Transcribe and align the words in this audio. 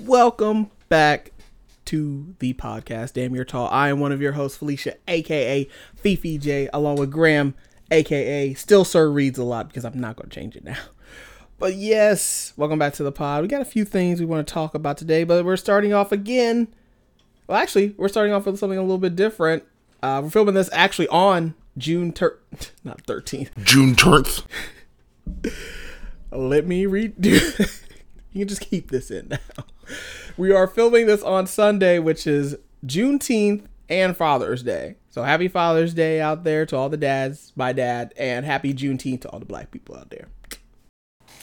Welcome 0.00 0.70
back 0.88 1.30
to 1.86 2.34
the 2.40 2.52
podcast. 2.54 3.12
Damn, 3.12 3.34
you're 3.34 3.44
tall. 3.44 3.68
I 3.68 3.88
am 3.88 4.00
one 4.00 4.10
of 4.12 4.20
your 4.20 4.32
hosts, 4.32 4.58
Felicia, 4.58 4.96
aka 5.06 5.68
Fifi 5.94 6.36
J, 6.36 6.68
along 6.72 6.96
with 6.96 7.10
Graham, 7.10 7.54
aka 7.90 8.54
Still 8.54 8.84
Sir 8.84 9.08
Reads 9.08 9.38
a 9.38 9.44
lot 9.44 9.68
because 9.68 9.84
I'm 9.84 9.98
not 9.98 10.16
going 10.16 10.28
to 10.28 10.34
change 10.34 10.56
it 10.56 10.64
now. 10.64 10.78
But 11.56 11.76
yes, 11.76 12.52
welcome 12.56 12.80
back 12.80 12.94
to 12.94 13.04
the 13.04 13.12
pod. 13.12 13.40
We 13.40 13.48
got 13.48 13.62
a 13.62 13.64
few 13.64 13.84
things 13.84 14.18
we 14.18 14.26
want 14.26 14.46
to 14.46 14.52
talk 14.52 14.74
about 14.74 14.96
today, 14.98 15.22
but 15.22 15.44
we're 15.44 15.56
starting 15.56 15.94
off 15.94 16.10
again. 16.10 16.66
Well, 17.46 17.56
actually, 17.56 17.94
we're 17.96 18.08
starting 18.08 18.34
off 18.34 18.44
with 18.44 18.58
something 18.58 18.76
a 18.76 18.82
little 18.82 18.98
bit 18.98 19.14
different. 19.14 19.62
Uh, 20.02 20.20
we're 20.24 20.30
filming 20.30 20.54
this 20.56 20.68
actually 20.72 21.06
on 21.08 21.54
June 21.78 22.12
ter- 22.12 22.40
not 22.84 23.04
13th. 23.06 23.50
June 23.62 23.94
10th. 23.94 24.44
Let 26.32 26.66
me 26.66 26.86
read. 26.86 27.14
You 28.34 28.40
can 28.40 28.48
just 28.48 28.60
keep 28.60 28.90
this 28.90 29.10
in 29.10 29.28
now. 29.28 29.64
We 30.36 30.52
are 30.52 30.66
filming 30.66 31.06
this 31.06 31.22
on 31.22 31.46
Sunday, 31.46 31.98
which 31.98 32.26
is 32.26 32.56
Juneteenth 32.84 33.66
and 33.88 34.16
Father's 34.16 34.62
Day. 34.62 34.96
So 35.08 35.22
happy 35.22 35.46
Father's 35.46 35.94
Day 35.94 36.20
out 36.20 36.42
there 36.42 36.66
to 36.66 36.76
all 36.76 36.88
the 36.88 36.96
dads, 36.96 37.52
my 37.54 37.72
dad, 37.72 38.12
and 38.16 38.44
happy 38.44 38.74
Juneteenth 38.74 39.22
to 39.22 39.28
all 39.30 39.38
the 39.38 39.46
black 39.46 39.70
people 39.70 39.96
out 39.96 40.10
there. 40.10 40.26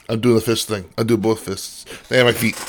I'm 0.09 0.19
doing 0.19 0.35
the 0.35 0.41
fist 0.41 0.67
thing. 0.67 0.93
I 0.97 1.03
do 1.03 1.15
both 1.15 1.39
fists. 1.39 1.85
They 2.09 2.17
have 2.17 2.25
my 2.25 2.33
feet. 2.33 2.59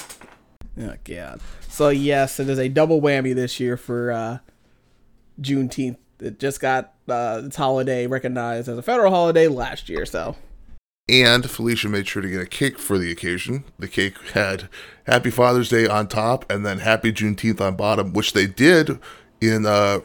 Oh 0.81 0.95
god. 1.05 1.41
So 1.69 1.89
yes, 1.89 2.39
it 2.39 2.49
is 2.49 2.59
a 2.59 2.69
double 2.69 3.01
whammy 3.01 3.35
this 3.35 3.59
year 3.59 3.77
for 3.77 4.13
uh, 4.13 4.39
Juneteenth. 5.41 5.97
It 6.21 6.39
just 6.39 6.61
got 6.61 6.95
uh, 7.09 7.43
its 7.45 7.57
holiday 7.57 8.07
recognized 8.07 8.69
as 8.69 8.79
a 8.79 8.83
federal 8.83 9.11
holiday 9.11 9.49
last 9.49 9.89
year. 9.89 10.07
So 10.07 10.37
And 11.09 11.51
Felicia 11.51 11.89
made 11.89 12.07
sure 12.07 12.23
to 12.23 12.31
get 12.31 12.41
a 12.41 12.47
cake 12.47 12.79
for 12.79 12.97
the 12.97 13.11
occasion. 13.11 13.65
The 13.79 13.89
cake 13.89 14.17
had 14.35 14.69
Happy 15.07 15.31
Father's 15.31 15.69
Day 15.69 15.87
on 15.87 16.07
top 16.07 16.51
and 16.51 16.65
then 16.65 16.79
Happy 16.79 17.13
Juneteenth 17.13 17.61
on 17.61 17.77
bottom, 17.77 18.13
which 18.13 18.33
they 18.33 18.47
did 18.47 18.99
in 19.41 19.67
uh, 19.67 20.01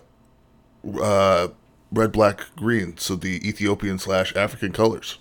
uh, 1.02 1.50
red, 1.92 2.12
black, 2.12 2.42
green. 2.56 2.98
So 2.98 3.16
the 3.16 3.48
Ethiopian 3.48 4.00
slash 4.00 4.36
African 4.36 4.72
colors. 4.72 5.20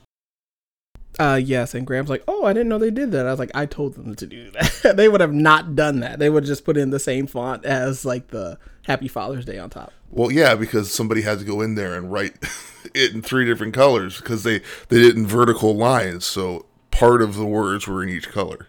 Uh 1.19 1.41
yes, 1.43 1.75
and 1.75 1.87
Graham's 1.87 2.11
like, 2.11 2.23
"Oh, 2.29 2.45
I 2.45 2.53
didn't 2.53 2.69
know 2.69 2.79
they 2.79 2.91
did 2.91 3.13
that." 3.13 3.27
I 3.27 3.31
was 3.31 3.39
like, 3.39 3.51
"I 3.55 3.65
told 3.65 3.95
them 3.95 4.15
to 4.17 4.27
do 4.27 4.51
that." 4.51 4.93
they 4.97 5.09
would 5.09 5.21
have 5.21 5.33
not 5.33 5.75
done 5.75 6.01
that. 6.01 6.19
They 6.19 6.29
would 6.29 6.45
have 6.45 6.49
just 6.49 6.65
put 6.65 6.77
in 6.77 6.91
the 6.91 6.99
same 6.99 7.27
font 7.27 7.65
as 7.65 8.05
like 8.05 8.29
the 8.29 8.59
Happy 8.87 9.09
Father's 9.09 9.45
Day 9.45 9.59
on 9.59 9.71
top. 9.71 9.93
Well, 10.11 10.31
yeah, 10.31 10.55
because 10.55 10.93
somebody 10.93 11.23
had 11.23 11.39
to 11.41 11.45
go 11.45 11.61
in 11.61 11.75
there 11.75 11.95
and 11.95 12.13
write 12.13 12.37
it 12.95 13.13
in 13.15 13.23
three 13.23 13.45
different 13.45 13.75
colors 13.75 14.19
because 14.19 14.43
they, 14.43 14.59
they 14.89 14.99
did 14.99 15.05
it 15.05 15.17
in 15.17 15.27
vertical 15.27 15.75
lines. 15.75 16.25
So 16.25 16.67
part 16.91 17.23
of 17.23 17.35
the 17.35 17.47
words 17.47 17.87
were 17.87 18.03
in 18.03 18.09
each 18.09 18.29
color. 18.29 18.69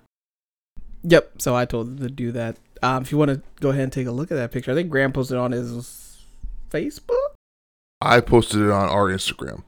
Yep. 1.04 1.42
So 1.42 1.56
I 1.56 1.66
told 1.66 1.88
them 1.88 2.08
to 2.08 2.14
do 2.14 2.32
that. 2.32 2.58
Um, 2.82 3.04
if 3.04 3.12
you 3.12 3.18
want 3.18 3.32
to 3.32 3.42
go 3.60 3.70
ahead 3.70 3.84
and 3.84 3.94
take 3.94 4.08
a 4.08 4.12
look 4.12 4.32
at 4.32 4.36
that 4.36 4.52
picture, 4.52 4.72
I 4.72 4.76
think 4.76 4.90
Graham 4.90 5.12
posted 5.12 5.38
it 5.38 5.40
on 5.40 5.52
his 5.52 6.22
Facebook. 6.70 7.34
I 8.02 8.20
posted 8.20 8.62
it 8.62 8.70
on 8.70 8.90
our 8.90 9.08
Instagram. 9.08 9.64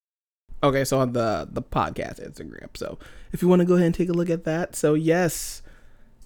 Okay, 0.61 0.83
so 0.83 0.99
on 0.99 1.13
the 1.13 1.47
the 1.51 1.61
podcast 1.61 2.19
Instagram. 2.25 2.75
So 2.75 2.97
if 3.31 3.41
you 3.41 3.47
want 3.47 3.61
to 3.61 3.65
go 3.65 3.75
ahead 3.75 3.85
and 3.87 3.95
take 3.95 4.09
a 4.09 4.13
look 4.13 4.29
at 4.29 4.43
that, 4.43 4.75
so 4.75 4.93
yes, 4.93 5.61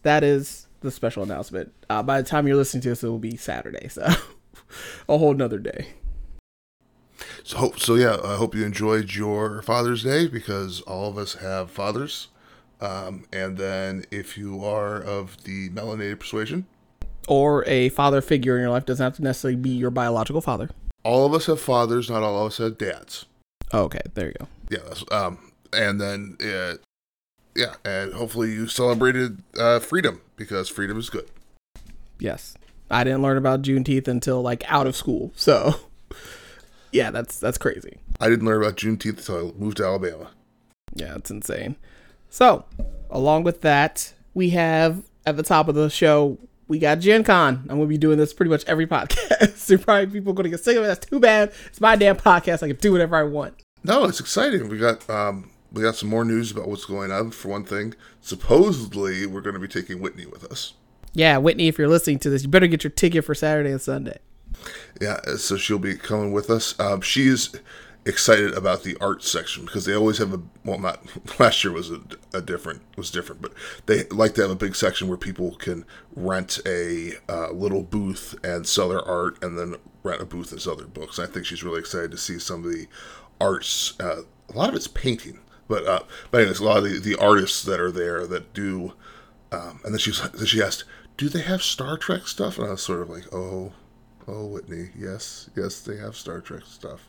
that 0.01 0.23
is 0.23 0.67
the 0.81 0.91
special 0.91 1.23
announcement. 1.23 1.71
Uh, 1.89 2.01
by 2.03 2.21
the 2.21 2.27
time 2.27 2.47
you're 2.47 2.57
listening 2.57 2.81
to 2.81 2.89
this, 2.89 3.03
it 3.03 3.07
will 3.09 3.19
be 3.19 3.37
Saturday. 3.37 3.87
So 3.89 4.01
a 5.09 5.17
whole 5.17 5.33
nother 5.33 5.59
day. 5.59 5.87
So 7.43 7.57
hope 7.57 7.79
so. 7.79 7.95
Yeah, 7.95 8.17
I 8.23 8.35
hope 8.35 8.55
you 8.55 8.65
enjoyed 8.65 9.13
your 9.13 9.61
Father's 9.61 10.03
Day 10.03 10.27
because 10.27 10.81
all 10.81 11.09
of 11.09 11.17
us 11.17 11.35
have 11.35 11.69
fathers. 11.69 12.29
Um, 12.81 13.25
and 13.31 13.57
then 13.57 14.03
if 14.11 14.37
you 14.37 14.63
are 14.65 14.99
of 15.01 15.43
the 15.43 15.69
melanated 15.69 16.19
persuasion, 16.19 16.65
Or 17.27 17.63
a 17.67 17.89
father 17.89 18.19
figure 18.21 18.55
in 18.57 18.61
your 18.63 18.71
life 18.71 18.85
doesn't 18.85 19.03
have 19.03 19.15
to 19.17 19.21
necessarily 19.21 19.55
be 19.55 19.69
your 19.69 19.91
biological 19.91 20.41
father. 20.41 20.69
all 21.03 21.25
of 21.25 21.33
us 21.33 21.45
have 21.45 21.61
fathers. 21.61 22.09
Not 22.09 22.23
all 22.23 22.39
of 22.41 22.47
us 22.47 22.57
have 22.57 22.77
dads. 22.77 23.25
Oh, 23.73 23.83
okay, 23.83 24.01
there 24.13 24.27
you 24.27 24.35
go. 24.39 24.47
Yeah. 24.69 24.79
That's, 24.87 25.03
um, 25.11 25.51
and 25.73 25.99
then 25.99 26.37
uh, 26.41 26.75
yeah, 27.55 27.73
and 27.83 28.13
hopefully 28.13 28.51
you 28.51 28.67
celebrated 28.67 29.41
uh, 29.57 29.79
freedom 29.79 30.21
because 30.35 30.69
freedom 30.69 30.97
is 30.97 31.09
good. 31.09 31.27
Yes, 32.19 32.55
I 32.89 33.03
didn't 33.03 33.21
learn 33.21 33.37
about 33.37 33.63
Juneteenth 33.63 34.07
until 34.07 34.41
like 34.41 34.63
out 34.71 34.87
of 34.87 34.95
school. 34.95 35.31
So 35.37 35.75
yeah, 36.91 37.09
that's 37.11 37.39
that's 37.39 37.57
crazy. 37.57 37.97
I 38.19 38.29
didn't 38.29 38.45
learn 38.45 38.61
about 38.61 38.77
Juneteenth 38.77 39.17
until 39.17 39.49
I 39.49 39.51
moved 39.59 39.77
to 39.77 39.85
Alabama. 39.85 40.29
Yeah, 40.95 41.15
it's 41.15 41.31
insane. 41.31 41.75
So, 42.29 42.65
along 43.09 43.43
with 43.43 43.61
that, 43.61 44.13
we 44.33 44.51
have 44.51 45.03
at 45.25 45.35
the 45.35 45.43
top 45.43 45.67
of 45.67 45.75
the 45.75 45.89
show, 45.89 46.37
we 46.73 46.79
got 46.79 46.99
Gen 46.99 47.23
Con. 47.23 47.57
I'm 47.69 47.77
gonna 47.77 47.85
be 47.85 47.99
doing 47.99 48.17
this 48.17 48.33
pretty 48.33 48.49
much 48.49 48.65
every 48.65 48.87
podcast. 48.95 49.57
so 49.57 49.77
probably 49.77 50.07
people 50.07 50.31
are 50.31 50.35
gonna 50.35 50.49
get 50.49 50.59
sick 50.63 50.75
of 50.75 50.83
it. 50.83 50.87
That's 50.87 51.05
too 51.05 51.19
bad. 51.19 51.53
It's 51.67 51.79
my 51.79 51.95
damn 51.95 52.15
podcast. 52.17 52.63
I 52.63 52.67
can 52.69 52.77
do 52.77 52.91
whatever 52.91 53.15
I 53.15 53.21
want. 53.21 53.61
No, 53.83 54.05
it's 54.05 54.19
exciting. 54.19 54.69
We 54.69 54.79
got 54.79 55.07
um, 55.07 55.51
we 55.71 55.83
got 55.83 55.95
some 55.95 56.09
more 56.09 56.25
news 56.25 56.49
about 56.49 56.67
what's 56.67 56.85
going 56.85 57.11
on. 57.11 57.29
For 57.29 57.49
one 57.49 57.63
thing, 57.63 57.93
supposedly 58.21 59.27
we're 59.27 59.41
going 59.41 59.53
to 59.53 59.59
be 59.59 59.67
taking 59.67 60.01
Whitney 60.01 60.25
with 60.25 60.45
us. 60.45 60.73
Yeah, 61.13 61.37
Whitney, 61.37 61.67
if 61.67 61.77
you're 61.77 61.87
listening 61.87 62.17
to 62.19 62.31
this, 62.31 62.41
you 62.41 62.49
better 62.49 62.65
get 62.65 62.83
your 62.83 62.89
ticket 62.89 63.23
for 63.23 63.35
Saturday 63.35 63.69
and 63.69 63.79
Sunday. 63.81 64.17
Yeah, 64.99 65.19
so 65.37 65.57
she'll 65.57 65.77
be 65.77 65.95
coming 65.95 66.31
with 66.31 66.49
us. 66.49 66.79
Um, 66.79 67.01
she's 67.01 67.53
excited 68.05 68.53
about 68.53 68.83
the 68.83 68.97
art 68.99 69.23
section 69.23 69.65
because 69.65 69.85
they 69.85 69.93
always 69.93 70.17
have 70.17 70.33
a 70.33 70.41
well, 70.65 70.79
not 70.79 70.99
last 71.39 71.63
year 71.63 71.71
was 71.73 71.89
a, 71.89 72.01
a 72.33 72.41
different 72.41 72.81
was 72.97 73.11
different, 73.11 73.41
but 73.41 73.53
they 73.85 74.03
like 74.05 74.33
to 74.35 74.41
have 74.41 74.51
a 74.51 74.55
big 74.55 74.75
section 74.75 75.07
where 75.07 75.17
people 75.17 75.55
can 75.55 75.85
rent 76.15 76.59
a 76.65 77.13
uh, 77.29 77.51
little 77.51 77.83
booth 77.83 78.35
and 78.43 78.67
sell 78.67 78.89
their 78.89 79.03
art, 79.03 79.41
and 79.43 79.57
then 79.57 79.75
rent 80.03 80.21
a 80.21 80.25
booth 80.25 80.51
and 80.51 80.61
sell 80.61 80.75
their 80.75 80.87
books. 80.87 81.19
I 81.19 81.25
think 81.25 81.45
she's 81.45 81.63
really 81.63 81.79
excited 81.79 82.11
to 82.11 82.17
see 82.17 82.39
some 82.39 82.65
of 82.65 82.71
the 82.71 82.87
arts. 83.39 83.99
Uh, 83.99 84.23
a 84.49 84.57
lot 84.57 84.69
of 84.69 84.75
it's 84.75 84.87
painting, 84.87 85.39
but 85.67 85.85
uh, 85.85 86.03
but 86.31 86.41
anyways, 86.41 86.59
a 86.59 86.65
lot 86.65 86.77
of 86.77 86.83
the, 86.83 86.99
the 86.99 87.15
artists 87.19 87.63
that 87.63 87.79
are 87.79 87.91
there 87.91 88.27
that 88.27 88.53
do. 88.53 88.93
Um, 89.51 89.79
and 89.83 89.93
then 89.93 89.99
she 89.99 90.09
was, 90.09 90.19
then 90.31 90.47
she 90.47 90.63
asked, 90.63 90.83
"Do 91.15 91.29
they 91.29 91.41
have 91.41 91.61
Star 91.61 91.95
Trek 91.95 92.27
stuff?" 92.27 92.57
And 92.57 92.67
I 92.67 92.71
was 92.71 92.81
sort 92.81 93.01
of 93.01 93.09
like, 93.09 93.31
"Oh, 93.31 93.71
oh, 94.27 94.47
Whitney, 94.47 94.89
yes, 94.97 95.49
yes, 95.55 95.79
they 95.81 95.97
have 95.97 96.15
Star 96.15 96.41
Trek 96.41 96.63
stuff." 96.65 97.07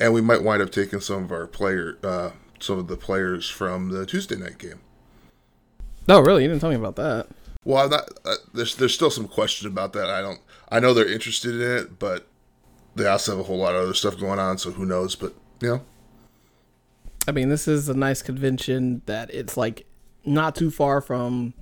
And 0.00 0.12
we 0.12 0.20
might 0.20 0.42
wind 0.42 0.62
up 0.62 0.70
taking 0.70 1.00
some 1.00 1.24
of 1.24 1.32
our 1.32 1.46
player, 1.46 1.98
uh, 2.02 2.30
some 2.60 2.78
of 2.78 2.88
the 2.88 2.96
players 2.96 3.48
from 3.48 3.90
the 3.90 4.04
Tuesday 4.04 4.36
night 4.36 4.58
game. 4.58 4.80
No, 6.08 6.20
really, 6.20 6.42
you 6.42 6.48
didn't 6.48 6.60
tell 6.60 6.70
me 6.70 6.76
about 6.76 6.96
that. 6.96 7.26
Well, 7.64 7.88
not, 7.88 8.08
uh, 8.24 8.36
there's 8.54 8.76
there's 8.76 8.94
still 8.94 9.10
some 9.10 9.26
question 9.26 9.66
about 9.66 9.92
that. 9.94 10.08
I 10.08 10.20
don't. 10.20 10.40
I 10.70 10.78
know 10.78 10.94
they're 10.94 11.10
interested 11.10 11.54
in 11.54 11.78
it, 11.78 11.98
but 11.98 12.26
they 12.94 13.06
also 13.06 13.32
have 13.32 13.40
a 13.40 13.42
whole 13.44 13.58
lot 13.58 13.74
of 13.74 13.82
other 13.82 13.94
stuff 13.94 14.18
going 14.18 14.38
on. 14.38 14.58
So 14.58 14.70
who 14.70 14.86
knows? 14.86 15.16
But 15.16 15.34
you 15.60 15.68
know, 15.68 15.82
I 17.26 17.32
mean, 17.32 17.48
this 17.48 17.66
is 17.66 17.88
a 17.88 17.94
nice 17.94 18.22
convention 18.22 19.02
that 19.06 19.32
it's 19.34 19.56
like 19.56 19.86
not 20.24 20.54
too 20.54 20.70
far 20.70 21.00
from 21.00 21.54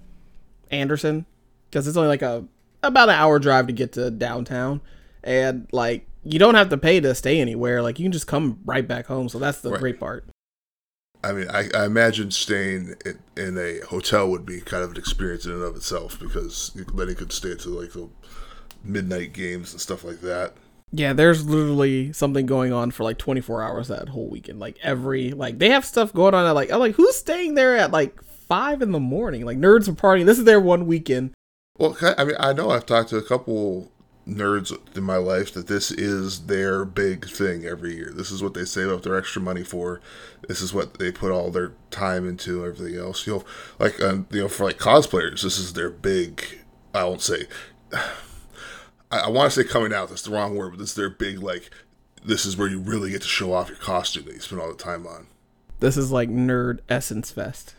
Anderson 0.71 1.25
because 1.71 1.89
it's 1.89 1.97
only 1.97 2.09
like 2.09 2.23
a 2.23 2.45
about 2.83 3.09
an 3.09 3.15
hour 3.15 3.39
drive 3.39 3.67
to 3.69 3.73
get 3.73 3.93
to 3.93 4.11
downtown, 4.11 4.83
and 5.23 5.67
like 5.73 6.07
you 6.25 6.39
don't 6.39 6.55
have 6.55 6.71
to 6.71 6.77
pay 6.79 7.01
to 7.01 7.15
stay 7.15 7.41
anywhere. 7.41 7.83
Like 7.83 7.99
you 7.99 8.05
can 8.05 8.13
just 8.13 8.27
come 8.27 8.59
right 8.65 8.87
back 8.87 9.07
home. 9.07 9.29
So 9.29 9.39
that's 9.39 9.61
the 9.61 9.71
Right. 9.71 9.81
great 9.81 10.01
part. 10.01 10.25
I 11.23 11.33
mean, 11.33 11.49
I, 11.49 11.69
I 11.75 11.87
imagine 11.87 12.31
staying 12.31 12.95
in, 13.07 13.19
in 13.37 13.59
a 13.59 13.81
hotel 13.87 14.29
would 14.31 14.45
be 14.45 14.61
kind 14.61 14.83
of 14.85 14.91
an 14.91 14.97
experience 14.99 15.47
in 15.47 15.53
and 15.53 15.63
of 15.63 15.75
itself 15.75 16.19
because 16.21 16.71
you, 16.75 16.85
then 16.85 17.09
you 17.09 17.15
could 17.15 17.33
stay 17.33 17.55
to 17.55 17.69
like 17.71 17.93
the 17.93 18.09
midnight 18.85 19.33
games 19.33 19.73
and 19.73 19.81
stuff 19.81 20.05
like 20.05 20.21
that. 20.21 20.53
Yeah, 20.93 21.13
there's 21.13 21.49
literally 21.49 22.13
something 22.13 22.47
going 22.47 22.73
on 22.73 22.91
for 22.91 23.05
like 23.05 23.19
24 23.19 23.63
hours 23.63 23.89
that 23.89 24.11
whole 24.11 24.29
weekend. 24.29 24.61
Like 24.61 24.79
every 24.83 25.31
like 25.33 25.59
they 25.59 25.71
have 25.71 25.85
stuff 25.85 26.13
going 26.13 26.35
on 26.35 26.47
at 26.47 26.53
like 26.53 26.71
I'm 26.71 26.79
like 26.79 26.95
who's 26.95 27.17
staying 27.17 27.55
there 27.55 27.77
at 27.77 27.91
like 27.91 28.23
five 28.23 28.83
in 28.83 28.93
the 28.93 29.01
morning? 29.01 29.45
Like 29.47 29.59
nerds 29.59 29.89
are 29.89 29.93
partying. 29.93 30.27
This 30.27 30.39
is 30.39 30.45
their 30.45 30.61
one 30.61 30.87
weekend. 30.87 31.33
Well, 31.79 31.97
I 32.19 32.25
mean, 32.25 32.37
I 32.39 32.53
know 32.53 32.71
I've 32.71 32.87
talked 32.87 33.09
to 33.09 33.17
a 33.17 33.23
couple 33.23 33.91
nerds 34.27 34.77
in 34.97 35.03
my 35.03 35.17
life 35.17 35.53
that 35.55 35.67
this 35.67 35.91
is 35.91 36.47
their 36.47 36.85
big 36.85 37.29
thing 37.29 37.65
every 37.65 37.95
year. 37.95 38.11
This 38.15 38.31
is 38.31 38.43
what 38.43 38.55
they 38.55 38.65
save 38.65 38.89
up 38.89 39.03
their 39.03 39.17
extra 39.17 39.43
money 39.43 39.63
for. 39.63 40.01
This 40.49 40.61
is 40.61 40.73
what 40.73 40.99
they 40.99 41.13
put 41.13 41.31
all 41.31 41.51
their 41.51 41.73
time 41.91 42.29
into. 42.29 42.65
Everything 42.65 42.99
else, 42.99 43.27
you 43.27 43.35
know, 43.35 43.45
like 43.79 44.01
um, 44.03 44.27
you 44.31 44.43
know, 44.43 44.49
for 44.49 44.65
like 44.65 44.79
cosplayers, 44.79 45.43
this 45.43 45.59
is 45.59 45.75
their 45.75 45.91
big. 45.91 46.43
I 46.95 47.05
won't 47.05 47.23
say. 47.23 47.47
I, 49.11 49.21
I 49.21 49.29
want 49.29 49.53
to 49.53 49.63
say 49.63 49.69
coming 49.69 49.93
out. 49.93 50.09
That's 50.09 50.23
the 50.23 50.31
wrong 50.31 50.57
word, 50.57 50.71
but 50.71 50.79
this 50.79 50.91
is 50.91 50.97
their 50.97 51.11
big 51.11 51.43
like. 51.43 51.71
This 52.25 52.47
is 52.47 52.57
where 52.57 52.69
you 52.69 52.81
really 52.81 53.11
get 53.11 53.21
to 53.21 53.29
show 53.29 53.53
off 53.53 53.69
your 53.69 53.77
costume 53.77 54.25
that 54.25 54.35
you 54.35 54.41
spend 54.41 54.63
all 54.63 54.69
the 54.69 54.83
time 54.83 55.07
on. 55.07 55.27
This 55.81 55.99
is 55.99 56.11
like 56.11 56.31
nerd 56.31 56.79
essence 56.89 57.31
fest. 57.31 57.75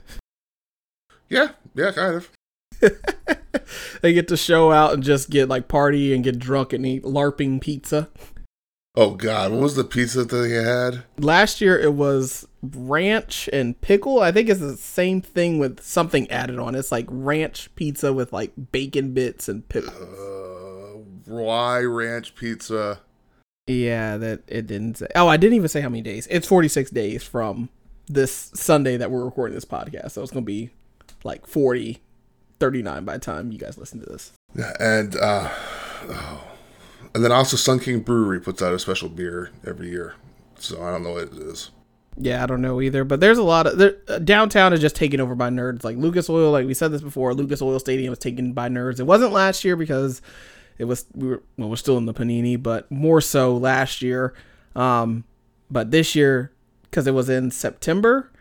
Yeah, 1.27 1.49
yeah, 1.73 1.91
kind 1.91 2.15
of. 2.15 2.29
they 4.01 4.13
get 4.13 4.27
to 4.29 4.37
show 4.37 4.71
out 4.71 4.93
and 4.93 5.03
just 5.03 5.29
get 5.29 5.49
like 5.49 5.67
party 5.67 6.13
and 6.13 6.23
get 6.23 6.39
drunk 6.39 6.73
and 6.73 6.85
eat 6.85 7.03
LARPing 7.03 7.61
pizza. 7.61 8.09
Oh 8.97 9.11
God, 9.11 9.51
what 9.51 9.61
was 9.61 9.75
the 9.75 9.83
pizza 9.83 10.23
that 10.23 10.35
they 10.35 10.51
had? 10.51 11.03
Last 11.17 11.59
year 11.59 11.77
it 11.77 11.93
was 11.93 12.47
ranch 12.63 13.49
and 13.51 13.79
pickle. 13.81 14.21
I 14.21 14.31
think 14.31 14.47
it's 14.47 14.61
the 14.61 14.77
same 14.77 15.21
thing 15.21 15.59
with 15.59 15.81
something 15.81 16.29
added 16.31 16.59
on. 16.59 16.75
It's 16.75 16.91
like 16.91 17.05
ranch 17.09 17.73
pizza 17.75 18.13
with 18.13 18.31
like 18.31 18.53
bacon 18.71 19.13
bits 19.13 19.49
and 19.49 19.67
pickle. 19.67 19.93
Uh, 19.93 21.33
rye 21.33 21.81
ranch 21.81 22.35
pizza. 22.35 23.01
Yeah, 23.67 24.17
that 24.17 24.43
it 24.47 24.67
didn't 24.67 24.99
say. 24.99 25.07
Oh, 25.15 25.27
I 25.27 25.37
didn't 25.37 25.55
even 25.55 25.67
say 25.67 25.81
how 25.81 25.89
many 25.89 26.01
days. 26.01 26.27
It's 26.29 26.47
46 26.47 26.91
days 26.91 27.23
from 27.23 27.69
this 28.07 28.51
Sunday 28.53 28.95
that 28.97 29.11
we're 29.11 29.25
recording 29.25 29.55
this 29.55 29.65
podcast. 29.65 30.11
So 30.11 30.21
it's 30.21 30.31
going 30.31 30.45
to 30.45 30.47
be 30.47 30.69
like 31.23 31.47
40, 31.47 31.99
39 32.65 33.05
by 33.05 33.13
the 33.13 33.19
time 33.19 33.51
you 33.51 33.59
guys 33.59 33.77
listen 33.77 33.99
to 33.99 34.07
this. 34.07 34.31
Yeah, 34.55 34.73
and 34.79 35.15
uh, 35.17 35.51
oh. 36.09 36.47
and 37.13 37.23
then 37.23 37.31
also 37.31 37.57
Sun 37.57 37.81
King 37.81 37.99
Brewery 37.99 38.39
puts 38.41 38.59
out 38.59 38.73
a 38.73 38.79
special 38.79 39.07
beer 39.07 39.51
every 39.67 39.91
year. 39.91 40.15
So 40.57 40.81
I 40.81 40.89
don't 40.89 41.03
know 41.03 41.11
what 41.11 41.25
it 41.25 41.33
is. 41.33 41.69
Yeah, 42.17 42.41
I 42.41 42.47
don't 42.47 42.61
know 42.61 42.81
either. 42.81 43.03
But 43.03 43.19
there's 43.19 43.37
a 43.37 43.43
lot 43.43 43.67
of 43.67 43.77
there, 43.77 43.97
uh, 44.07 44.17
downtown 44.17 44.73
is 44.73 44.79
just 44.79 44.95
taken 44.95 45.19
over 45.19 45.35
by 45.35 45.51
nerds. 45.51 45.83
Like 45.83 45.97
Lucas 45.97 46.27
Oil, 46.27 46.51
like 46.51 46.65
we 46.65 46.73
said 46.73 46.91
this 46.91 47.03
before, 47.03 47.35
Lucas 47.35 47.61
Oil 47.61 47.77
Stadium 47.77 48.09
was 48.09 48.17
taken 48.17 48.53
by 48.53 48.67
nerds. 48.67 48.99
It 48.99 49.03
wasn't 49.03 49.31
last 49.31 49.63
year 49.63 49.75
because 49.75 50.23
it 50.79 50.85
was 50.85 51.05
we 51.13 51.27
were 51.27 51.43
well, 51.55 51.69
we're 51.69 51.75
still 51.75 51.99
in 51.99 52.07
the 52.07 52.15
Panini, 52.15 52.61
but 52.61 52.89
more 52.89 53.21
so 53.21 53.55
last 53.55 54.01
year. 54.01 54.33
Um, 54.75 55.23
but 55.69 55.91
this 55.91 56.15
year, 56.15 56.51
because 56.83 57.05
it 57.05 57.13
was 57.13 57.29
in 57.29 57.51
September, 57.51 58.31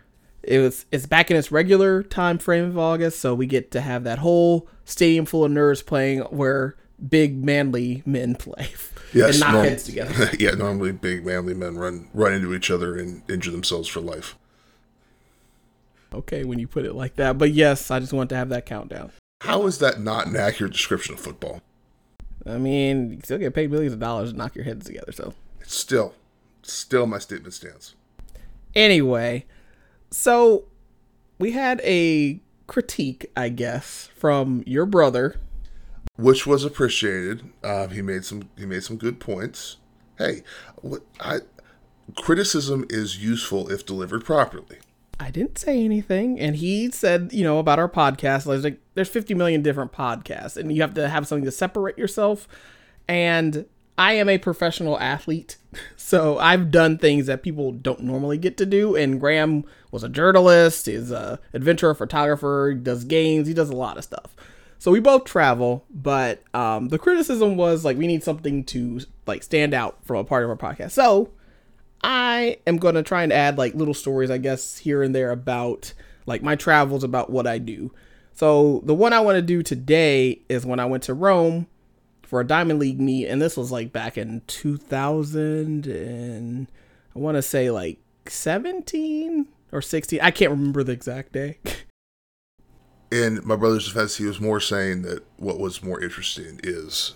it 0.46 0.58
was 0.58 0.86
it's 0.92 1.06
back 1.06 1.30
in 1.30 1.36
its 1.36 1.50
regular 1.52 2.02
time 2.02 2.38
frame 2.38 2.64
of 2.64 2.78
August, 2.78 3.20
so 3.20 3.34
we 3.34 3.46
get 3.46 3.70
to 3.72 3.80
have 3.80 4.04
that 4.04 4.18
whole 4.20 4.68
stadium 4.84 5.24
full 5.26 5.44
of 5.44 5.50
nerds 5.52 5.84
playing 5.84 6.20
where 6.22 6.76
big 7.08 7.42
manly 7.44 8.02
men 8.06 8.34
play 8.34 8.68
Yes, 9.12 9.30
and 9.34 9.40
knock 9.40 9.52
norm- 9.52 9.64
heads 9.66 9.84
together. 9.84 10.30
yeah, 10.38 10.50
normally 10.52 10.92
big 10.92 11.24
manly 11.24 11.54
men 11.54 11.76
run 11.76 12.08
run 12.14 12.32
into 12.32 12.54
each 12.54 12.70
other 12.70 12.96
and 12.96 13.22
injure 13.30 13.50
themselves 13.50 13.88
for 13.88 14.00
life. 14.00 14.36
Okay, 16.12 16.44
when 16.44 16.58
you 16.58 16.68
put 16.68 16.84
it 16.84 16.94
like 16.94 17.16
that, 17.16 17.38
but 17.38 17.50
yes, 17.52 17.90
I 17.90 17.98
just 17.98 18.12
want 18.12 18.28
to 18.30 18.36
have 18.36 18.48
that 18.50 18.66
countdown. 18.66 19.10
How 19.40 19.66
is 19.66 19.78
that 19.78 20.00
not 20.00 20.26
an 20.26 20.36
accurate 20.36 20.72
description 20.72 21.14
of 21.14 21.20
football? 21.20 21.60
I 22.46 22.56
mean, 22.58 23.10
you 23.10 23.20
still 23.24 23.38
get 23.38 23.54
paid 23.54 23.70
millions 23.70 23.92
of 23.94 24.00
dollars 24.00 24.30
to 24.30 24.36
knock 24.36 24.54
your 24.54 24.64
heads 24.64 24.86
together, 24.86 25.10
so 25.12 25.34
It's 25.60 25.74
still, 25.74 26.14
still 26.62 27.06
my 27.06 27.18
statement 27.18 27.54
stands. 27.54 27.94
Anyway, 28.74 29.44
so 30.14 30.64
we 31.40 31.50
had 31.50 31.80
a 31.82 32.40
critique, 32.68 33.30
I 33.36 33.48
guess, 33.48 34.08
from 34.16 34.62
your 34.64 34.86
brother. 34.86 35.40
which 36.16 36.46
was 36.46 36.64
appreciated. 36.64 37.42
Uh, 37.64 37.88
he 37.88 38.00
made 38.00 38.24
some 38.24 38.48
he 38.56 38.64
made 38.64 38.84
some 38.84 38.96
good 38.96 39.18
points. 39.18 39.78
Hey, 40.16 40.44
what 40.76 41.02
I 41.18 41.40
criticism 42.16 42.84
is 42.88 43.22
useful 43.22 43.68
if 43.70 43.84
delivered 43.84 44.24
properly. 44.24 44.78
I 45.18 45.30
didn't 45.30 45.58
say 45.58 45.84
anything, 45.84 46.38
and 46.38 46.56
he 46.56 46.90
said, 46.90 47.32
you 47.32 47.42
know, 47.42 47.58
about 47.58 47.80
our 47.80 47.88
podcast. 47.88 48.46
There's 48.46 48.62
like 48.64 48.80
there's 48.94 49.08
50 49.08 49.34
million 49.34 49.62
different 49.62 49.92
podcasts, 49.92 50.56
and 50.56 50.72
you 50.72 50.80
have 50.82 50.94
to 50.94 51.08
have 51.08 51.26
something 51.26 51.44
to 51.44 51.50
separate 51.50 51.98
yourself. 51.98 52.46
And 53.08 53.66
I 53.96 54.14
am 54.14 54.28
a 54.28 54.38
professional 54.38 54.98
athlete, 54.98 55.56
so 55.96 56.38
I've 56.38 56.70
done 56.70 56.98
things 56.98 57.26
that 57.26 57.42
people 57.42 57.72
don't 57.72 58.02
normally 58.02 58.38
get 58.38 58.56
to 58.58 58.66
do. 58.66 58.96
And 58.96 59.20
Graham 59.20 59.64
was 59.94 60.02
a 60.02 60.08
journalist, 60.08 60.86
He's 60.86 61.10
a 61.10 61.38
adventurer, 61.54 61.94
photographer, 61.94 62.72
he 62.74 62.80
does 62.80 63.04
games, 63.04 63.46
he 63.46 63.54
does 63.54 63.70
a 63.70 63.76
lot 63.76 63.96
of 63.96 64.04
stuff. 64.04 64.36
So 64.78 64.90
we 64.90 65.00
both 65.00 65.24
travel, 65.24 65.86
but 65.88 66.42
um, 66.52 66.88
the 66.88 66.98
criticism 66.98 67.56
was 67.56 67.84
like 67.84 67.96
we 67.96 68.06
need 68.06 68.22
something 68.22 68.64
to 68.64 69.00
like 69.26 69.42
stand 69.42 69.72
out 69.72 70.04
from 70.04 70.16
a 70.16 70.24
part 70.24 70.44
of 70.44 70.50
our 70.50 70.56
podcast. 70.56 70.90
So 70.90 71.30
I 72.02 72.58
am 72.66 72.76
going 72.76 72.96
to 72.96 73.02
try 73.02 73.22
and 73.22 73.32
add 73.32 73.56
like 73.56 73.74
little 73.74 73.94
stories, 73.94 74.30
I 74.30 74.38
guess, 74.38 74.76
here 74.76 75.02
and 75.02 75.14
there 75.14 75.30
about 75.30 75.94
like 76.26 76.42
my 76.42 76.56
travels, 76.56 77.04
about 77.04 77.30
what 77.30 77.46
I 77.46 77.58
do. 77.58 77.92
So 78.34 78.82
the 78.84 78.94
one 78.94 79.12
I 79.12 79.20
want 79.20 79.36
to 79.36 79.42
do 79.42 79.62
today 79.62 80.42
is 80.48 80.66
when 80.66 80.80
I 80.80 80.86
went 80.86 81.04
to 81.04 81.14
Rome 81.14 81.68
for 82.22 82.40
a 82.40 82.46
Diamond 82.46 82.80
League 82.80 83.00
meet, 83.00 83.28
and 83.28 83.40
this 83.40 83.56
was 83.56 83.70
like 83.70 83.92
back 83.92 84.18
in 84.18 84.42
2000 84.48 85.86
and 85.86 86.66
I 87.14 87.18
want 87.20 87.36
to 87.36 87.42
say 87.42 87.70
like 87.70 88.00
17 88.26 89.46
or 89.74 89.82
16. 89.82 90.20
I 90.22 90.30
can't 90.30 90.50
remember 90.50 90.82
the 90.82 90.92
exact 90.92 91.32
day. 91.32 91.58
In 93.10 93.40
my 93.44 93.56
brother's 93.56 93.86
defense, 93.86 94.16
he 94.16 94.24
was 94.24 94.40
more 94.40 94.60
saying 94.60 95.02
that 95.02 95.24
what 95.36 95.58
was 95.58 95.82
more 95.82 96.00
interesting 96.02 96.58
is 96.62 97.14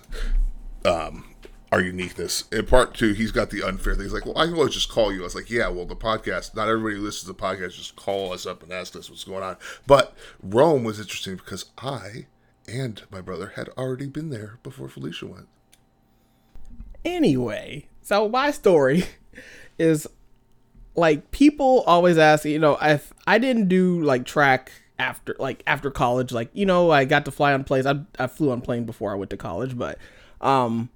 um, 0.84 1.34
our 1.72 1.80
uniqueness. 1.80 2.44
In 2.52 2.66
part 2.66 2.94
two, 2.94 3.14
he's 3.14 3.32
got 3.32 3.50
the 3.50 3.62
unfair 3.62 3.94
thing. 3.94 4.04
He's 4.04 4.12
like, 4.12 4.26
well, 4.26 4.38
I 4.38 4.44
can 4.44 4.54
always 4.54 4.74
just 4.74 4.90
call 4.90 5.12
you. 5.12 5.20
I 5.20 5.24
was 5.24 5.34
like, 5.34 5.50
yeah, 5.50 5.68
well, 5.68 5.86
the 5.86 5.96
podcast, 5.96 6.54
not 6.54 6.68
everybody 6.68 6.96
who 6.96 7.02
listens 7.02 7.22
to 7.22 7.28
the 7.28 7.34
podcast 7.34 7.76
just 7.76 7.96
call 7.96 8.32
us 8.32 8.46
up 8.46 8.62
and 8.62 8.72
ask 8.72 8.94
us 8.94 9.08
what's 9.08 9.24
going 9.24 9.42
on. 9.42 9.56
But 9.86 10.14
Rome 10.42 10.84
was 10.84 11.00
interesting 11.00 11.36
because 11.36 11.66
I 11.78 12.26
and 12.68 13.02
my 13.10 13.20
brother 13.20 13.54
had 13.56 13.68
already 13.70 14.06
been 14.06 14.30
there 14.30 14.58
before 14.62 14.88
Felicia 14.88 15.26
went. 15.26 15.48
anyway, 17.04 17.88
so 18.02 18.28
my 18.28 18.50
story 18.50 19.04
is 19.78 20.06
like 20.98 21.30
people 21.30 21.84
always 21.86 22.18
ask, 22.18 22.44
you 22.44 22.58
know, 22.58 22.76
if 22.80 23.12
I 23.26 23.38
didn't 23.38 23.68
do 23.68 24.02
like 24.02 24.24
track 24.24 24.72
after 24.98 25.36
like 25.38 25.62
after 25.66 25.90
college, 25.90 26.32
like 26.32 26.50
you 26.52 26.66
know, 26.66 26.90
I 26.90 27.04
got 27.04 27.24
to 27.26 27.30
fly 27.30 27.52
on 27.52 27.64
planes. 27.64 27.86
I 27.86 28.00
I 28.18 28.26
flew 28.26 28.50
on 28.50 28.60
plane 28.60 28.84
before 28.84 29.12
I 29.12 29.14
went 29.14 29.30
to 29.30 29.36
college, 29.36 29.78
but 29.78 29.98
um 30.40 30.90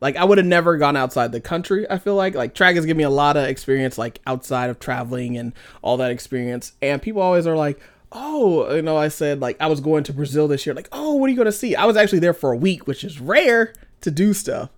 like 0.00 0.16
I 0.16 0.24
would 0.24 0.38
have 0.38 0.46
never 0.46 0.78
gone 0.78 0.96
outside 0.96 1.32
the 1.32 1.40
country. 1.40 1.88
I 1.88 1.98
feel 1.98 2.16
like 2.16 2.34
like 2.34 2.54
track 2.54 2.74
has 2.74 2.84
given 2.84 2.98
me 2.98 3.04
a 3.04 3.10
lot 3.10 3.36
of 3.36 3.44
experience 3.44 3.98
like 3.98 4.20
outside 4.26 4.70
of 4.70 4.80
traveling 4.80 5.36
and 5.36 5.52
all 5.82 5.96
that 5.98 6.10
experience. 6.10 6.72
And 6.82 7.00
people 7.00 7.22
always 7.22 7.46
are 7.46 7.56
like, 7.56 7.78
"Oh, 8.10 8.74
you 8.74 8.82
know, 8.82 8.96
I 8.96 9.08
said 9.08 9.40
like 9.40 9.56
I 9.60 9.68
was 9.68 9.80
going 9.80 10.02
to 10.04 10.12
Brazil 10.12 10.48
this 10.48 10.66
year. 10.66 10.74
Like, 10.74 10.88
"Oh, 10.90 11.14
what 11.14 11.26
are 11.26 11.30
you 11.30 11.36
going 11.36 11.46
to 11.46 11.52
see?" 11.52 11.76
I 11.76 11.84
was 11.84 11.96
actually 11.96 12.18
there 12.18 12.34
for 12.34 12.52
a 12.52 12.56
week, 12.56 12.86
which 12.86 13.04
is 13.04 13.20
rare 13.20 13.74
to 14.00 14.10
do 14.10 14.34
stuff. 14.34 14.70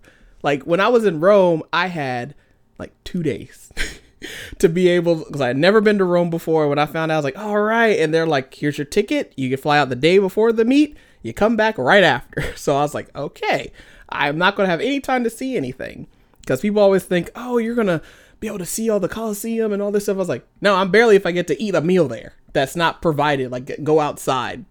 Like 0.42 0.64
when 0.64 0.80
I 0.80 0.88
was 0.88 1.06
in 1.06 1.20
Rome, 1.20 1.62
I 1.72 1.86
had 1.86 2.34
like 2.78 2.92
2 3.04 3.22
days. 3.22 3.72
to 4.58 4.68
be 4.68 4.88
able 4.88 5.24
because 5.24 5.40
I 5.40 5.48
had 5.48 5.56
never 5.56 5.80
been 5.80 5.98
to 5.98 6.04
Rome 6.04 6.30
before. 6.30 6.68
When 6.68 6.78
I 6.78 6.86
found 6.86 7.10
out, 7.10 7.16
I 7.16 7.18
was 7.18 7.24
like, 7.24 7.38
all 7.38 7.60
right. 7.60 7.98
And 7.98 8.12
they're 8.12 8.26
like, 8.26 8.54
here's 8.54 8.78
your 8.78 8.84
ticket. 8.84 9.32
You 9.36 9.48
can 9.48 9.58
fly 9.58 9.78
out 9.78 9.88
the 9.88 9.96
day 9.96 10.18
before 10.18 10.52
the 10.52 10.64
meet. 10.64 10.96
You 11.22 11.32
come 11.32 11.56
back 11.56 11.78
right 11.78 12.04
after. 12.04 12.42
So 12.56 12.76
I 12.76 12.82
was 12.82 12.94
like, 12.94 13.14
okay, 13.14 13.72
I'm 14.08 14.38
not 14.38 14.56
going 14.56 14.66
to 14.66 14.70
have 14.70 14.80
any 14.80 15.00
time 15.00 15.24
to 15.24 15.30
see 15.30 15.56
anything 15.56 16.06
because 16.40 16.60
people 16.60 16.80
always 16.80 17.04
think, 17.04 17.30
oh, 17.34 17.58
you're 17.58 17.74
going 17.74 17.88
to 17.88 18.00
be 18.40 18.46
able 18.46 18.58
to 18.58 18.66
see 18.66 18.88
all 18.88 19.00
the 19.00 19.08
Colosseum 19.08 19.72
and 19.72 19.82
all 19.82 19.90
this 19.90 20.04
stuff. 20.04 20.16
I 20.16 20.18
was 20.18 20.28
like, 20.28 20.46
no, 20.60 20.76
I'm 20.76 20.90
barely 20.90 21.16
if 21.16 21.26
I 21.26 21.32
get 21.32 21.46
to 21.48 21.62
eat 21.62 21.74
a 21.74 21.80
meal 21.80 22.08
there 22.08 22.34
that's 22.54 22.74
not 22.74 23.02
provided, 23.02 23.50
like 23.52 23.84
go 23.84 24.00
outside. 24.00 24.64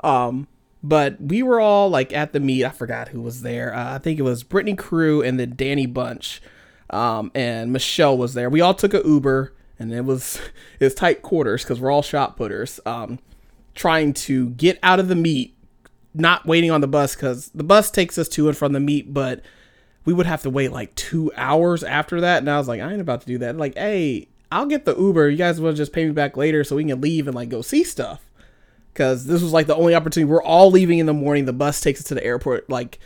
Um, 0.00 0.48
but 0.82 1.20
we 1.20 1.42
were 1.42 1.60
all 1.60 1.90
like 1.90 2.12
at 2.14 2.32
the 2.32 2.40
meet. 2.40 2.64
I 2.64 2.70
forgot 2.70 3.08
who 3.08 3.20
was 3.20 3.42
there. 3.42 3.74
Uh, 3.74 3.96
I 3.96 3.98
think 3.98 4.18
it 4.18 4.22
was 4.22 4.42
Brittany 4.42 4.76
Crew 4.76 5.20
and 5.20 5.38
then 5.38 5.54
Dani 5.54 5.92
Bunch 5.92 6.40
um, 6.90 7.30
and 7.34 7.72
Michelle 7.72 8.16
was 8.16 8.34
there. 8.34 8.50
We 8.50 8.60
all 8.60 8.74
took 8.74 8.94
a 8.94 9.02
Uber, 9.04 9.52
and 9.78 9.92
it 9.92 10.04
was 10.04 10.40
it 10.80 10.84
was 10.84 10.94
tight 10.94 11.22
quarters 11.22 11.62
because 11.62 11.80
we're 11.80 11.90
all 11.90 12.02
shot 12.02 12.36
putters. 12.36 12.80
Um, 12.86 13.18
trying 13.74 14.12
to 14.12 14.50
get 14.50 14.78
out 14.82 15.00
of 15.00 15.08
the 15.08 15.16
meet, 15.16 15.56
not 16.14 16.46
waiting 16.46 16.70
on 16.70 16.80
the 16.80 16.86
bus 16.86 17.14
because 17.14 17.48
the 17.54 17.64
bus 17.64 17.90
takes 17.90 18.18
us 18.18 18.28
to 18.28 18.48
and 18.48 18.56
from 18.56 18.72
the 18.72 18.80
meet, 18.80 19.12
but 19.12 19.42
we 20.04 20.12
would 20.12 20.26
have 20.26 20.42
to 20.42 20.50
wait 20.50 20.70
like 20.70 20.94
two 20.94 21.32
hours 21.36 21.82
after 21.82 22.20
that. 22.20 22.38
And 22.38 22.50
I 22.50 22.58
was 22.58 22.68
like, 22.68 22.80
I 22.80 22.92
ain't 22.92 23.00
about 23.00 23.22
to 23.22 23.26
do 23.26 23.38
that. 23.38 23.56
Like, 23.56 23.74
hey, 23.76 24.28
I'll 24.52 24.66
get 24.66 24.84
the 24.84 24.96
Uber. 24.96 25.30
You 25.30 25.36
guys 25.36 25.58
to 25.58 25.72
just 25.72 25.92
pay 25.92 26.04
me 26.04 26.12
back 26.12 26.36
later 26.36 26.62
so 26.62 26.76
we 26.76 26.84
can 26.84 27.00
leave 27.00 27.26
and 27.26 27.34
like 27.34 27.48
go 27.48 27.62
see 27.62 27.84
stuff. 27.84 28.24
Because 28.92 29.26
this 29.26 29.42
was 29.42 29.52
like 29.52 29.66
the 29.66 29.74
only 29.74 29.94
opportunity. 29.94 30.30
We're 30.30 30.42
all 30.42 30.70
leaving 30.70 31.00
in 31.00 31.06
the 31.06 31.14
morning. 31.14 31.46
The 31.46 31.52
bus 31.52 31.80
takes 31.80 32.00
us 32.00 32.06
to 32.06 32.14
the 32.14 32.24
airport 32.24 32.70
like 32.70 33.00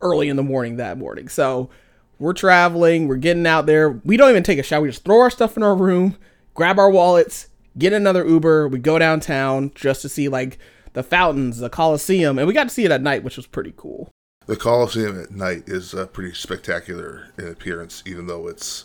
early 0.00 0.28
in 0.28 0.36
the 0.36 0.44
morning 0.44 0.76
that 0.76 0.96
morning. 0.96 1.28
So 1.28 1.70
we're 2.18 2.32
traveling, 2.32 3.08
we're 3.08 3.16
getting 3.16 3.46
out 3.46 3.66
there. 3.66 3.90
We 3.90 4.16
don't 4.16 4.30
even 4.30 4.42
take 4.42 4.58
a 4.58 4.62
shower. 4.62 4.82
We 4.82 4.88
just 4.88 5.04
throw 5.04 5.20
our 5.20 5.30
stuff 5.30 5.56
in 5.56 5.62
our 5.62 5.74
room, 5.74 6.16
grab 6.54 6.78
our 6.78 6.90
wallets, 6.90 7.48
get 7.76 7.92
another 7.92 8.26
Uber. 8.26 8.68
We 8.68 8.78
go 8.78 8.98
downtown 8.98 9.72
just 9.74 10.02
to 10.02 10.08
see 10.08 10.28
like 10.28 10.58
the 10.92 11.02
fountains, 11.02 11.58
the 11.58 11.70
Coliseum, 11.70 12.38
and 12.38 12.46
we 12.46 12.54
got 12.54 12.64
to 12.64 12.70
see 12.70 12.84
it 12.84 12.90
at 12.90 13.02
night, 13.02 13.24
which 13.24 13.36
was 13.36 13.46
pretty 13.46 13.74
cool. 13.76 14.10
The 14.46 14.56
Colosseum 14.56 15.20
at 15.20 15.30
night 15.30 15.64
is 15.66 15.94
uh, 15.94 16.06
pretty 16.06 16.34
spectacular 16.34 17.28
in 17.38 17.48
appearance, 17.48 18.02
even 18.06 18.26
though 18.26 18.46
it's 18.46 18.84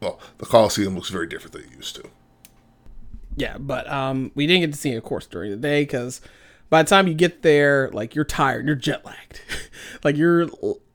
well, 0.00 0.20
the 0.38 0.46
Colosseum 0.46 0.94
looks 0.94 1.08
very 1.08 1.26
different 1.26 1.52
than 1.52 1.62
it 1.62 1.70
used 1.74 1.96
to. 1.96 2.04
Yeah, 3.36 3.58
but 3.58 3.90
um, 3.90 4.32
we 4.34 4.46
didn't 4.46 4.60
get 4.60 4.72
to 4.72 4.78
see 4.78 4.92
it, 4.92 4.96
of 4.96 5.04
course, 5.04 5.26
during 5.26 5.50
the 5.50 5.56
day 5.56 5.82
because 5.82 6.20
by 6.70 6.82
the 6.82 6.88
time 6.88 7.06
you 7.08 7.14
get 7.14 7.42
there, 7.42 7.90
like 7.92 8.14
you're 8.14 8.24
tired, 8.24 8.66
you're 8.66 8.76
jet 8.76 9.04
lagged, 9.04 9.40
like 10.04 10.16
you're 10.16 10.48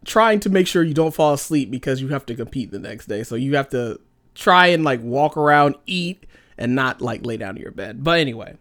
trying 0.09 0.39
to 0.41 0.49
make 0.49 0.67
sure 0.67 0.83
you 0.83 0.93
don't 0.93 1.13
fall 1.13 1.33
asleep 1.33 1.69
because 1.69 2.01
you 2.01 2.09
have 2.09 2.25
to 2.25 2.35
compete 2.35 2.71
the 2.71 2.79
next 2.79 3.05
day. 3.05 3.23
So 3.23 3.35
you 3.35 3.55
have 3.55 3.69
to 3.69 3.99
try 4.33 4.67
and 4.67 4.83
like 4.83 5.01
walk 5.01 5.37
around, 5.37 5.75
eat, 5.85 6.25
and 6.57 6.75
not 6.75 6.99
like 6.99 7.25
lay 7.25 7.37
down 7.37 7.55
in 7.55 7.61
your 7.61 7.71
bed. 7.71 8.03
But 8.03 8.19
anyway, 8.19 8.57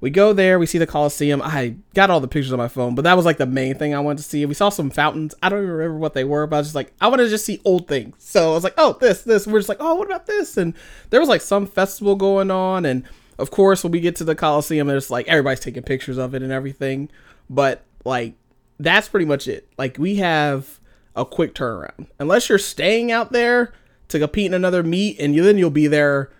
we 0.00 0.10
go 0.10 0.32
there, 0.32 0.58
we 0.60 0.66
see 0.66 0.78
the 0.78 0.86
Coliseum. 0.86 1.42
I 1.42 1.74
got 1.94 2.08
all 2.08 2.20
the 2.20 2.28
pictures 2.28 2.52
on 2.52 2.58
my 2.58 2.68
phone, 2.68 2.94
but 2.94 3.02
that 3.02 3.16
was 3.16 3.26
like 3.26 3.36
the 3.36 3.46
main 3.46 3.74
thing 3.74 3.94
I 3.94 4.00
wanted 4.00 4.18
to 4.18 4.28
see. 4.28 4.46
We 4.46 4.54
saw 4.54 4.68
some 4.68 4.90
fountains. 4.90 5.34
I 5.42 5.48
don't 5.48 5.58
even 5.58 5.70
remember 5.72 5.98
what 5.98 6.14
they 6.14 6.24
were, 6.24 6.46
but 6.46 6.56
I 6.56 6.60
was 6.60 6.68
just 6.68 6.76
like, 6.76 6.92
I 7.00 7.08
want 7.08 7.20
to 7.20 7.28
just 7.28 7.44
see 7.44 7.60
old 7.64 7.88
things. 7.88 8.14
So 8.18 8.52
I 8.52 8.54
was 8.54 8.64
like, 8.64 8.74
oh, 8.78 8.96
this, 9.00 9.22
this. 9.22 9.46
We're 9.46 9.58
just 9.58 9.68
like, 9.68 9.80
oh, 9.80 9.96
what 9.96 10.06
about 10.06 10.26
this? 10.26 10.56
And 10.56 10.72
there 11.10 11.18
was 11.18 11.28
like 11.28 11.40
some 11.40 11.66
festival 11.66 12.14
going 12.14 12.52
on. 12.52 12.84
And 12.84 13.02
of 13.38 13.50
course, 13.50 13.82
when 13.82 13.90
we 13.90 14.00
get 14.00 14.14
to 14.16 14.24
the 14.24 14.36
Coliseum, 14.36 14.86
there's 14.86 15.10
like 15.10 15.26
everybody's 15.26 15.60
taking 15.60 15.82
pictures 15.82 16.18
of 16.18 16.34
it 16.34 16.42
and 16.42 16.52
everything. 16.52 17.08
But 17.50 17.82
like, 18.04 18.34
that's 18.78 19.08
pretty 19.08 19.26
much 19.26 19.48
it. 19.48 19.68
Like, 19.78 19.96
we 19.98 20.16
have 20.16 20.80
a 21.14 21.24
quick 21.24 21.54
turnaround. 21.54 22.08
Unless 22.18 22.48
you're 22.48 22.58
staying 22.58 23.10
out 23.10 23.32
there 23.32 23.72
to 24.08 24.18
compete 24.18 24.46
in 24.46 24.54
another 24.54 24.82
meet, 24.82 25.18
and 25.18 25.34
you, 25.34 25.42
then 25.42 25.58
you'll 25.58 25.70
be 25.70 25.86
there 25.86 26.30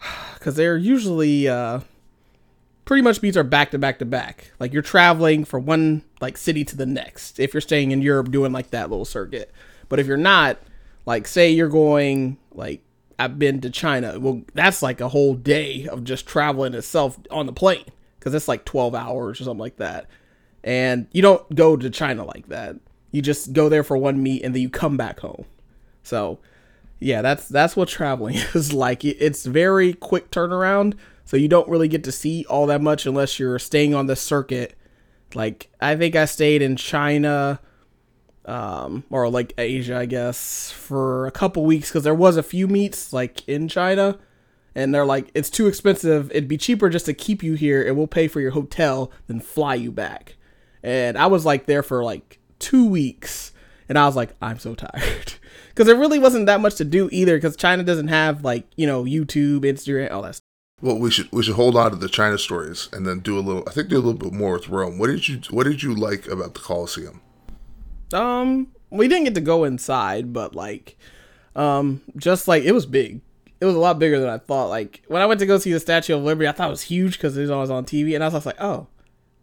because 0.34 0.56
they're 0.56 0.76
usually. 0.76 1.48
uh 1.48 1.80
pretty 2.88 3.02
much 3.02 3.20
meets 3.20 3.36
are 3.36 3.44
back 3.44 3.70
to 3.70 3.78
back 3.78 3.98
to 3.98 4.06
back. 4.06 4.50
Like 4.58 4.72
you're 4.72 4.80
traveling 4.80 5.44
from 5.44 5.66
one 5.66 6.02
like 6.22 6.38
city 6.38 6.64
to 6.64 6.74
the 6.74 6.86
next. 6.86 7.38
If 7.38 7.52
you're 7.52 7.60
staying 7.60 7.90
in 7.90 8.00
Europe 8.00 8.30
doing 8.30 8.50
like 8.50 8.70
that 8.70 8.88
little 8.88 9.04
circuit. 9.04 9.52
But 9.90 9.98
if 9.98 10.06
you're 10.06 10.16
not, 10.16 10.58
like 11.04 11.26
say 11.26 11.50
you're 11.50 11.68
going 11.68 12.38
like 12.50 12.80
I've 13.18 13.38
been 13.38 13.60
to 13.60 13.68
China. 13.68 14.18
Well, 14.18 14.40
that's 14.54 14.82
like 14.82 15.02
a 15.02 15.08
whole 15.08 15.34
day 15.34 15.86
of 15.86 16.02
just 16.02 16.26
traveling 16.26 16.72
itself 16.72 17.18
on 17.30 17.44
the 17.44 17.52
plane 17.52 17.84
because 18.18 18.32
it's 18.32 18.48
like 18.48 18.64
12 18.64 18.94
hours 18.94 19.38
or 19.38 19.44
something 19.44 19.60
like 19.60 19.76
that. 19.76 20.06
And 20.68 21.06
you 21.12 21.22
don't 21.22 21.54
go 21.54 21.78
to 21.78 21.88
China 21.88 22.26
like 22.26 22.48
that. 22.48 22.76
You 23.10 23.22
just 23.22 23.54
go 23.54 23.70
there 23.70 23.82
for 23.82 23.96
one 23.96 24.22
meet 24.22 24.42
and 24.42 24.54
then 24.54 24.60
you 24.60 24.68
come 24.68 24.98
back 24.98 25.20
home. 25.20 25.46
So, 26.02 26.40
yeah, 27.00 27.22
that's 27.22 27.48
that's 27.48 27.74
what 27.74 27.88
traveling 27.88 28.34
is 28.54 28.74
like. 28.74 29.02
It's 29.02 29.46
very 29.46 29.94
quick 29.94 30.30
turnaround 30.30 30.92
so 31.24 31.38
you 31.38 31.48
don't 31.48 31.70
really 31.70 31.88
get 31.88 32.04
to 32.04 32.12
see 32.12 32.44
all 32.50 32.66
that 32.66 32.82
much 32.82 33.06
unless 33.06 33.38
you're 33.38 33.58
staying 33.58 33.94
on 33.94 34.08
the 34.08 34.14
circuit. 34.14 34.74
Like 35.34 35.70
I 35.80 35.96
think 35.96 36.14
I 36.14 36.26
stayed 36.26 36.60
in 36.60 36.76
China 36.76 37.60
um, 38.44 39.04
or 39.08 39.30
like 39.30 39.54
Asia, 39.56 39.96
I 39.96 40.04
guess, 40.04 40.70
for 40.70 41.26
a 41.26 41.30
couple 41.30 41.64
weeks 41.64 41.88
because 41.88 42.04
there 42.04 42.14
was 42.14 42.36
a 42.36 42.42
few 42.42 42.68
meets 42.68 43.14
like 43.14 43.46
in 43.48 43.68
China, 43.68 44.18
and 44.74 44.94
they're 44.94 45.06
like, 45.06 45.30
it's 45.32 45.48
too 45.48 45.66
expensive. 45.66 46.30
It'd 46.30 46.46
be 46.46 46.58
cheaper 46.58 46.90
just 46.90 47.06
to 47.06 47.14
keep 47.14 47.42
you 47.42 47.54
here, 47.54 47.86
and 47.86 47.96
we'll 47.96 48.06
pay 48.06 48.28
for 48.28 48.40
your 48.40 48.50
hotel 48.50 49.10
than 49.28 49.40
fly 49.40 49.74
you 49.74 49.90
back. 49.90 50.36
And 50.82 51.18
I 51.18 51.26
was 51.26 51.44
like 51.44 51.66
there 51.66 51.82
for 51.82 52.04
like 52.04 52.38
two 52.58 52.86
weeks, 52.86 53.52
and 53.88 53.98
I 53.98 54.06
was 54.06 54.16
like, 54.16 54.30
I'm 54.40 54.58
so 54.58 54.74
tired 54.74 55.34
because 55.68 55.86
there 55.86 55.96
really 55.96 56.18
wasn't 56.18 56.46
that 56.46 56.60
much 56.60 56.76
to 56.76 56.84
do 56.84 57.08
either 57.12 57.36
because 57.36 57.56
China 57.56 57.82
doesn't 57.82 58.08
have 58.08 58.44
like 58.44 58.66
you 58.76 58.86
know 58.86 59.04
YouTube, 59.04 59.60
Instagram, 59.60 60.12
all 60.12 60.22
that. 60.22 60.36
Stuff. 60.36 60.44
Well, 60.80 60.98
we 60.98 61.10
should 61.10 61.30
we 61.32 61.42
should 61.42 61.56
hold 61.56 61.76
on 61.76 61.90
to 61.90 61.96
the 61.96 62.08
China 62.08 62.38
stories 62.38 62.88
and 62.92 63.06
then 63.06 63.20
do 63.20 63.38
a 63.38 63.40
little. 63.40 63.64
I 63.66 63.72
think 63.72 63.88
do 63.88 63.96
a 63.96 63.98
little 63.98 64.14
bit 64.14 64.32
more 64.32 64.52
with 64.52 64.68
Rome. 64.68 64.98
What 64.98 65.08
did 65.08 65.28
you 65.28 65.40
What 65.50 65.64
did 65.64 65.82
you 65.82 65.94
like 65.94 66.28
about 66.28 66.54
the 66.54 66.60
Colosseum? 66.60 67.20
Um, 68.12 68.68
we 68.90 69.08
didn't 69.08 69.24
get 69.24 69.34
to 69.34 69.40
go 69.40 69.64
inside, 69.64 70.32
but 70.32 70.54
like, 70.54 70.96
um, 71.56 72.00
just 72.16 72.46
like 72.46 72.62
it 72.62 72.72
was 72.72 72.86
big. 72.86 73.20
It 73.60 73.64
was 73.64 73.74
a 73.74 73.80
lot 73.80 73.98
bigger 73.98 74.20
than 74.20 74.28
I 74.28 74.38
thought. 74.38 74.68
Like 74.68 75.02
when 75.08 75.20
I 75.20 75.26
went 75.26 75.40
to 75.40 75.46
go 75.46 75.58
see 75.58 75.72
the 75.72 75.80
Statue 75.80 76.14
of 76.14 76.22
Liberty, 76.22 76.46
I 76.46 76.52
thought 76.52 76.68
it 76.68 76.70
was 76.70 76.82
huge 76.82 77.14
because 77.14 77.36
it 77.36 77.42
was 77.42 77.50
always 77.50 77.70
on 77.70 77.84
TV, 77.84 78.14
and 78.14 78.22
I 78.22 78.28
was 78.28 78.34
just 78.34 78.46
like, 78.46 78.60
oh, 78.60 78.86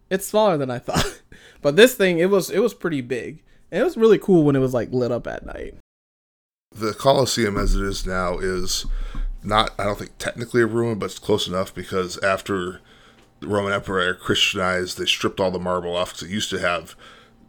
it's 0.10 0.26
smaller 0.26 0.58
than 0.58 0.72
I 0.72 0.80
thought. 0.80 1.22
but 1.66 1.78
this 1.78 1.96
thing, 1.96 2.20
it 2.20 2.30
was 2.30 2.52
it 2.52 2.60
was 2.60 2.76
pretty 2.76 3.02
big, 3.02 3.42
and 3.72 3.82
it 3.82 3.84
was 3.84 3.98
really 3.98 4.20
cool 4.20 4.44
when 4.44 4.56
it 4.56 4.60
was 4.60 4.76
like 4.76 4.92
lit 4.92 5.12
up 5.12 5.26
at 5.26 5.48
night. 5.48 5.74
The 6.70 6.94
Colosseum, 6.94 7.58
as 7.58 7.74
it 7.74 7.82
is 7.82 8.06
now, 8.06 8.38
is 8.38 8.86
not 9.42 9.72
I 9.80 9.86
don't 9.86 9.98
think 9.98 10.12
technically 10.20 10.62
a 10.62 10.68
ruin, 10.68 11.00
but 11.00 11.08
it's 11.08 11.18
close 11.18 11.48
enough 11.48 11.74
because 11.74 12.24
after 12.24 12.82
the 13.40 13.48
Roman 13.48 13.74
Empire 13.74 14.14
Christianized, 14.14 15.00
they 15.00 15.08
stripped 15.08 15.40
all 15.40 15.50
the 15.50 15.58
marble 15.58 15.96
off 15.96 16.14
because 16.14 16.30
it 16.30 16.32
used 16.32 16.52
to 16.52 16.60
have 16.60 16.96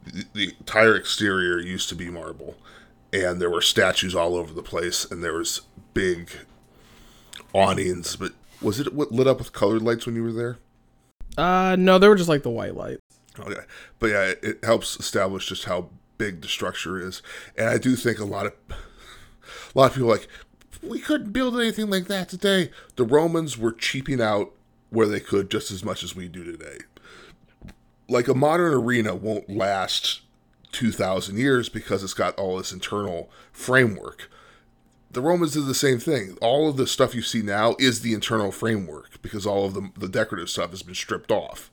the, 0.07 0.25
the 0.33 0.55
entire 0.61 0.97
exterior 0.97 1.61
used 1.61 1.91
to 1.91 1.95
be 1.95 2.09
marble, 2.09 2.57
and 3.13 3.39
there 3.39 3.51
were 3.51 3.61
statues 3.61 4.15
all 4.15 4.35
over 4.35 4.55
the 4.55 4.63
place, 4.63 5.05
and 5.05 5.23
there 5.23 5.35
was 5.35 5.61
big 5.93 6.31
awnings. 7.53 8.17
But 8.17 8.33
was 8.63 8.81
it 8.81 8.95
lit 8.97 9.27
up 9.27 9.37
with 9.37 9.53
colored 9.53 9.83
lights 9.83 10.07
when 10.07 10.17
you 10.17 10.23
were 10.23 10.33
there? 10.33 10.57
Uh, 11.37 11.77
no, 11.79 11.99
they 11.99 12.09
were 12.09 12.17
just 12.17 12.31
like 12.31 12.45
the 12.45 12.49
white 12.49 12.75
lights. 12.75 13.03
Okay, 13.39 13.61
but 13.99 14.07
yeah, 14.09 14.33
it, 14.43 14.65
helps 14.65 14.99
establish 14.99 15.49
just 15.49 15.65
how 15.65 15.91
big 16.19 16.41
the 16.41 16.49
structure 16.49 16.99
is, 16.99 17.23
and 17.57 17.69
I 17.69 17.79
do 17.79 17.97
think 17.97 18.19
a 18.19 18.25
lot 18.25 18.47
of 18.47 18.53
a 18.71 19.79
lot 19.79 19.91
of 19.91 19.95
people 19.95 20.09
like 20.09 20.29
we 20.83 21.01
couldn't 21.01 21.33
build 21.33 21.59
anything 21.59 21.91
like 21.91 22.07
that 22.07 22.29
today. 22.29 22.71
The 22.97 23.05
Romans 23.05 23.59
were 23.59 23.73
cheaping 23.73 24.21
out 24.21 24.53
where 24.91 25.07
they 25.07 25.21
could 25.21 25.51
just 25.51 25.71
as 25.71 25.85
much 25.85 26.03
as 26.03 26.15
we 26.15 26.29
do 26.29 26.45
today. 26.45 26.79
Like 28.09 28.29
a 28.29 28.35
modern 28.35 28.73
arena 28.73 29.15
won't 29.15 29.51
last 29.51 30.21
2,000 30.73 31.39
years 31.39 31.69
because 31.69 32.05
it's 32.05 32.15
got 32.15 32.37
all 32.37 32.59
this 32.59 32.73
internal 32.73 33.31
framework. 33.53 34.31
The 35.11 35.23
Romans 35.23 35.55
did 35.55 35.67
the 35.67 35.75
same 35.75 35.99
thing. 35.99 36.37
All 36.41 36.69
of 36.69 36.77
the 36.77 36.87
stuff 36.87 37.15
you 37.15 37.23
see 37.23 37.43
now 37.43 37.75
is 37.79 38.01
the 38.01 38.13
internal 38.13 38.53
framework 38.53 39.21
because 39.23 39.47
all 39.47 39.67
of 39.67 39.75
the, 39.75 39.91
the 39.97 40.09
decorative 40.09 40.51
stuff 40.51 40.71
has 40.71 40.83
been 40.83 40.95
stripped 40.95 41.33
off. 41.33 41.71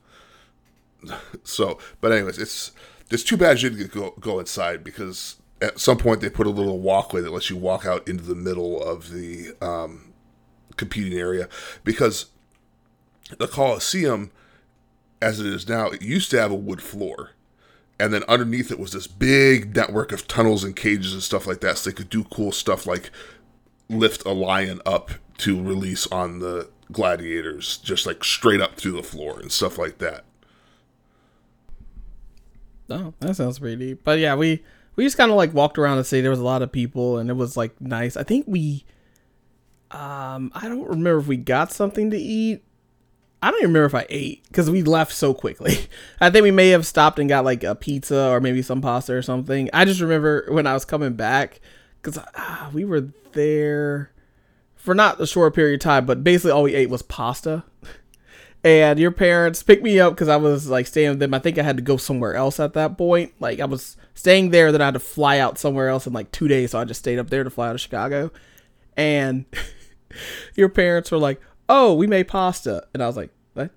So, 1.45 1.77
but 1.99 2.13
anyways, 2.13 2.39
it's 2.39 2.71
it's 3.11 3.23
too 3.23 3.35
bad 3.35 3.61
you 3.61 3.69
didn't 3.69 3.91
go 3.91 4.13
go 4.19 4.39
inside 4.39 4.83
because 4.83 5.35
at 5.61 5.79
some 5.79 5.97
point 5.97 6.21
they 6.21 6.29
put 6.29 6.47
a 6.47 6.51
little 6.51 6.79
walkway 6.79 7.21
that 7.21 7.31
lets 7.31 7.49
you 7.49 7.57
walk 7.57 7.85
out 7.85 8.07
into 8.07 8.23
the 8.23 8.35
middle 8.35 8.81
of 8.81 9.11
the 9.11 9.53
um, 9.61 10.13
competing 10.77 11.17
area 11.17 11.47
because 11.83 12.27
the 13.37 13.47
Coliseum, 13.47 14.31
as 15.21 15.39
it 15.39 15.45
is 15.45 15.67
now, 15.67 15.87
it 15.87 16.01
used 16.01 16.31
to 16.31 16.39
have 16.39 16.51
a 16.51 16.55
wood 16.55 16.81
floor. 16.81 17.31
And 17.99 18.13
then 18.13 18.23
underneath 18.27 18.71
it 18.71 18.79
was 18.79 18.91
this 18.91 19.07
big 19.07 19.75
network 19.75 20.11
of 20.11 20.27
tunnels 20.27 20.63
and 20.63 20.75
cages 20.75 21.13
and 21.13 21.23
stuff 21.23 21.47
like 21.47 21.61
that. 21.61 21.77
So 21.77 21.89
they 21.89 21.95
could 21.95 22.09
do 22.09 22.25
cool 22.25 22.51
stuff 22.51 22.85
like 22.85 23.11
lift 23.89 24.25
a 24.25 24.31
lion 24.31 24.81
up 24.85 25.11
to 25.39 25.61
release 25.61 26.07
on 26.07 26.39
the 26.39 26.69
gladiators, 26.91 27.77
just 27.77 28.05
like 28.05 28.23
straight 28.23 28.61
up 28.61 28.75
through 28.75 28.93
the 28.93 29.03
floor 29.03 29.39
and 29.39 29.51
stuff 29.51 29.77
like 29.77 29.99
that. 29.99 30.25
Oh, 32.89 33.13
that 33.19 33.35
sounds 33.35 33.59
pretty 33.59 33.75
deep. 33.77 34.03
But 34.03 34.19
yeah, 34.19 34.35
we 34.35 34.63
we 34.95 35.03
just 35.03 35.17
kind 35.17 35.31
of 35.31 35.37
like 35.37 35.53
walked 35.53 35.77
around 35.77 35.97
the 35.97 36.03
city. 36.03 36.21
There 36.21 36.31
was 36.31 36.39
a 36.39 36.45
lot 36.45 36.61
of 36.61 36.71
people, 36.71 37.17
and 37.17 37.29
it 37.29 37.33
was 37.33 37.57
like 37.57 37.79
nice. 37.81 38.17
I 38.17 38.23
think 38.23 38.45
we, 38.47 38.85
um, 39.91 40.51
I 40.53 40.67
don't 40.67 40.87
remember 40.87 41.19
if 41.19 41.27
we 41.27 41.37
got 41.37 41.71
something 41.71 42.11
to 42.11 42.17
eat. 42.17 42.63
I 43.41 43.51
don't 43.51 43.59
even 43.59 43.73
remember 43.73 43.85
if 43.85 43.95
I 43.95 44.05
ate 44.09 44.43
because 44.47 44.69
we 44.69 44.83
left 44.83 45.11
so 45.11 45.33
quickly. 45.33 45.77
I 46.21 46.29
think 46.29 46.43
we 46.43 46.51
may 46.51 46.69
have 46.69 46.85
stopped 46.85 47.19
and 47.19 47.27
got 47.27 47.43
like 47.43 47.63
a 47.63 47.75
pizza 47.75 48.29
or 48.29 48.39
maybe 48.39 48.61
some 48.61 48.81
pasta 48.81 49.13
or 49.13 49.21
something. 49.21 49.69
I 49.73 49.83
just 49.85 49.99
remember 49.99 50.45
when 50.49 50.65
I 50.65 50.73
was 50.73 50.85
coming 50.85 51.13
back 51.13 51.59
because 52.01 52.23
ah, 52.35 52.69
we 52.73 52.85
were 52.85 53.09
there 53.33 54.11
for 54.75 54.93
not 54.93 55.19
a 55.19 55.27
short 55.27 55.55
period 55.55 55.75
of 55.75 55.79
time, 55.81 56.05
but 56.05 56.23
basically 56.23 56.51
all 56.51 56.63
we 56.63 56.75
ate 56.75 56.89
was 56.89 57.01
pasta. 57.01 57.63
And 58.63 58.97
your 58.97 59.11
parents 59.11 59.61
picked 59.61 59.83
me 59.83 59.99
up 59.99 60.13
because 60.13 60.29
I 60.29 60.37
was 60.37 60.69
like 60.69 60.87
staying 60.87 61.09
with 61.09 61.19
them. 61.19 61.33
I 61.33 61.39
think 61.39 61.57
I 61.57 61.63
had 61.63 61.77
to 61.77 61.83
go 61.83 61.97
somewhere 61.97 62.35
else 62.35 62.59
at 62.59 62.73
that 62.73 62.97
point. 62.97 63.33
Like 63.39 63.59
I 63.59 63.65
was 63.65 63.97
staying 64.13 64.51
there, 64.51 64.71
then 64.71 64.81
I 64.81 64.85
had 64.85 64.93
to 64.93 65.01
fly 65.01 65.39
out 65.39 65.57
somewhere 65.57 65.89
else 65.89 66.07
in 66.07 66.13
like 66.13 66.31
two 66.31 66.47
days. 66.47 66.71
So 66.71 66.79
I 66.79 66.85
just 66.85 66.99
stayed 66.99 67.19
up 67.19 67.29
there 67.29 67.43
to 67.43 67.49
fly 67.49 67.67
out 67.69 67.75
of 67.75 67.81
Chicago. 67.81 68.31
And 68.95 69.45
your 70.55 70.69
parents 70.69 71.11
were 71.11 71.17
like, 71.17 71.41
"Oh, 71.67 71.93
we 71.93 72.07
made 72.07 72.29
pasta," 72.29 72.87
and 72.93 73.03
I 73.03 73.07
was 73.07 73.17
like, 73.17 73.31
"What?" 73.53 73.71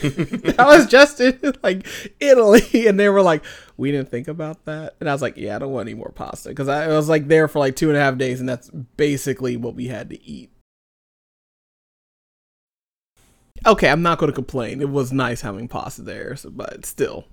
I 0.58 0.64
was 0.64 0.86
just 0.86 1.20
in 1.20 1.54
like 1.64 1.86
Italy, 2.20 2.86
and 2.86 3.00
they 3.00 3.08
were 3.08 3.22
like, 3.22 3.42
"We 3.76 3.90
didn't 3.90 4.10
think 4.10 4.28
about 4.28 4.64
that," 4.66 4.94
and 5.00 5.08
I 5.08 5.12
was 5.12 5.22
like, 5.22 5.36
"Yeah, 5.36 5.56
I 5.56 5.58
don't 5.58 5.72
want 5.72 5.88
any 5.88 5.98
more 5.98 6.12
pasta," 6.14 6.50
because 6.50 6.68
I 6.68 6.88
was 6.88 7.08
like 7.08 7.26
there 7.26 7.48
for 7.48 7.58
like 7.58 7.74
two 7.74 7.88
and 7.88 7.96
a 7.96 8.00
half 8.00 8.16
days, 8.16 8.38
and 8.38 8.48
that's 8.48 8.70
basically 8.70 9.56
what 9.56 9.74
we 9.74 9.88
had 9.88 10.10
to 10.10 10.22
eat 10.22 10.50
okay, 13.66 13.88
I'm 13.88 14.02
not 14.02 14.18
going 14.18 14.30
to 14.30 14.34
complain. 14.34 14.80
It 14.80 14.90
was 14.90 15.12
nice 15.12 15.40
having 15.40 15.68
pasta 15.68 16.02
there, 16.02 16.36
so, 16.36 16.50
but 16.50 16.84
still. 16.84 17.26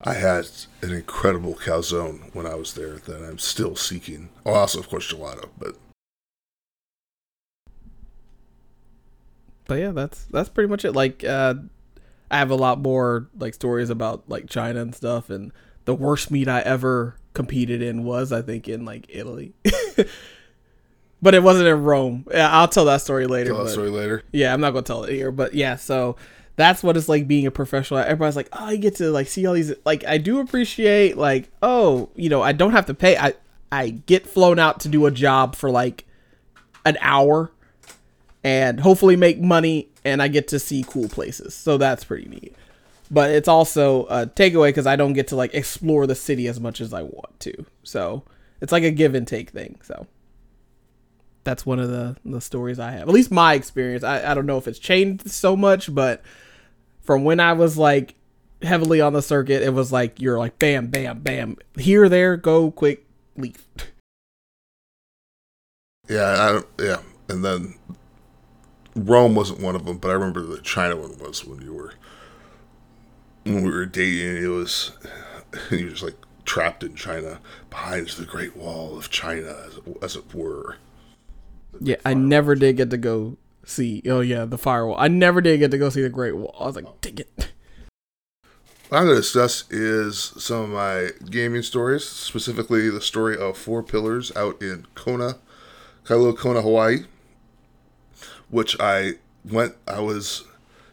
I 0.00 0.14
had 0.14 0.48
an 0.82 0.92
incredible 0.92 1.54
calzone 1.54 2.34
when 2.34 2.46
I 2.46 2.54
was 2.54 2.74
there 2.74 2.96
that 2.96 3.22
I'm 3.24 3.38
still 3.38 3.76
seeking. 3.76 4.28
Oh, 4.44 4.52
also, 4.52 4.78
of 4.78 4.88
course, 4.88 5.10
gelato, 5.12 5.48
but. 5.58 5.76
But 9.66 9.76
yeah, 9.76 9.92
that's 9.92 10.24
that's 10.24 10.50
pretty 10.50 10.68
much 10.68 10.84
it. 10.84 10.92
Like, 10.92 11.24
uh, 11.24 11.54
I 12.30 12.38
have 12.38 12.50
a 12.50 12.56
lot 12.56 12.80
more 12.80 13.28
like 13.38 13.54
stories 13.54 13.88
about 13.88 14.24
like 14.28 14.48
China 14.50 14.82
and 14.82 14.94
stuff, 14.94 15.30
and 15.30 15.52
the 15.86 15.94
worst 15.94 16.30
meat 16.30 16.48
I 16.48 16.60
ever 16.60 17.16
competed 17.32 17.80
in 17.80 18.04
was, 18.04 18.30
I 18.30 18.42
think, 18.42 18.68
in 18.68 18.84
like 18.84 19.06
Italy. 19.08 19.54
but 21.24 21.34
it 21.34 21.42
wasn't 21.42 21.66
in 21.66 21.82
Rome. 21.82 22.26
Yeah, 22.30 22.50
I'll 22.50 22.68
tell 22.68 22.84
that 22.84 23.00
story 23.00 23.26
later. 23.26 23.54
Tell 23.54 23.64
that 23.64 23.70
story 23.70 23.88
later. 23.88 24.22
Yeah, 24.30 24.52
I'm 24.52 24.60
not 24.60 24.72
gonna 24.72 24.82
tell 24.82 25.04
it 25.04 25.12
here, 25.14 25.32
but 25.32 25.54
yeah. 25.54 25.76
So 25.76 26.16
that's 26.56 26.82
what 26.82 26.98
it's 26.98 27.08
like 27.08 27.26
being 27.26 27.46
a 27.46 27.50
professional. 27.50 27.98
Everybody's 28.00 28.36
like, 28.36 28.50
oh, 28.52 28.68
you 28.68 28.76
get 28.76 28.96
to 28.96 29.10
like 29.10 29.26
see 29.26 29.46
all 29.46 29.54
these. 29.54 29.72
Like, 29.86 30.04
I 30.04 30.18
do 30.18 30.40
appreciate 30.40 31.16
like, 31.16 31.50
oh, 31.62 32.10
you 32.14 32.28
know, 32.28 32.42
I 32.42 32.52
don't 32.52 32.72
have 32.72 32.84
to 32.86 32.94
pay. 32.94 33.16
I 33.16 33.32
I 33.72 33.88
get 33.88 34.26
flown 34.26 34.58
out 34.58 34.80
to 34.80 34.88
do 34.90 35.06
a 35.06 35.10
job 35.10 35.56
for 35.56 35.70
like 35.70 36.04
an 36.84 36.98
hour, 37.00 37.50
and 38.44 38.78
hopefully 38.78 39.16
make 39.16 39.40
money 39.40 39.88
and 40.04 40.20
I 40.20 40.28
get 40.28 40.48
to 40.48 40.58
see 40.58 40.84
cool 40.86 41.08
places. 41.08 41.54
So 41.54 41.78
that's 41.78 42.04
pretty 42.04 42.28
neat. 42.28 42.54
But 43.10 43.30
it's 43.30 43.48
also 43.48 44.04
a 44.08 44.26
takeaway 44.26 44.68
because 44.68 44.86
I 44.86 44.96
don't 44.96 45.14
get 45.14 45.28
to 45.28 45.36
like 45.36 45.54
explore 45.54 46.06
the 46.06 46.14
city 46.14 46.48
as 46.48 46.60
much 46.60 46.82
as 46.82 46.92
I 46.92 47.00
want 47.00 47.40
to. 47.40 47.64
So 47.82 48.24
it's 48.60 48.72
like 48.72 48.82
a 48.82 48.90
give 48.90 49.14
and 49.14 49.26
take 49.26 49.48
thing. 49.50 49.80
So 49.82 50.06
that's 51.44 51.64
one 51.64 51.78
of 51.78 51.88
the, 51.88 52.16
the 52.24 52.40
stories 52.40 52.78
I 52.78 52.92
have. 52.92 53.02
At 53.02 53.14
least 53.14 53.30
my 53.30 53.54
experience. 53.54 54.02
I, 54.02 54.30
I 54.30 54.34
don't 54.34 54.46
know 54.46 54.58
if 54.58 54.66
it's 54.66 54.78
changed 54.78 55.30
so 55.30 55.56
much, 55.56 55.94
but 55.94 56.22
from 57.02 57.24
when 57.24 57.38
I 57.38 57.52
was 57.52 57.78
like 57.78 58.14
heavily 58.62 59.00
on 59.00 59.12
the 59.12 59.22
circuit, 59.22 59.62
it 59.62 59.72
was 59.72 59.92
like 59.92 60.20
you're 60.20 60.38
like 60.38 60.58
bam, 60.58 60.88
bam, 60.88 61.20
bam. 61.20 61.56
Here, 61.78 62.08
there, 62.08 62.36
go, 62.36 62.70
quick, 62.70 63.06
leave. 63.36 63.64
Yeah, 66.08 66.60
I, 66.78 66.82
yeah, 66.82 67.00
and 67.28 67.44
then 67.44 67.74
Rome 68.96 69.34
wasn't 69.34 69.60
one 69.60 69.74
of 69.74 69.84
them, 69.84 69.98
but 69.98 70.10
I 70.10 70.14
remember 70.14 70.42
the 70.42 70.60
China 70.60 70.96
one 70.96 71.18
was 71.18 71.44
when 71.44 71.60
you 71.62 71.72
were 71.72 71.94
when 73.44 73.62
we 73.62 73.70
were 73.70 73.86
dating. 73.86 74.44
It 74.44 74.48
was 74.48 74.92
you 75.70 75.84
were 75.84 75.90
just 75.90 76.02
like 76.02 76.16
trapped 76.44 76.84
in 76.84 76.94
China 76.94 77.40
behind 77.70 78.08
the 78.08 78.24
Great 78.24 78.56
Wall 78.56 78.98
of 78.98 79.10
China, 79.10 79.56
as, 79.66 79.80
as 80.02 80.16
it 80.16 80.34
were. 80.34 80.76
Yeah, 81.80 81.96
I 82.04 82.14
never 82.14 82.54
did 82.54 82.76
get 82.76 82.90
to 82.90 82.96
go 82.96 83.36
see. 83.64 84.02
Oh 84.06 84.20
yeah, 84.20 84.44
the 84.44 84.58
firewall. 84.58 84.96
I 84.98 85.08
never 85.08 85.40
did 85.40 85.58
get 85.58 85.70
to 85.70 85.78
go 85.78 85.88
see 85.88 86.02
the 86.02 86.08
Great 86.08 86.36
Wall. 86.36 86.54
I 86.58 86.64
was 86.64 86.76
like, 86.76 87.00
dang 87.00 87.18
it. 87.18 87.50
What 88.88 88.98
I'm 88.98 89.04
going 89.06 89.16
to 89.16 89.22
discuss 89.22 89.68
is 89.70 90.34
some 90.38 90.64
of 90.64 90.68
my 90.68 91.08
gaming 91.30 91.62
stories, 91.62 92.04
specifically 92.04 92.90
the 92.90 93.00
story 93.00 93.36
of 93.36 93.56
Four 93.56 93.82
Pillars 93.82 94.30
out 94.36 94.60
in 94.60 94.86
Kona, 94.94 95.38
Kailua, 96.04 96.36
Kona, 96.36 96.60
Hawaii, 96.60 97.04
which 98.50 98.76
I 98.78 99.14
went. 99.44 99.74
I 99.88 100.00
was 100.00 100.44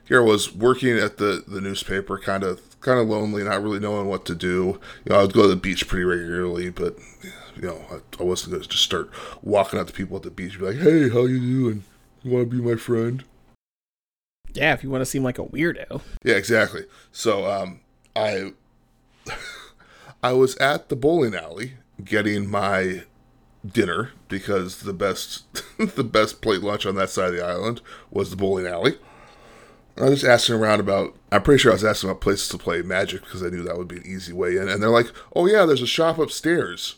here. 0.08 0.22
I 0.22 0.26
was 0.26 0.54
working 0.56 0.98
at 0.98 1.18
the 1.18 1.44
the 1.46 1.62
newspaper, 1.62 2.18
kind 2.18 2.44
of 2.44 2.62
kind 2.80 3.00
of 3.00 3.08
lonely, 3.08 3.44
not 3.44 3.62
really 3.62 3.80
knowing 3.80 4.08
what 4.08 4.26
to 4.26 4.36
do. 4.36 4.80
You 5.06 5.10
know, 5.10 5.20
I 5.20 5.22
would 5.22 5.34
go 5.34 5.44
to 5.44 5.50
the 5.50 5.56
beach 5.56 5.88
pretty 5.88 6.06
regularly, 6.06 6.70
but 6.70 6.98
you 7.62 7.68
know, 7.68 7.82
I, 7.92 8.22
I 8.22 8.24
wasn't 8.24 8.52
going 8.52 8.64
to 8.64 8.70
just 8.70 8.84
start 8.84 9.12
walking 9.44 9.80
up 9.80 9.88
to 9.88 9.94
people 9.94 10.18
at 10.18 10.24
the 10.24 10.32
beach, 10.32 10.54
and 10.54 10.62
be 10.62 10.66
like, 10.68 10.78
"Hey, 10.78 11.10
how 11.10 11.26
you 11.26 11.40
doing? 11.40 11.84
You 12.24 12.32
want 12.32 12.50
to 12.50 12.58
be 12.58 12.62
my 12.62 12.76
friend?" 12.76 13.24
Yeah, 14.54 14.74
if 14.74 14.84
you 14.84 14.90
want 14.90 15.02
to 15.02 15.06
seem 15.06 15.24
like 15.24 15.40
a 15.40 15.46
weirdo. 15.46 16.02
Yeah, 16.24 16.36
exactly. 16.36 16.86
So, 17.12 17.50
um, 17.50 17.82
I 18.16 18.54
I 20.24 20.34
was 20.34 20.58
at 20.58 20.90
the 20.90 20.96
bowling 20.96 21.36
alley 21.36 21.74
getting 22.04 22.50
my 22.50 23.04
dinner 23.66 24.12
because 24.28 24.82
the 24.82 24.94
best 24.94 25.46
the 25.78 26.04
best 26.04 26.42
plate 26.42 26.62
lunch 26.62 26.86
on 26.86 26.96
that 26.96 27.12
side 27.12 27.30
of 27.30 27.36
the 27.36 27.46
island 27.46 27.82
was 28.10 28.32
the 28.32 28.36
bowling 28.36 28.66
alley. 28.66 28.98
I 29.98 30.06
was 30.06 30.22
just 30.22 30.32
asking 30.32 30.56
around 30.56 30.80
about. 30.80 31.16
I'm 31.32 31.44
pretty 31.44 31.60
sure 31.60 31.72
I 31.72 31.76
was 31.76 31.84
asking 31.84 32.10
about 32.10 32.22
places 32.22 32.48
to 32.50 32.58
play 32.58 32.82
Magic 32.82 33.24
because 33.24 33.44
I 33.44 33.50
knew 33.50 33.62
that 33.62 33.78
would 33.78 33.88
be 33.88 33.98
an 33.98 34.06
easy 34.06 34.34
way 34.34 34.58
in. 34.58 34.68
And 34.68 34.82
they're 34.82 34.90
like, 34.90 35.12
"Oh 35.36 35.46
yeah, 35.46 35.66
there's 35.66 35.84
a 35.84 35.88
shop 35.88 36.18
upstairs." 36.18 36.96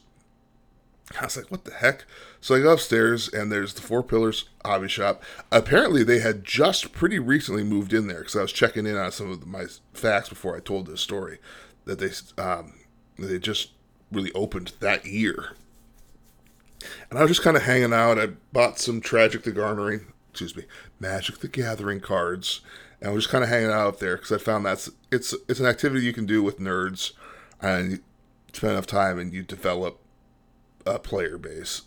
I 1.20 1.26
was 1.26 1.38
like, 1.38 1.52
"What 1.52 1.66
the 1.66 1.74
heck?" 1.74 2.06
So 2.42 2.56
I 2.56 2.60
go 2.60 2.74
upstairs 2.74 3.30
and 3.32 3.52
there's 3.52 3.74
the 3.74 3.82
Four 3.82 4.04
Pillars 4.04 4.46
Hobby 4.66 4.88
Shop. 4.88 5.24
Apparently, 5.52 6.04
they 6.04 6.20
had 6.20 6.44
just 6.44 6.92
pretty 6.92 7.20
recently 7.20 7.64
moved 7.64 7.94
in 7.94 8.08
there 8.08 8.20
because 8.20 8.36
I 8.36 8.42
was 8.42 8.52
checking 8.52 8.86
in 8.86 8.98
on 8.98 9.12
some 9.12 9.32
of 9.32 9.46
my 9.46 9.66
facts 9.94 10.30
before 10.30 10.56
I 10.56 10.60
told 10.60 10.88
this 10.88 11.02
story. 11.02 11.40
That 11.86 12.00
they 12.00 12.12
um, 12.42 12.74
they 13.18 13.40
just 13.40 13.72
really 14.12 14.32
opened 14.34 14.74
that 14.80 15.06
year, 15.06 15.56
and 17.10 17.20
I 17.20 17.22
was 17.22 17.32
just 17.32 17.44
kind 17.44 17.58
of 17.58 17.64
hanging 17.64 17.94
out. 17.94 18.20
I 18.20 18.28
bought 18.52 18.80
some 18.80 19.02
Tragic 19.02 19.44
the 19.44 19.52
Garnering, 19.52 20.14
excuse 20.32 20.56
me, 20.56 20.64
Magic 21.00 21.40
the 21.40 21.48
Gathering 21.48 22.00
cards, 22.00 22.62
and 23.00 23.10
I 23.10 23.14
was 23.14 23.26
just 23.26 23.32
kind 23.32 23.44
of 23.44 23.50
hanging 23.50 23.72
out 23.72 23.88
up 23.88 24.00
there 24.00 24.16
because 24.16 24.32
I 24.32 24.38
found 24.38 24.66
that's 24.66 24.90
it's 25.12 25.34
it's 25.48 25.60
an 25.60 25.66
activity 25.66 26.06
you 26.06 26.14
can 26.14 26.26
do 26.26 26.42
with 26.42 26.60
nerds, 26.60 27.12
and 27.62 27.92
you 27.92 28.00
spend 28.54 28.74
enough 28.74 28.88
time 28.88 29.20
and 29.20 29.34
you 29.34 29.44
develop 29.44 30.00
a 30.86 31.00
player 31.00 31.38
base, 31.38 31.84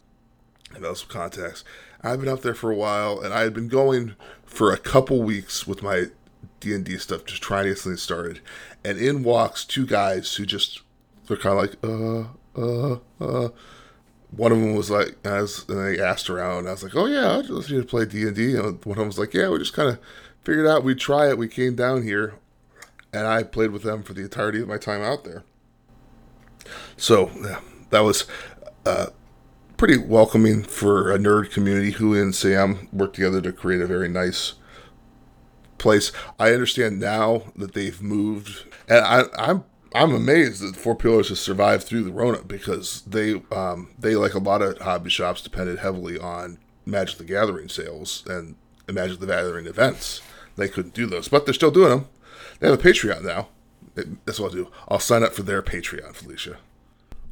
develop 0.72 0.98
some 0.98 1.08
contacts. 1.08 1.64
I've 2.02 2.20
been 2.20 2.28
up 2.28 2.42
there 2.42 2.54
for 2.54 2.70
a 2.70 2.76
while, 2.76 3.20
and 3.20 3.32
I 3.32 3.40
had 3.40 3.54
been 3.54 3.68
going 3.68 4.14
for 4.44 4.72
a 4.72 4.78
couple 4.78 5.22
weeks 5.22 5.66
with 5.66 5.82
my 5.82 6.06
D 6.60 6.74
and 6.74 6.84
D 6.84 6.98
stuff, 6.98 7.24
just 7.24 7.42
trying 7.42 7.64
to 7.64 7.70
get 7.70 7.78
something 7.78 7.96
started. 7.96 8.40
And 8.84 8.98
in 8.98 9.22
walks 9.22 9.64
two 9.64 9.86
guys 9.86 10.34
who 10.34 10.46
just 10.46 10.80
they're 11.26 11.36
kind 11.36 11.58
of 11.58 11.62
like 11.62 11.76
uh 11.84 12.60
uh 12.60 12.98
uh 13.20 13.48
one 14.30 14.52
of 14.52 14.58
them 14.58 14.74
was 14.74 14.90
like, 14.90 15.16
as 15.24 15.64
and 15.68 15.78
they 15.78 16.02
asked 16.02 16.28
around, 16.28 16.68
I 16.68 16.72
was 16.72 16.82
like, 16.82 16.96
"Oh 16.96 17.06
yeah, 17.06 17.38
I 17.38 17.42
just 17.42 17.70
need 17.70 17.78
to 17.78 17.84
play 17.84 18.04
D 18.04 18.22
and 18.22 18.34
D." 18.36 18.56
And 18.56 18.84
one 18.84 18.92
of 18.92 18.98
them 18.98 19.06
was 19.06 19.18
like, 19.18 19.34
"Yeah, 19.34 19.48
we 19.48 19.58
just 19.58 19.72
kind 19.72 19.88
of 19.88 19.98
figured 20.42 20.66
out 20.66 20.84
we'd 20.84 20.98
try 20.98 21.28
it. 21.28 21.38
We 21.38 21.48
came 21.48 21.74
down 21.74 22.02
here, 22.02 22.34
and 23.12 23.26
I 23.26 23.42
played 23.42 23.70
with 23.70 23.82
them 23.82 24.02
for 24.02 24.12
the 24.14 24.22
entirety 24.22 24.60
of 24.60 24.68
my 24.68 24.78
time 24.78 25.02
out 25.02 25.24
there." 25.24 25.44
So 26.96 27.30
yeah, 27.42 27.60
that 27.90 28.00
was 28.00 28.26
pretty 29.76 29.98
welcoming 29.98 30.62
for 30.62 31.12
a 31.12 31.18
nerd 31.18 31.50
community. 31.50 31.92
Who 31.92 32.14
and 32.14 32.34
Sam 32.34 32.88
worked 32.92 33.14
together 33.16 33.40
to 33.42 33.52
create 33.52 33.80
a 33.80 33.86
very 33.86 34.08
nice 34.08 34.54
place. 35.78 36.12
I 36.38 36.52
understand 36.52 36.98
now 36.98 37.42
that 37.56 37.74
they've 37.74 38.00
moved, 38.00 38.64
and 38.88 39.04
I, 39.04 39.24
I'm 39.38 39.64
I'm 39.94 40.14
amazed 40.14 40.62
that 40.62 40.76
Four 40.76 40.96
Pillars 40.96 41.28
has 41.28 41.40
survived 41.40 41.84
through 41.84 42.04
the 42.04 42.12
Rona 42.12 42.42
because 42.42 43.02
they 43.02 43.40
um, 43.52 43.94
they 43.98 44.14
like 44.14 44.34
a 44.34 44.38
lot 44.38 44.62
of 44.62 44.78
hobby 44.78 45.10
shops 45.10 45.42
depended 45.42 45.78
heavily 45.78 46.18
on 46.18 46.58
Magic 46.84 47.18
the 47.18 47.24
Gathering 47.24 47.68
sales 47.68 48.24
and 48.26 48.56
Magic 48.88 49.20
the 49.20 49.26
Gathering 49.26 49.66
events. 49.66 50.20
They 50.56 50.68
couldn't 50.68 50.94
do 50.94 51.06
those, 51.06 51.28
but 51.28 51.44
they're 51.44 51.54
still 51.54 51.70
doing 51.70 51.90
them. 51.90 52.08
They 52.60 52.68
have 52.68 52.78
a 52.78 52.82
Patreon 52.82 53.22
now. 53.24 53.48
That's 54.24 54.38
what 54.38 54.48
I'll 54.50 54.56
do. 54.56 54.70
I'll 54.88 54.98
sign 54.98 55.22
up 55.22 55.32
for 55.32 55.42
their 55.42 55.62
Patreon, 55.62 56.14
Felicia. 56.14 56.58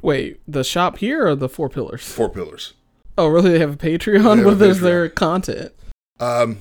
Wait, 0.04 0.38
the 0.46 0.62
shop 0.62 0.98
here 0.98 1.26
or 1.26 1.34
the 1.34 1.48
Four 1.48 1.70
Pillars? 1.70 2.02
Four 2.06 2.28
Pillars. 2.28 2.74
Oh, 3.16 3.26
really? 3.26 3.52
They 3.52 3.58
have 3.58 3.72
a 3.74 3.76
Patreon? 3.76 4.36
have 4.36 4.44
What 4.44 4.60
a 4.60 4.64
is 4.66 4.78
Patreon. 4.78 4.82
their 4.82 5.08
content? 5.08 5.72
Um, 6.20 6.58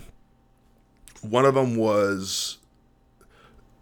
one 1.21 1.43
of 1.43 1.53
them 1.55 1.75
was 1.75 2.57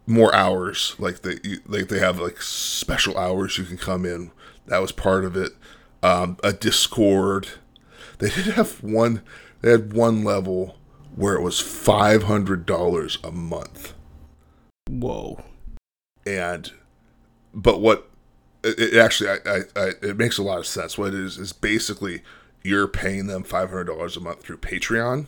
more 0.07 0.33
hours, 0.33 0.95
like 0.97 1.21
they 1.21 1.35
like 1.67 1.89
they 1.89 1.99
have 1.99 2.19
like 2.19 2.41
special 2.41 3.15
hours 3.17 3.57
you 3.59 3.63
can 3.65 3.77
come 3.77 4.03
in. 4.05 4.31
That 4.65 4.79
was 4.79 4.91
part 4.91 5.23
of 5.25 5.35
it. 5.37 5.51
Um, 6.01 6.37
a 6.43 6.53
Discord. 6.53 7.47
They 8.17 8.29
did 8.29 8.45
have 8.55 8.83
one. 8.83 9.21
They 9.61 9.69
had 9.71 9.93
one 9.93 10.23
level 10.23 10.77
where 11.15 11.35
it 11.35 11.41
was 11.41 11.59
five 11.59 12.23
hundred 12.23 12.65
dollars 12.65 13.19
a 13.23 13.31
month, 13.31 13.93
Whoa. 14.89 15.43
and 16.25 16.71
but 17.53 17.79
what 17.79 18.09
it, 18.63 18.79
it 18.79 18.97
actually 18.97 19.29
I, 19.29 19.37
I, 19.45 19.59
I 19.75 19.91
it 20.01 20.17
makes 20.17 20.37
a 20.37 20.43
lot 20.43 20.59
of 20.59 20.67
sense. 20.67 20.97
What 20.97 21.09
it 21.09 21.19
is 21.19 21.37
is 21.37 21.53
basically 21.53 22.23
you're 22.63 22.87
paying 22.87 23.27
them 23.27 23.43
five 23.43 23.69
hundred 23.69 23.85
dollars 23.85 24.17
a 24.17 24.19
month 24.19 24.43
through 24.43 24.57
Patreon, 24.57 25.27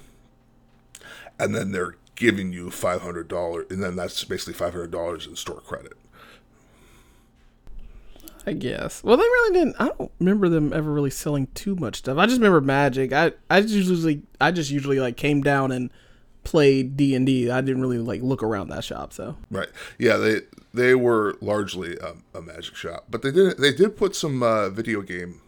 and 1.40 1.56
then 1.56 1.72
they're 1.72 1.96
giving 2.16 2.54
you 2.54 2.70
five 2.70 3.02
hundred 3.02 3.28
dollars, 3.28 3.68
and 3.70 3.84
then 3.84 3.96
that's 3.96 4.24
basically 4.24 4.54
five 4.54 4.74
hundred 4.74 4.92
dollars 4.92 5.28
in 5.28 5.36
store 5.36 5.62
credit. 5.62 5.94
I 8.46 8.54
guess. 8.54 9.04
Well, 9.04 9.16
they 9.16 9.24
really 9.24 9.58
didn't. 9.58 9.76
I 9.80 9.88
don't 9.88 10.12
remember 10.20 10.50
them 10.50 10.74
ever 10.74 10.92
really 10.92 11.10
selling 11.10 11.48
too 11.54 11.76
much 11.76 11.98
stuff. 11.98 12.18
I 12.18 12.26
just 12.26 12.38
remember 12.38 12.60
Magic. 12.62 13.14
I 13.14 13.32
I 13.50 13.62
just 13.62 13.74
usually 13.74 14.22
I 14.42 14.52
just 14.52 14.70
usually 14.70 15.00
like 15.00 15.16
came 15.18 15.42
down 15.42 15.72
and 15.72 15.90
played 16.44 16.98
D 16.98 17.16
and 17.16 17.28
I 17.52 17.62
didn't 17.62 17.82
really 17.82 17.98
like 17.98 18.22
look 18.22 18.44
around 18.44 18.70
that 18.70 18.84
shop. 18.84 19.14
So 19.14 19.36
Right? 19.50 19.70
Yeah, 19.98 20.18
they 20.18 20.42
they 20.74 20.96
were 20.96 21.38
largely 21.42 21.98
a, 21.98 22.16
a 22.38 22.42
magic 22.42 22.76
shop, 22.76 23.06
but 23.10 23.22
they 23.22 23.32
did 23.32 23.58
they 23.58 23.74
did 23.74 23.98
put 23.98 24.16
some 24.16 24.44
uh, 24.44 24.70
video 24.70 25.02
game 25.02 25.42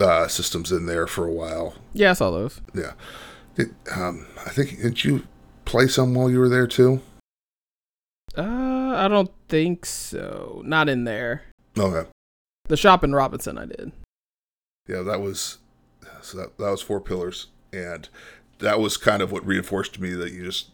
uh, 0.00 0.28
systems 0.28 0.72
in 0.72 0.86
there 0.86 1.06
for 1.06 1.26
a 1.26 1.32
while. 1.32 1.74
yeah, 1.92 2.10
I 2.10 2.14
saw 2.14 2.30
those. 2.30 2.60
Yeah, 2.74 2.92
it, 3.56 3.68
um, 3.94 4.26
I 4.44 4.50
think 4.50 4.80
did 4.80 5.04
you 5.04 5.26
play 5.64 5.86
some 5.88 6.14
while 6.14 6.30
you 6.30 6.38
were 6.38 6.48
there 6.48 6.66
too? 6.66 7.00
Uh, 8.36 8.94
I 8.96 9.08
don't 9.08 9.30
think 9.48 9.86
so. 9.86 10.62
Not 10.64 10.88
in 10.88 11.04
there. 11.04 11.44
Okay. 11.78 12.08
The 12.64 12.76
shop 12.76 13.02
in 13.04 13.14
Robinson, 13.14 13.56
I 13.56 13.66
did. 13.66 13.92
Yeah, 14.88 15.02
that 15.02 15.20
was 15.20 15.58
so 16.22 16.38
that, 16.38 16.58
that 16.58 16.70
was 16.70 16.82
four 16.82 17.00
pillars, 17.00 17.46
and 17.72 18.08
that 18.58 18.80
was 18.80 18.96
kind 18.96 19.22
of 19.22 19.32
what 19.32 19.46
reinforced 19.46 19.94
to 19.94 20.02
me 20.02 20.10
that 20.10 20.32
you 20.32 20.44
just 20.44 20.70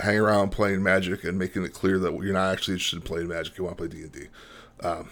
hang 0.00 0.18
around 0.18 0.50
playing 0.50 0.82
Magic 0.82 1.24
and 1.24 1.38
making 1.38 1.64
it 1.64 1.72
clear 1.72 1.98
that 1.98 2.12
you're 2.22 2.32
not 2.32 2.52
actually 2.52 2.74
interested 2.74 2.96
in 2.96 3.02
playing 3.02 3.28
Magic. 3.28 3.56
You 3.56 3.64
want 3.64 3.76
to 3.76 3.88
play 3.88 3.96
D 3.96 4.02
and 4.02 4.12
D. 4.12 4.26
Um, 4.80 5.08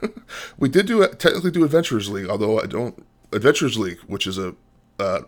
we 0.58 0.68
did 0.68 0.86
do 0.86 1.06
technically 1.08 1.50
do 1.50 1.64
Adventurers 1.64 2.08
League, 2.10 2.28
although 2.28 2.60
I 2.60 2.66
don't 2.66 3.04
Adventurers 3.32 3.78
League, 3.78 4.00
which 4.06 4.26
is 4.26 4.38
a 4.38 4.54
uh, 4.98 5.22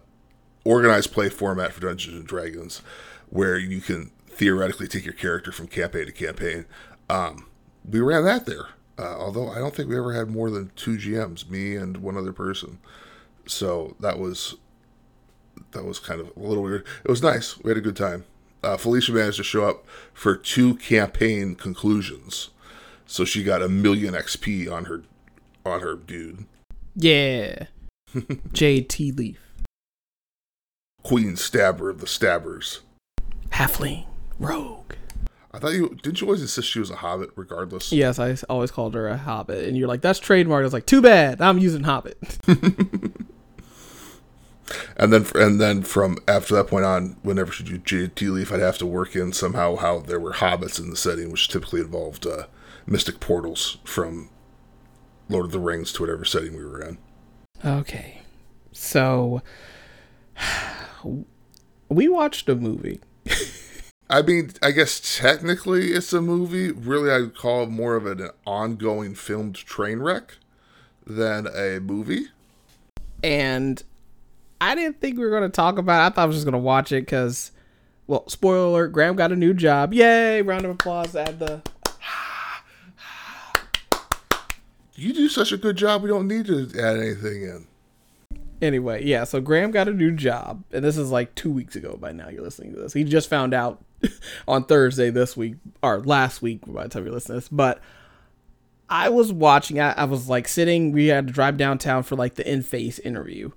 organized 0.64 1.12
play 1.12 1.28
format 1.28 1.72
for 1.72 1.80
Dungeons 1.80 2.16
and 2.16 2.26
Dragons, 2.26 2.82
where 3.30 3.58
you 3.58 3.80
can 3.80 4.10
theoretically 4.28 4.88
take 4.88 5.04
your 5.04 5.14
character 5.14 5.52
from 5.52 5.68
campaign 5.68 6.06
to 6.06 6.12
campaign. 6.12 6.66
Um, 7.08 7.46
we 7.88 8.00
ran 8.00 8.24
that 8.24 8.46
there, 8.46 8.68
uh, 8.98 9.16
although 9.18 9.50
I 9.50 9.58
don't 9.58 9.74
think 9.74 9.88
we 9.88 9.96
ever 9.96 10.12
had 10.12 10.28
more 10.28 10.50
than 10.50 10.70
two 10.76 10.96
GMs, 10.96 11.48
me 11.48 11.76
and 11.76 11.98
one 11.98 12.16
other 12.16 12.32
person. 12.32 12.78
So 13.46 13.96
that 14.00 14.18
was 14.18 14.56
that 15.74 15.84
was 15.84 15.98
kind 15.98 16.20
of 16.20 16.30
a 16.36 16.40
little 16.40 16.62
weird. 16.62 16.84
It 17.04 17.10
was 17.10 17.22
nice. 17.22 17.58
We 17.58 17.70
had 17.70 17.78
a 17.78 17.82
good 17.82 17.96
time. 17.96 18.24
Uh, 18.62 18.78
Felicia 18.78 19.12
managed 19.12 19.36
to 19.36 19.44
show 19.44 19.68
up 19.68 19.84
for 20.14 20.34
two 20.36 20.76
campaign 20.76 21.54
conclusions, 21.54 22.48
so 23.06 23.24
she 23.24 23.44
got 23.44 23.62
a 23.62 23.68
million 23.68 24.14
XP 24.14 24.72
on 24.72 24.86
her 24.86 25.02
on 25.66 25.80
her 25.80 25.94
dude. 25.94 26.46
Yeah. 26.96 27.66
JT 28.14 29.18
Leaf. 29.18 29.38
Queen 31.02 31.36
Stabber 31.36 31.90
of 31.90 32.00
the 32.00 32.06
Stabbers. 32.06 32.80
Halfling. 33.50 34.06
Rogue. 34.38 34.94
I 35.52 35.58
thought 35.58 35.72
you 35.74 35.96
didn't 36.02 36.20
you 36.20 36.26
always 36.26 36.42
insist 36.42 36.68
she 36.68 36.80
was 36.80 36.90
a 36.90 36.96
hobbit 36.96 37.30
regardless? 37.36 37.92
Yes, 37.92 38.18
I 38.18 38.36
always 38.48 38.72
called 38.72 38.94
her 38.94 39.06
a 39.06 39.16
hobbit. 39.16 39.68
And 39.68 39.76
you're 39.76 39.86
like, 39.86 40.00
that's 40.00 40.18
trademark. 40.18 40.62
I 40.62 40.64
was 40.64 40.72
like, 40.72 40.86
too 40.86 41.00
bad. 41.00 41.40
I'm 41.40 41.58
using 41.58 41.84
hobbit. 41.84 42.18
And 44.96 45.12
then 45.12 45.26
and 45.34 45.60
then 45.60 45.82
from 45.82 46.18
after 46.28 46.54
that 46.54 46.68
point 46.68 46.84
on, 46.84 47.16
whenever 47.22 47.50
she 47.50 47.64
do 47.64 47.78
Jade 47.78 48.14
Tea 48.14 48.28
Leaf, 48.28 48.52
I'd 48.52 48.60
have 48.60 48.78
to 48.78 48.86
work 48.86 49.16
in 49.16 49.32
somehow 49.32 49.76
how 49.76 49.98
there 50.00 50.20
were 50.20 50.34
hobbits 50.34 50.78
in 50.78 50.90
the 50.90 50.96
setting, 50.96 51.30
which 51.32 51.48
typically 51.48 51.80
involved 51.80 52.26
uh, 52.26 52.44
mystic 52.86 53.18
portals 53.18 53.78
from 53.84 54.30
Lord 55.28 55.46
of 55.46 55.52
the 55.52 55.58
Rings 55.58 55.92
to 55.94 56.02
whatever 56.02 56.24
setting 56.24 56.56
we 56.56 56.64
were 56.64 56.80
in. 56.82 56.98
okay. 57.64 58.20
So 58.72 59.42
we 61.88 62.08
watched 62.08 62.48
a 62.48 62.54
movie. 62.54 63.00
I 64.10 64.20
mean, 64.22 64.52
I 64.62 64.70
guess 64.70 65.18
technically 65.20 65.92
it's 65.92 66.12
a 66.12 66.20
movie. 66.20 66.70
Really, 66.70 67.10
I'd 67.10 67.34
call 67.36 67.64
it 67.64 67.70
more 67.70 67.96
of 67.96 68.06
an 68.06 68.30
ongoing 68.46 69.14
filmed 69.14 69.56
train 69.56 70.00
wreck 70.00 70.36
than 71.06 71.46
a 71.46 71.80
movie. 71.80 72.26
and 73.22 73.82
I 74.64 74.74
didn't 74.74 74.98
think 74.98 75.18
we 75.18 75.24
were 75.24 75.30
going 75.30 75.42
to 75.42 75.50
talk 75.50 75.76
about 75.76 76.02
it. 76.02 76.06
I 76.06 76.14
thought 76.14 76.22
I 76.22 76.24
was 76.24 76.36
just 76.36 76.46
going 76.46 76.52
to 76.52 76.58
watch 76.58 76.90
it 76.90 77.02
because, 77.02 77.52
well, 78.06 78.26
spoiler 78.30 78.68
alert, 78.68 78.92
Graham 78.92 79.14
got 79.14 79.30
a 79.30 79.36
new 79.36 79.52
job. 79.52 79.92
Yay! 79.92 80.40
Round 80.40 80.64
of 80.64 80.70
applause. 80.70 81.14
Add 81.14 81.38
the. 81.38 81.60
You 84.94 85.12
do 85.12 85.28
such 85.28 85.52
a 85.52 85.58
good 85.58 85.76
job, 85.76 86.02
we 86.02 86.08
don't 86.08 86.28
need 86.28 86.46
to 86.46 86.70
add 86.78 86.96
anything 86.96 87.42
in. 87.42 87.66
Anyway, 88.62 89.04
yeah, 89.04 89.24
so 89.24 89.40
Graham 89.40 89.70
got 89.70 89.88
a 89.88 89.92
new 89.92 90.12
job, 90.12 90.62
and 90.72 90.82
this 90.82 90.96
is 90.96 91.10
like 91.10 91.34
two 91.34 91.50
weeks 91.50 91.76
ago 91.76 91.98
by 92.00 92.12
now 92.12 92.28
you're 92.28 92.42
listening 92.42 92.72
to 92.72 92.80
this. 92.80 92.92
He 92.92 93.04
just 93.04 93.28
found 93.28 93.52
out 93.52 93.84
on 94.48 94.64
Thursday 94.64 95.10
this 95.10 95.36
week, 95.36 95.56
or 95.82 96.00
last 96.00 96.40
week 96.40 96.60
by 96.66 96.84
the 96.84 96.88
time 96.88 97.04
you're 97.04 97.12
listening 97.12 97.40
to 97.40 97.40
this. 97.40 97.48
But 97.50 97.80
I 98.88 99.08
was 99.10 99.32
watching, 99.32 99.80
I, 99.80 99.92
I 99.92 100.04
was 100.04 100.28
like 100.28 100.48
sitting, 100.48 100.92
we 100.92 101.08
had 101.08 101.26
to 101.26 101.32
drive 101.32 101.58
downtown 101.58 102.04
for 102.04 102.14
like 102.16 102.36
the 102.36 102.50
in 102.50 102.62
face 102.62 102.98
interview. 103.00 103.50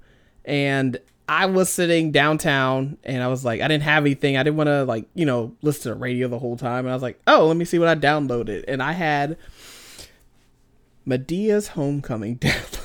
And 0.47 0.99
I 1.29 1.45
was 1.45 1.69
sitting 1.69 2.11
downtown 2.11 2.97
and 3.03 3.21
I 3.21 3.27
was 3.27 3.45
like, 3.45 3.61
I 3.61 3.67
didn't 3.67 3.83
have 3.83 4.03
anything. 4.03 4.37
I 4.37 4.43
didn't 4.43 4.57
want 4.57 4.67
to 4.67 4.85
like, 4.85 5.05
you 5.13 5.25
know, 5.25 5.53
listen 5.61 5.83
to 5.83 5.89
the 5.89 5.95
radio 5.95 6.27
the 6.27 6.39
whole 6.39 6.57
time. 6.57 6.85
And 6.85 6.89
I 6.89 6.93
was 6.93 7.03
like, 7.03 7.19
oh, 7.27 7.47
let 7.47 7.57
me 7.57 7.65
see 7.65 7.77
what 7.77 7.89
I 7.89 7.95
downloaded. 7.95 8.63
And 8.67 8.81
I 8.81 8.93
had 8.93 9.37
Madea's 11.05 11.69
Homecoming 11.69 12.37
downloaded. 12.39 12.83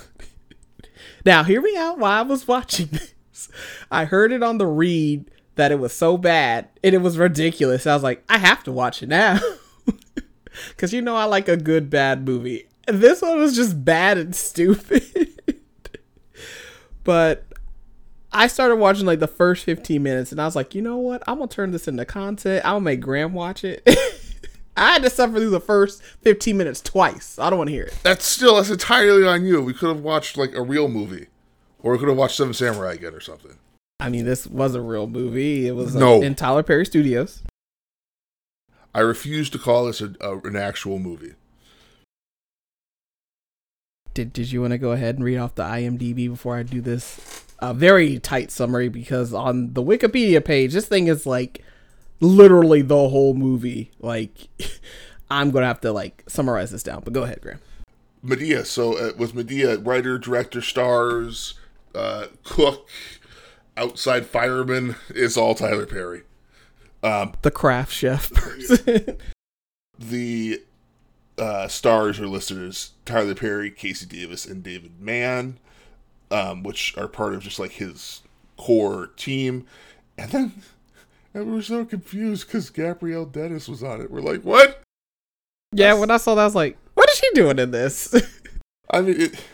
Now, 1.25 1.45
hear 1.45 1.63
me 1.63 1.77
out 1.77 1.99
while 1.99 2.19
I 2.19 2.23
was 2.23 2.49
watching 2.49 2.87
this. 2.93 3.49
I 3.91 4.05
heard 4.05 4.33
it 4.33 4.43
on 4.43 4.59
the 4.59 4.67
read 4.67 5.31
that 5.55 5.71
it 5.71 5.79
was 5.79 5.93
so 5.93 6.17
bad 6.17 6.69
and 6.83 6.95
it 6.95 6.99
was 6.99 7.17
ridiculous. 7.17 7.87
I 7.87 7.95
was 7.95 8.03
like, 8.03 8.25
I 8.29 8.39
have 8.39 8.65
to 8.65 8.73
watch 8.73 9.03
it 9.03 9.09
now. 9.09 9.39
Because 10.69 10.93
you 10.93 11.03
know, 11.03 11.17
I 11.17 11.25
like 11.25 11.49
a 11.49 11.57
good 11.57 11.91
bad 11.91 12.27
movie. 12.27 12.67
This 12.87 13.23
one 13.23 13.39
was 13.39 13.57
just 13.57 13.85
bad 13.85 14.19
and 14.19 14.35
stupid. 14.35 15.29
but 17.05 17.45
I 18.33 18.47
started 18.47 18.77
watching 18.77 19.05
like 19.07 19.19
the 19.21 19.27
first 19.29 19.65
15 19.65 20.03
minutes 20.03 20.33
and 20.33 20.41
I 20.41 20.45
was 20.47 20.57
like, 20.57 20.75
you 20.75 20.81
know 20.83 20.97
what? 20.97 21.23
I'm 21.27 21.37
going 21.39 21.49
to 21.49 21.55
turn 21.55 21.71
this 21.71 21.87
into 21.87 22.05
content. 22.05 22.65
I'll 22.65 22.81
make 22.81 23.01
Graham 23.01 23.35
watch 23.35 23.63
it. 23.65 23.83
I 24.77 24.93
had 24.95 25.03
to 25.03 25.11
suffer 25.11 25.35
through 25.35 25.51
the 25.51 25.61
first 25.61 26.03
15 26.23 26.57
minutes 26.57 26.81
twice. 26.81 27.39
I 27.39 27.51
don't 27.51 27.59
want 27.59 27.69
to 27.69 27.75
hear 27.75 27.85
it. 27.85 27.99
That's 28.03 28.25
still 28.25 28.57
that's 28.57 28.71
entirely 28.71 29.27
on 29.27 29.45
you. 29.45 29.61
We 29.61 29.75
could 29.75 29.89
have 29.91 30.01
watched 30.01 30.39
like 30.39 30.55
a 30.55 30.63
real 30.63 30.89
movie, 30.89 31.27
or 31.81 31.93
we 31.93 31.99
could 31.99 32.09
have 32.09 32.17
watched 32.17 32.37
Seven 32.39 32.55
Samurai 32.55 32.95
again 32.95 33.13
or 33.15 33.21
something. 33.21 33.59
I 34.01 34.09
mean, 34.09 34.25
this 34.25 34.47
was 34.47 34.75
a 34.75 34.81
real 34.81 35.07
movie. 35.07 35.67
It 35.69 35.73
was 35.73 35.95
uh, 35.95 35.99
No. 35.99 36.23
in 36.23 36.35
Tyler 36.35 36.63
Perry 36.63 36.87
Studios. 36.87 37.43
I 38.95 39.01
refuse 39.01 39.51
to 39.51 39.59
call 39.59 39.85
this 39.87 40.01
a, 40.01 40.15
a, 40.23 40.39
an 40.39 40.57
actual 40.57 40.99
movie. 40.99 41.35
Did 44.15 44.33
Did 44.33 44.53
you 44.53 44.63
want 44.63 44.73
to 44.73 44.79
go 44.79 44.93
ahead 44.93 45.17
and 45.17 45.25
read 45.25 45.39
off 45.39 45.55
the 45.55 45.65
IMDb 45.65 46.29
before 46.31 46.57
I 46.57 46.63
do 46.63 46.81
this? 46.81 47.45
A 47.63 47.73
very 47.73 48.19
tight 48.19 48.51
summary 48.51 48.89
because 48.89 49.33
on 49.33 49.73
the 49.73 49.83
Wikipedia 49.83 50.45
page, 50.45 50.73
this 50.73 50.87
thing 50.87 51.07
is 51.07 51.25
like 51.25 51.63
literally 52.21 52.83
the 52.83 53.09
whole 53.09 53.35
movie. 53.35 53.93
Like, 54.01 54.49
I'm 55.31 55.51
gonna 55.51 55.67
have 55.67 55.81
to 55.83 55.93
like 55.93 56.25
summarize 56.27 56.71
this 56.71 56.83
down. 56.83 57.03
But 57.05 57.13
go 57.13 57.23
ahead, 57.23 57.41
Graham. 57.41 57.61
Madea. 58.25 58.67
So 58.67 58.97
it 58.99 59.17
was 59.17 59.33
Madea 59.33 59.85
writer, 59.85 60.19
director, 60.19 60.61
stars, 60.61 61.55
uh, 61.95 62.27
cook, 62.45 62.89
outside 63.77 64.27
fireman? 64.27 64.97
It's 65.09 65.37
all 65.37 65.55
Tyler 65.55 65.87
Perry. 65.87 66.23
Um, 67.03 67.35
the 67.43 67.51
craft 67.51 67.93
chef 67.93 68.31
person. 68.35 69.19
The 69.99 70.63
uh, 71.39 71.69
stars 71.69 72.21
are 72.21 72.29
listed 72.29 72.63
as 72.63 72.91
Tyler 73.05 73.35
Perry, 73.35 73.71
Cassi 73.71 74.09
Davis, 74.09 74.47
and 74.47 74.63
David 74.63 75.01
Mann, 75.01 75.59
um, 76.33 76.63
which 76.63 76.97
are 76.97 77.09
part 77.09 77.35
of 77.35 77.43
just 77.43 77.59
like 77.59 77.73
his 77.73 78.23
core 78.57 79.09
team. 79.17 79.67
And 80.19 80.31
then 80.31 80.53
and 81.35 81.47
we 81.47 81.53
were 81.53 81.63
so 81.63 81.85
confused 81.85 82.47
because 82.47 82.71
Gabrielle 82.71 83.27
Dennis 83.27 83.69
was 83.69 83.83
on 83.83 84.01
it. 84.01 84.11
We're 84.11 84.21
like, 84.21 84.43
what? 84.43 84.83
yeah, 85.73 85.95
when 85.95 86.11
I 86.11 86.19
saw 86.19 86.35
that, 86.35 86.43
I 86.43 86.45
was 86.45 86.55
like, 86.55 86.77
"What 86.95 87.11
is 87.11 87.17
she 87.17 87.29
doing 87.35 87.59
in 87.59 87.71
this?" 87.71 88.15
I 88.91 89.01
mean, 89.01 89.21
it 89.21 89.45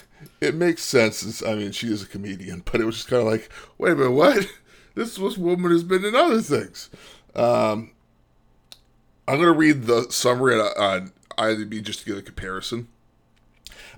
it 0.40 0.54
makes 0.54 0.82
sense. 0.82 1.22
It's, 1.22 1.42
I 1.42 1.54
mean, 1.54 1.72
she 1.72 1.92
is 1.92 2.02
a 2.02 2.06
comedian, 2.06 2.62
but 2.64 2.80
it 2.80 2.84
was 2.84 2.96
just 2.96 3.08
kind 3.08 3.22
of 3.22 3.28
like, 3.28 3.48
wait 3.78 3.92
a 3.92 3.96
minute, 3.96 4.12
what? 4.12 4.46
This 4.94 5.14
this 5.14 5.38
woman 5.38 5.70
has 5.70 5.84
been 5.84 6.04
in 6.04 6.16
other 6.16 6.40
things. 6.40 6.90
Um, 7.36 7.92
I'm 9.28 9.38
gonna 9.38 9.52
read 9.52 9.84
the 9.84 10.10
summary 10.10 10.58
on, 10.58 10.72
on 10.76 11.12
IMDb 11.38 11.80
just 11.84 12.00
to 12.00 12.06
get 12.06 12.18
a 12.18 12.22
comparison. 12.22 12.88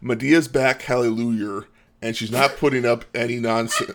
Madea's 0.03 0.47
back, 0.47 0.83
hallelujah, 0.83 1.65
and 2.03 2.17
she's 2.17 2.31
not 2.31 2.57
putting 2.57 2.85
up 2.87 3.05
any 3.15 3.37
nonsense 3.41 3.93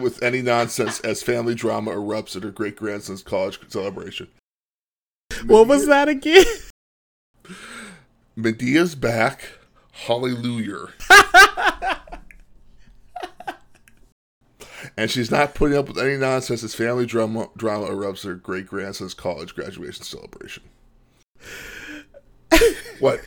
with 0.00 0.22
any 0.22 0.42
nonsense 0.42 1.00
as 1.00 1.22
family 1.22 1.54
drama 1.54 1.90
erupts 1.92 2.36
at 2.36 2.42
her 2.42 2.50
great 2.50 2.76
grandson's 2.76 3.22
college 3.22 3.58
celebration. 3.68 4.28
what 5.46 5.66
was 5.66 5.86
that 5.86 6.08
again? 6.08 6.44
Madea's 8.36 8.94
back, 8.94 9.48
hallelujah. 9.92 10.88
and 14.96 15.10
she's 15.10 15.30
not 15.30 15.54
putting 15.54 15.76
up 15.76 15.88
with 15.88 15.98
any 15.98 16.16
nonsense 16.16 16.62
as 16.62 16.74
family 16.74 17.06
drama 17.06 17.48
drama 17.56 17.86
erupts 17.86 18.24
at 18.24 18.28
her 18.28 18.34
great 18.34 18.66
grandson's 18.66 19.14
college 19.14 19.54
graduation 19.54 20.04
celebration. 20.04 20.62
what? 22.98 23.20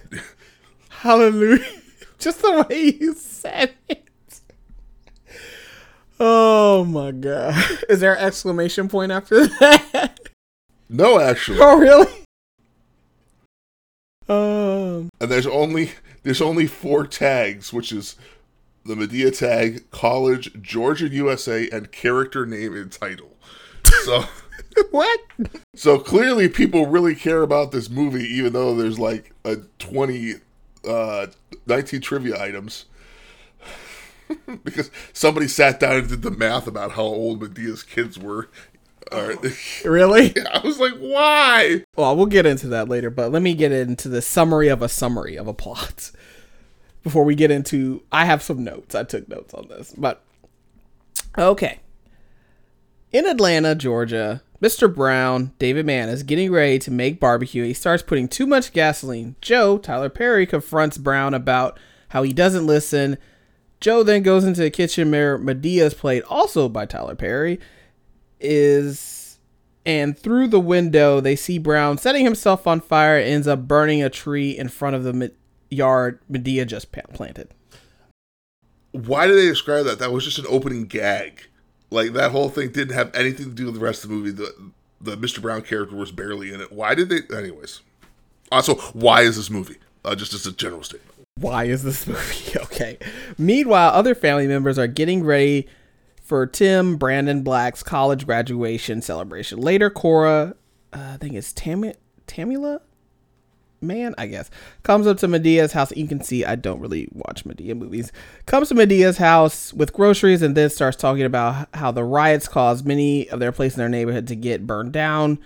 Hallelujah. 0.89 1.65
Just 2.17 2.41
the 2.41 2.65
way 2.69 2.97
you 2.99 3.13
said 3.13 3.73
it. 3.87 4.08
Oh 6.19 6.83
my 6.85 7.11
god. 7.11 7.55
Is 7.89 7.99
there 7.99 8.15
an 8.15 8.23
exclamation 8.25 8.89
point 8.89 9.11
after 9.11 9.47
that? 9.59 10.19
No, 10.89 11.19
actually. 11.19 11.59
oh 11.61 11.77
really? 11.79 12.11
Um 14.27 15.09
And 15.19 15.31
there's 15.31 15.47
only 15.47 15.91
there's 16.23 16.41
only 16.41 16.67
four 16.67 17.07
tags, 17.07 17.71
which 17.73 17.91
is 17.91 18.15
the 18.85 18.95
Madea 18.95 19.35
tag, 19.37 19.89
college, 19.91 20.51
Georgia, 20.61 21.07
USA, 21.09 21.69
and 21.69 21.91
character 21.91 22.45
name 22.45 22.75
and 22.75 22.91
title. 22.91 23.37
So. 24.03 24.23
what? 24.91 25.19
So 25.75 25.99
clearly, 25.99 26.49
people 26.49 26.87
really 26.87 27.15
care 27.15 27.41
about 27.41 27.71
this 27.71 27.89
movie, 27.89 28.23
even 28.25 28.53
though 28.53 28.75
there's 28.75 28.99
like 28.99 29.33
a 29.45 29.57
20, 29.79 30.35
uh, 30.87 31.27
19 31.67 32.01
trivia 32.01 32.41
items. 32.41 32.85
because 34.63 34.91
somebody 35.13 35.47
sat 35.47 35.79
down 35.79 35.97
and 35.97 36.09
did 36.09 36.21
the 36.21 36.31
math 36.31 36.67
about 36.67 36.91
how 36.91 37.03
old 37.03 37.41
Madea's 37.41 37.83
kids 37.83 38.17
were. 38.17 38.49
Really? 39.85 40.33
I 40.53 40.59
was 40.59 40.79
like, 40.79 40.93
why? 40.93 41.83
Well, 41.95 42.15
we'll 42.15 42.27
get 42.27 42.45
into 42.45 42.67
that 42.67 42.89
later, 42.89 43.09
but 43.09 43.31
let 43.31 43.41
me 43.41 43.55
get 43.55 43.71
into 43.71 44.07
the 44.07 44.21
summary 44.21 44.67
of 44.67 44.81
a 44.81 44.89
summary 44.89 45.35
of 45.35 45.47
a 45.47 45.53
plot. 45.53 46.11
Before 47.03 47.23
we 47.23 47.33
get 47.33 47.49
into 47.49 48.03
I 48.11 48.25
have 48.25 48.43
some 48.43 48.63
notes. 48.63 48.93
I 48.93 49.03
took 49.03 49.27
notes 49.27 49.53
on 49.53 49.67
this. 49.69 49.95
But 49.97 50.21
okay. 51.37 51.79
In 53.11 53.25
Atlanta, 53.25 53.73
Georgia, 53.73 54.43
Mr. 54.61 54.93
Brown, 54.93 55.53
David 55.57 55.85
Mann, 55.85 56.09
is 56.09 56.23
getting 56.23 56.51
ready 56.51 56.77
to 56.79 56.91
make 56.91 57.19
barbecue. 57.19 57.63
He 57.63 57.73
starts 57.73 58.03
putting 58.03 58.27
too 58.27 58.45
much 58.45 58.73
gasoline. 58.73 59.35
Joe, 59.41 59.77
Tyler 59.77 60.09
Perry, 60.09 60.45
confronts 60.45 60.97
Brown 60.97 61.33
about 61.33 61.79
how 62.09 62.23
he 62.23 62.33
doesn't 62.33 62.67
listen. 62.67 63.17
Joe 63.79 64.03
then 64.03 64.23
goes 64.23 64.43
into 64.43 64.61
the 64.61 64.69
kitchen 64.71 65.11
where 65.11 65.37
Madea's 65.37 65.93
played 65.93 66.23
also 66.23 66.67
by 66.67 66.85
Tyler 66.85 67.15
Perry. 67.15 67.59
is 68.39 69.39
and 69.85 70.17
through 70.17 70.47
the 70.47 70.59
window 70.59 71.19
they 71.19 71.35
see 71.35 71.57
Brown 71.57 71.97
setting 71.97 72.23
himself 72.23 72.67
on 72.67 72.81
fire 72.81 73.17
ends 73.17 73.47
up 73.47 73.67
burning 73.67 74.03
a 74.03 74.09
tree 74.09 74.51
in 74.57 74.67
front 74.69 74.95
of 74.95 75.03
the 75.03 75.31
yard 75.69 76.19
Madea 76.29 76.67
just 76.67 76.91
planted. 76.91 77.49
Why 78.91 79.27
did 79.27 79.37
they 79.37 79.47
describe 79.47 79.85
that? 79.85 79.99
That 79.99 80.11
was 80.11 80.25
just 80.25 80.39
an 80.39 80.45
opening 80.49 80.85
gag. 80.85 81.47
Like 81.91 82.13
that 82.13 82.31
whole 82.31 82.49
thing 82.49 82.71
didn't 82.71 82.95
have 82.95 83.13
anything 83.15 83.45
to 83.47 83.55
do 83.55 83.65
with 83.65 83.75
the 83.75 83.79
rest 83.79 84.03
of 84.03 84.09
the 84.09 84.15
movie. 84.15 84.31
The 84.31 84.71
the 85.01 85.15
Mr. 85.15 85.41
Brown 85.41 85.61
character 85.61 85.95
was 85.95 86.11
barely 86.11 86.53
in 86.53 86.59
it. 86.59 86.71
Why 86.71 86.93
did 86.93 87.09
they? 87.09 87.21
Anyways. 87.35 87.81
Also, 88.51 88.75
why 88.93 89.21
is 89.21 89.37
this 89.37 89.49
movie? 89.49 89.77
Uh, 90.03 90.15
just 90.15 90.33
as 90.33 90.45
a 90.45 90.51
general 90.51 90.83
statement. 90.83 91.15
Why 91.35 91.65
is 91.65 91.83
this 91.83 92.05
movie 92.07 92.51
okay? 92.79 92.97
Meanwhile, 93.37 93.91
other 93.93 94.15
family 94.15 94.47
members 94.47 94.77
are 94.77 94.87
getting 94.87 95.23
ready 95.23 95.67
for 96.21 96.45
Tim 96.45 96.97
Brandon 96.97 97.41
Black's 97.41 97.83
college 97.83 98.25
graduation 98.25 99.01
celebration. 99.01 99.59
Later, 99.59 99.89
Cora, 99.89 100.55
uh, 100.93 101.11
I 101.13 101.17
think 101.17 101.35
it's 101.35 101.53
Tam- 101.53 101.93
Tamela 102.27 102.81
Mann, 103.81 104.13
I 104.17 104.27
guess, 104.27 104.49
comes 104.83 105.07
up 105.07 105.17
to 105.19 105.27
Madea's 105.27 105.71
house. 105.71 105.95
You 105.95 106.07
can 106.07 106.21
see 106.21 106.43
I 106.43 106.55
don't 106.55 106.81
really 106.81 107.07
watch 107.13 107.45
Madea 107.45 107.75
movies. 107.75 108.11
Comes 108.45 108.69
to 108.69 108.75
Madea's 108.75 109.17
house 109.17 109.73
with 109.73 109.93
groceries 109.93 110.41
and 110.41 110.55
then 110.55 110.69
starts 110.69 110.97
talking 110.97 111.23
about 111.23 111.67
how 111.73 111.91
the 111.91 112.03
riots 112.03 112.47
caused 112.47 112.85
many 112.85 113.29
of 113.29 113.39
their 113.39 113.51
places 113.51 113.77
in 113.77 113.81
their 113.81 113.89
neighborhood 113.89 114.27
to 114.27 114.35
get 114.35 114.67
burned 114.67 114.91
down. 114.91 115.39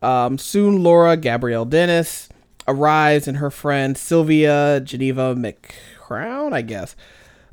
Um, 0.00 0.38
soon, 0.38 0.82
Laura 0.82 1.16
Gabrielle 1.16 1.64
Dennis 1.64 2.28
arrives 2.68 3.26
and 3.26 3.38
her 3.38 3.50
friend 3.50 3.96
Sylvia 3.98 4.80
Geneva 4.80 5.34
McCrown, 6.06 6.52
I 6.52 6.62
guess, 6.62 6.96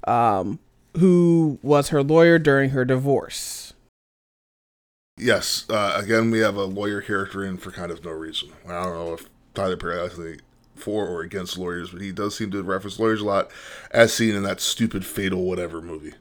um, 0.07 0.59
who 0.97 1.59
was 1.61 1.89
her 1.89 2.03
lawyer 2.03 2.39
during 2.39 2.71
her 2.71 2.85
divorce. 2.85 3.73
Yes. 5.17 5.65
Uh, 5.69 5.93
again, 5.95 6.31
we 6.31 6.39
have 6.39 6.55
a 6.55 6.65
lawyer 6.65 7.01
character 7.01 7.43
in 7.43 7.57
for 7.57 7.71
kind 7.71 7.91
of 7.91 8.03
no 8.03 8.11
reason. 8.11 8.49
I 8.65 8.83
don't 8.83 8.93
know 8.93 9.13
if 9.13 9.29
Tyler 9.53 9.77
Perry 9.77 10.01
actually 10.01 10.39
for 10.75 11.07
or 11.07 11.21
against 11.21 11.57
lawyers, 11.57 11.91
but 11.91 12.01
he 12.01 12.11
does 12.11 12.35
seem 12.35 12.51
to 12.51 12.63
reference 12.63 12.99
lawyers 12.99 13.21
a 13.21 13.25
lot, 13.25 13.51
as 13.91 14.13
seen 14.13 14.35
in 14.35 14.43
that 14.43 14.59
stupid 14.59 15.05
Fatal 15.05 15.43
Whatever 15.43 15.81
movie. 15.81 16.13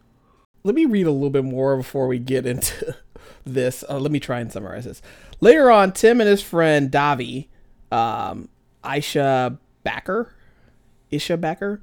Let 0.64 0.75
me 0.75 0.85
read 0.85 1.07
a 1.07 1.11
little 1.11 1.31
bit 1.31 1.45
more 1.45 1.77
before 1.77 2.07
we 2.07 2.18
get 2.18 2.47
into 2.47 2.95
this. 3.45 3.83
Uh, 3.88 3.99
let 3.99 4.12
me 4.12 4.21
try 4.21 4.40
and 4.40 4.53
summarize 4.53 4.85
this. 4.85 5.03
Later 5.40 5.71
on, 5.71 5.92
Tim 5.92 6.21
and 6.21 6.29
his 6.29 6.42
friend 6.42 6.90
Davi, 6.90 7.49
um, 7.90 8.49
Aisha 8.85 9.59
Backer, 9.83 10.35
Isha 11.11 11.37
Backer, 11.37 11.81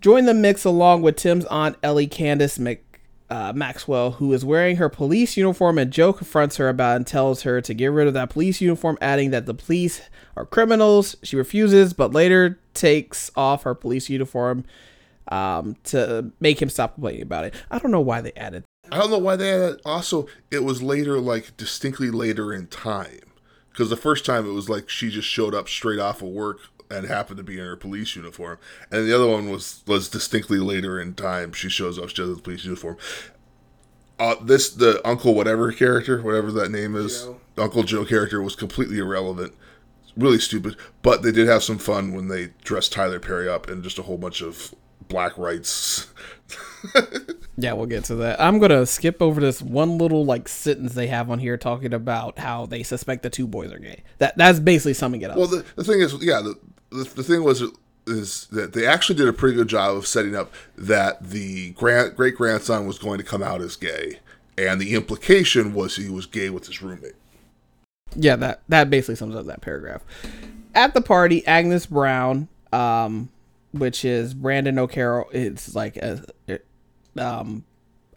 join 0.00 0.26
the 0.26 0.34
mix 0.34 0.64
along 0.64 1.02
with 1.02 1.16
Tim's 1.16 1.44
aunt 1.46 1.76
Ellie 1.82 2.06
Candace 2.06 2.58
Mc, 2.58 2.84
uh, 3.30 3.52
Maxwell, 3.54 4.12
who 4.12 4.32
is 4.32 4.44
wearing 4.44 4.76
her 4.76 4.88
police 4.88 5.36
uniform, 5.36 5.78
and 5.78 5.90
Joe 5.90 6.12
confronts 6.12 6.56
her 6.56 6.68
about 6.68 6.96
and 6.96 7.06
tells 7.06 7.42
her 7.42 7.60
to 7.60 7.74
get 7.74 7.88
rid 7.88 8.06
of 8.06 8.14
that 8.14 8.30
police 8.30 8.60
uniform, 8.60 8.96
adding 9.00 9.30
that 9.30 9.46
the 9.46 9.54
police 9.54 10.00
are 10.36 10.46
criminals. 10.46 11.16
She 11.22 11.36
refuses, 11.36 11.92
but 11.92 12.12
later 12.12 12.58
takes 12.74 13.30
off 13.36 13.64
her 13.64 13.74
police 13.74 14.08
uniform 14.08 14.64
um, 15.28 15.76
to 15.84 16.32
make 16.40 16.60
him 16.62 16.70
stop 16.70 16.94
complaining 16.94 17.22
about 17.22 17.44
it. 17.44 17.54
I 17.70 17.78
don't 17.78 17.90
know 17.90 18.00
why 18.00 18.20
they 18.20 18.32
added. 18.32 18.64
I 18.90 18.98
don't 18.98 19.10
know 19.10 19.18
why 19.18 19.36
they 19.36 19.52
added. 19.52 19.80
Also, 19.84 20.26
it 20.50 20.64
was 20.64 20.82
later, 20.82 21.20
like 21.20 21.56
distinctly 21.56 22.10
later 22.10 22.52
in 22.52 22.66
time. 22.68 23.20
Because 23.70 23.90
the 23.90 23.96
first 23.96 24.24
time 24.24 24.48
it 24.48 24.52
was 24.52 24.68
like 24.68 24.88
she 24.88 25.10
just 25.10 25.28
showed 25.28 25.54
up 25.54 25.68
straight 25.68 26.00
off 26.00 26.22
of 26.22 26.28
work 26.28 26.60
and 26.90 27.06
happened 27.06 27.36
to 27.38 27.42
be 27.42 27.58
in 27.58 27.64
her 27.64 27.76
police 27.76 28.16
uniform, 28.16 28.58
and 28.90 29.06
the 29.06 29.14
other 29.14 29.26
one 29.26 29.50
was 29.50 29.82
was 29.86 30.08
distinctly 30.08 30.58
later 30.58 31.00
in 31.00 31.14
time. 31.14 31.52
She 31.52 31.68
shows 31.68 31.98
up, 31.98 32.08
she 32.08 32.22
has 32.22 32.36
the 32.36 32.42
police 32.42 32.64
uniform. 32.64 32.96
Uh, 34.18 34.34
this 34.42 34.70
the 34.70 35.00
Uncle 35.06 35.34
whatever 35.34 35.70
character, 35.72 36.20
whatever 36.22 36.50
that 36.52 36.70
name 36.70 36.96
is, 36.96 37.22
Joe. 37.22 37.40
Uncle 37.58 37.82
Joe 37.84 38.04
character 38.04 38.42
was 38.42 38.56
completely 38.56 38.98
irrelevant, 38.98 39.54
really 40.16 40.38
stupid. 40.38 40.76
But 41.02 41.22
they 41.22 41.32
did 41.32 41.46
have 41.48 41.62
some 41.62 41.78
fun 41.78 42.14
when 42.14 42.28
they 42.28 42.50
dressed 42.64 42.92
Tyler 42.92 43.20
Perry 43.20 43.48
up 43.48 43.68
in 43.68 43.82
just 43.82 43.98
a 43.98 44.02
whole 44.02 44.18
bunch 44.18 44.40
of 44.42 44.74
black 45.08 45.36
rights. 45.38 46.08
Yeah, 47.60 47.72
we'll 47.72 47.86
get 47.86 48.04
to 48.04 48.14
that. 48.16 48.40
I'm 48.40 48.60
gonna 48.60 48.86
skip 48.86 49.20
over 49.20 49.40
this 49.40 49.60
one 49.60 49.98
little 49.98 50.24
like 50.24 50.46
sentence 50.46 50.94
they 50.94 51.08
have 51.08 51.28
on 51.28 51.40
here 51.40 51.56
talking 51.56 51.92
about 51.92 52.38
how 52.38 52.66
they 52.66 52.84
suspect 52.84 53.24
the 53.24 53.30
two 53.30 53.48
boys 53.48 53.72
are 53.72 53.80
gay. 53.80 54.04
That 54.18 54.36
that's 54.38 54.60
basically 54.60 54.94
summing 54.94 55.22
it 55.22 55.30
up. 55.30 55.36
Well, 55.36 55.48
the, 55.48 55.64
the 55.74 55.82
thing 55.82 56.00
is, 56.00 56.14
yeah, 56.22 56.40
the, 56.40 56.54
the 56.90 57.04
the 57.04 57.22
thing 57.22 57.42
was 57.44 57.62
is 58.06 58.46
that 58.50 58.72
they 58.72 58.86
actually 58.86 59.16
did 59.16 59.28
a 59.28 59.32
pretty 59.32 59.54
good 59.56 59.68
job 59.68 59.96
of 59.96 60.06
setting 60.06 60.34
up 60.34 60.52
that 60.76 61.22
the 61.30 61.70
grand 61.72 62.16
great 62.16 62.36
grandson 62.36 62.86
was 62.86 62.98
going 62.98 63.18
to 63.18 63.24
come 63.24 63.42
out 63.42 63.60
as 63.60 63.76
gay, 63.76 64.18
and 64.56 64.80
the 64.80 64.94
implication 64.94 65.74
was 65.74 65.96
he 65.96 66.08
was 66.08 66.26
gay 66.26 66.50
with 66.50 66.66
his 66.66 66.80
roommate. 66.82 67.14
yeah, 68.16 68.36
that 68.36 68.62
that 68.68 68.90
basically 68.90 69.16
sums 69.16 69.34
up 69.36 69.46
that 69.46 69.60
paragraph. 69.60 70.02
At 70.74 70.94
the 70.94 71.00
party, 71.00 71.46
Agnes 71.46 71.86
Brown, 71.86 72.48
um, 72.72 73.30
which 73.72 74.04
is 74.04 74.34
Brendan 74.34 74.78
O'Carroll, 74.78 75.28
it's 75.32 75.74
like 75.74 75.96
a, 75.96 76.24
um, 77.18 77.64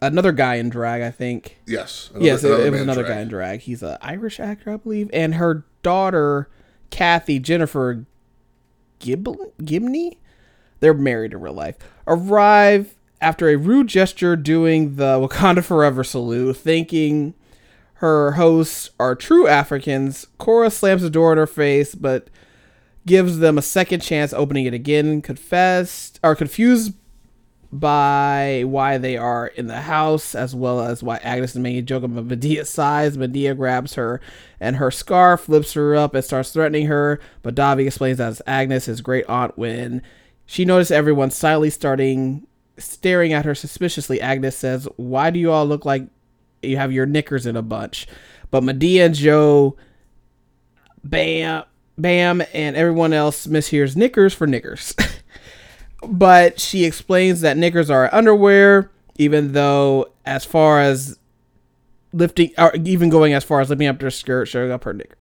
another 0.00 0.32
guy 0.32 0.56
in 0.56 0.68
drag, 0.68 1.02
I 1.02 1.10
think. 1.10 1.58
Yes, 1.66 2.10
yes, 2.18 2.44
it, 2.44 2.50
it 2.50 2.70
was 2.70 2.80
another 2.80 3.02
drag. 3.02 3.16
guy 3.16 3.20
in 3.22 3.28
drag. 3.28 3.60
He's 3.60 3.82
an 3.82 3.98
Irish 4.00 4.38
actor, 4.40 4.72
I 4.72 4.76
believe, 4.76 5.10
and 5.12 5.34
her 5.34 5.64
daughter, 5.82 6.48
Kathy 6.90 7.38
Jennifer 7.38 8.06
Gib- 9.02 9.28
Gibney, 9.62 10.18
they're 10.80 10.94
married 10.94 11.32
in 11.32 11.40
real 11.40 11.52
life. 11.52 11.76
Arrive 12.06 12.94
after 13.20 13.48
a 13.48 13.56
rude 13.56 13.88
gesture 13.88 14.34
doing 14.36 14.96
the 14.96 15.18
Wakanda 15.18 15.62
Forever 15.62 16.02
salute, 16.02 16.56
thinking 16.56 17.34
her 17.94 18.32
hosts 18.32 18.90
are 18.98 19.14
true 19.14 19.46
Africans. 19.46 20.26
Cora 20.38 20.70
slams 20.70 21.02
the 21.02 21.10
door 21.10 21.32
in 21.32 21.38
her 21.38 21.46
face, 21.46 21.94
but 21.94 22.28
gives 23.06 23.38
them 23.38 23.58
a 23.58 23.62
second 23.62 24.00
chance 24.00 24.32
opening 24.32 24.64
it 24.64 24.74
again. 24.74 25.20
Confessed 25.20 26.18
or 26.22 26.34
confused 26.34 26.94
by 27.72 28.64
why 28.66 28.98
they 28.98 29.16
are 29.16 29.46
in 29.46 29.66
the 29.66 29.80
house, 29.80 30.34
as 30.34 30.54
well 30.54 30.80
as 30.80 31.02
why 31.02 31.16
Agnes 31.18 31.52
is 31.52 31.58
making 31.58 31.78
a 31.78 31.82
joke 31.82 32.02
about 32.02 32.28
Madea's 32.28 32.68
size. 32.68 33.16
Madea 33.16 33.56
grabs 33.56 33.94
her 33.94 34.20
and 34.60 34.76
her 34.76 34.90
scarf, 34.90 35.42
flips 35.42 35.72
her 35.72 35.96
up, 35.96 36.14
and 36.14 36.22
starts 36.22 36.52
threatening 36.52 36.86
her. 36.86 37.18
But 37.40 37.54
Davi 37.54 37.86
explains 37.86 38.18
that 38.18 38.32
it's 38.32 38.42
Agnes, 38.46 38.84
his 38.84 39.00
great 39.00 39.24
aunt, 39.26 39.56
when 39.56 40.02
she 40.44 40.66
noticed 40.66 40.92
everyone 40.92 41.30
silently 41.30 41.70
starting 41.70 42.46
staring 42.76 43.32
at 43.32 43.46
her 43.46 43.54
suspiciously. 43.54 44.20
Agnes 44.20 44.56
says, 44.56 44.86
Why 44.96 45.30
do 45.30 45.38
you 45.38 45.50
all 45.50 45.66
look 45.66 45.86
like 45.86 46.06
you 46.62 46.76
have 46.76 46.92
your 46.92 47.06
knickers 47.06 47.46
in 47.46 47.56
a 47.56 47.62
bunch? 47.62 48.06
But 48.50 48.64
Madea 48.64 49.06
and 49.06 49.14
Joe, 49.14 49.78
Bam, 51.02 51.64
Bam, 51.96 52.42
and 52.52 52.76
everyone 52.76 53.14
else 53.14 53.46
mishears 53.46 53.96
knickers 53.96 54.34
for 54.34 54.46
knickers. 54.46 54.94
but 56.06 56.60
she 56.60 56.84
explains 56.84 57.40
that 57.40 57.56
knickers 57.56 57.90
are 57.90 58.12
underwear, 58.12 58.90
even 59.16 59.52
though 59.52 60.08
as 60.24 60.44
far 60.44 60.80
as 60.80 61.18
lifting, 62.12 62.52
or 62.58 62.74
even 62.74 63.08
going 63.08 63.32
as 63.32 63.44
far 63.44 63.60
as 63.60 63.70
lifting 63.70 63.88
up 63.88 64.00
her 64.00 64.10
skirt, 64.10 64.46
showing 64.46 64.70
up 64.70 64.84
her 64.84 64.92
knicker. 64.92 65.16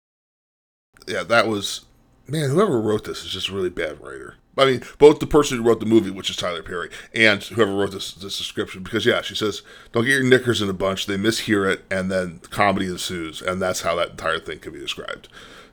Yeah, 1.07 1.23
that 1.23 1.47
was 1.47 1.85
man. 2.27 2.49
Whoever 2.49 2.79
wrote 2.79 3.05
this 3.05 3.23
is 3.23 3.31
just 3.31 3.49
a 3.49 3.53
really 3.53 3.69
bad 3.69 4.01
writer. 4.01 4.35
I 4.57 4.65
mean, 4.65 4.83
both 4.99 5.19
the 5.19 5.27
person 5.27 5.57
who 5.57 5.63
wrote 5.63 5.79
the 5.79 5.85
movie, 5.85 6.11
which 6.11 6.29
is 6.29 6.35
Tyler 6.35 6.61
Perry, 6.61 6.89
and 7.13 7.41
whoever 7.41 7.73
wrote 7.73 7.91
this 7.91 8.13
this 8.13 8.37
description, 8.37 8.83
because 8.83 9.05
yeah, 9.05 9.21
she 9.21 9.35
says, 9.35 9.61
"Don't 9.91 10.03
get 10.03 10.11
your 10.11 10.23
knickers 10.23 10.61
in 10.61 10.69
a 10.69 10.73
bunch." 10.73 11.05
They 11.05 11.17
mishear 11.17 11.71
it, 11.71 11.83
and 11.89 12.11
then 12.11 12.41
comedy 12.49 12.87
ensues, 12.87 13.41
and 13.41 13.61
that's 13.61 13.81
how 13.81 13.95
that 13.95 14.11
entire 14.11 14.39
thing 14.39 14.59
can 14.59 14.73
be 14.73 14.79
described. 14.79 15.29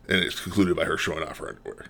And 0.09 0.19
it's 0.19 0.41
concluded 0.41 0.77
by 0.77 0.85
her 0.85 0.97
showing 0.97 1.23
off 1.23 1.39
her 1.39 1.49
underwear. 1.49 1.87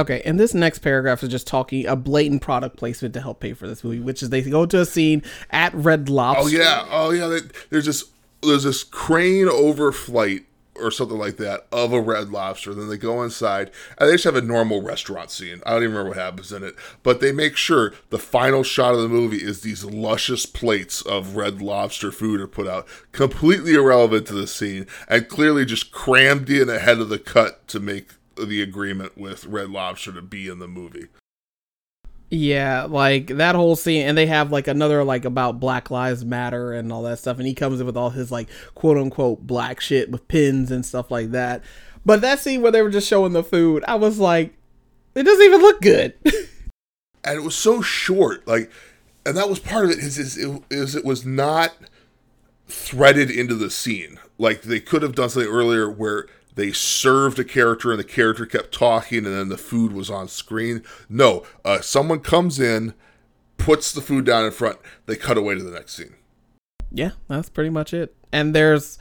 Okay, 0.00 0.22
and 0.24 0.40
this 0.40 0.54
next 0.54 0.78
paragraph 0.78 1.22
is 1.22 1.28
just 1.28 1.46
talking 1.46 1.86
a 1.86 1.94
blatant 1.94 2.40
product 2.40 2.78
placement 2.78 3.12
to 3.12 3.20
help 3.20 3.40
pay 3.40 3.52
for 3.52 3.68
this 3.68 3.84
movie, 3.84 4.00
which 4.00 4.22
is 4.22 4.30
they 4.30 4.40
go 4.40 4.64
to 4.64 4.80
a 4.80 4.86
scene 4.86 5.22
at 5.50 5.74
Red 5.74 6.08
Lobster. 6.08 6.42
Oh 6.42 6.46
yeah, 6.46 6.86
oh 6.90 7.10
yeah. 7.10 7.26
They, 7.26 7.40
there's 7.68 7.84
this 7.84 8.04
there's 8.42 8.64
this 8.64 8.82
crane 8.82 9.46
over 9.46 9.92
flight 9.92 10.46
or 10.76 10.90
something 10.90 11.18
like 11.18 11.36
that 11.36 11.66
of 11.70 11.92
a 11.92 12.00
red 12.00 12.30
lobster. 12.30 12.72
Then 12.72 12.88
they 12.88 12.96
go 12.96 13.22
inside 13.22 13.70
and 13.98 14.08
they 14.08 14.14
just 14.14 14.24
have 14.24 14.36
a 14.36 14.40
normal 14.40 14.80
restaurant 14.80 15.30
scene. 15.30 15.60
I 15.66 15.72
don't 15.72 15.82
even 15.82 15.94
remember 15.94 16.10
what 16.10 16.18
happens 16.18 16.50
in 16.50 16.64
it, 16.64 16.74
but 17.02 17.20
they 17.20 17.32
make 17.32 17.56
sure 17.56 17.92
the 18.08 18.18
final 18.18 18.62
shot 18.62 18.94
of 18.94 19.02
the 19.02 19.08
movie 19.08 19.44
is 19.44 19.60
these 19.60 19.84
luscious 19.84 20.46
plates 20.46 21.02
of 21.02 21.36
red 21.36 21.60
lobster 21.60 22.10
food 22.10 22.40
are 22.40 22.46
put 22.46 22.66
out, 22.66 22.86
completely 23.12 23.74
irrelevant 23.74 24.26
to 24.28 24.34
the 24.34 24.46
scene, 24.46 24.86
and 25.06 25.28
clearly 25.28 25.66
just 25.66 25.92
crammed 25.92 26.48
in 26.48 26.70
ahead 26.70 26.98
of 26.98 27.10
the 27.10 27.18
cut 27.18 27.68
to 27.68 27.78
make 27.78 28.12
the 28.48 28.62
agreement 28.62 29.16
with 29.16 29.46
Red 29.46 29.70
Lobster 29.70 30.12
to 30.12 30.22
be 30.22 30.48
in 30.48 30.58
the 30.58 30.68
movie. 30.68 31.08
Yeah, 32.30 32.84
like 32.84 33.26
that 33.26 33.56
whole 33.56 33.74
scene, 33.74 34.06
and 34.06 34.16
they 34.16 34.26
have 34.26 34.52
like 34.52 34.68
another 34.68 35.02
like 35.02 35.24
about 35.24 35.58
Black 35.58 35.90
Lives 35.90 36.24
Matter 36.24 36.72
and 36.72 36.92
all 36.92 37.02
that 37.02 37.18
stuff, 37.18 37.38
and 37.38 37.46
he 37.46 37.54
comes 37.54 37.80
in 37.80 37.86
with 37.86 37.96
all 37.96 38.10
his 38.10 38.30
like 38.30 38.48
quote 38.74 38.96
unquote 38.96 39.46
black 39.46 39.80
shit 39.80 40.10
with 40.10 40.28
pins 40.28 40.70
and 40.70 40.86
stuff 40.86 41.10
like 41.10 41.32
that. 41.32 41.62
But 42.06 42.20
that 42.20 42.38
scene 42.38 42.62
where 42.62 42.72
they 42.72 42.82
were 42.82 42.90
just 42.90 43.08
showing 43.08 43.32
the 43.32 43.42
food, 43.42 43.84
I 43.86 43.96
was 43.96 44.18
like, 44.18 44.54
it 45.14 45.24
doesn't 45.24 45.44
even 45.44 45.60
look 45.60 45.80
good. 45.80 46.14
and 47.24 47.36
it 47.36 47.42
was 47.42 47.56
so 47.56 47.82
short 47.82 48.46
like 48.46 48.70
and 49.26 49.36
that 49.36 49.48
was 49.48 49.58
part 49.58 49.84
of 49.84 49.90
it 49.90 49.98
is, 49.98 50.18
is, 50.18 50.38
it, 50.38 50.62
is 50.70 50.94
it 50.94 51.04
was 51.04 51.26
not 51.26 51.74
threaded 52.66 53.30
into 53.30 53.54
the 53.54 53.70
scene. 53.70 54.18
Like 54.38 54.62
they 54.62 54.80
could 54.80 55.02
have 55.02 55.14
done 55.14 55.28
something 55.28 55.50
earlier 55.50 55.90
where 55.90 56.26
they 56.60 56.72
served 56.72 57.38
a 57.38 57.44
character 57.44 57.90
and 57.90 57.98
the 57.98 58.04
character 58.04 58.44
kept 58.46 58.72
talking 58.72 59.24
and 59.26 59.34
then 59.34 59.48
the 59.48 59.56
food 59.58 59.92
was 59.92 60.10
on 60.10 60.28
screen. 60.28 60.82
No, 61.08 61.44
uh, 61.64 61.80
someone 61.80 62.20
comes 62.20 62.60
in, 62.60 62.94
puts 63.56 63.92
the 63.92 64.00
food 64.00 64.24
down 64.24 64.44
in 64.44 64.50
front, 64.52 64.78
they 65.06 65.16
cut 65.16 65.36
away 65.38 65.54
to 65.54 65.62
the 65.62 65.70
next 65.70 65.94
scene. 65.94 66.14
Yeah, 66.92 67.12
that's 67.28 67.48
pretty 67.48 67.70
much 67.70 67.94
it. 67.94 68.14
And 68.32 68.54
there's 68.54 68.98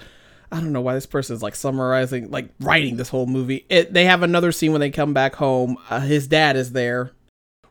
I 0.52 0.60
don't 0.60 0.74
know 0.74 0.82
why 0.82 0.95
this 0.95 1.06
person 1.06 1.36
is 1.36 1.43
like 1.43 1.56
summarizing, 1.56 2.32
like 2.32 2.50
writing 2.60 2.95
this 2.98 3.10
whole 3.10 3.28
movie. 3.28 3.65
It, 3.69 3.93
they 3.93 4.06
have 4.06 4.24
another 4.24 4.52
scene 4.52 4.72
when 4.72 4.82
they 4.82 4.89
come 4.89 5.13
back 5.13 5.36
home. 5.36 5.78
Uh, 5.89 6.00
his 6.00 6.28
dad 6.28 6.56
is 6.56 6.72
there, 6.72 7.12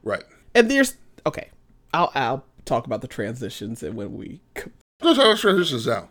Right. 0.04 0.22
and 0.54 0.70
there's 0.70 0.96
okay. 1.26 1.48
I'll 1.92 2.12
I'll 2.14 2.44
talk 2.64 2.86
about 2.86 3.00
the 3.00 3.08
transitions 3.08 3.82
and 3.82 3.96
when 3.96 4.16
we 4.16 4.40
Let's 5.02 5.18
how 5.18 5.30
it 5.30 5.38
transitions 5.38 5.86
now. 5.86 6.08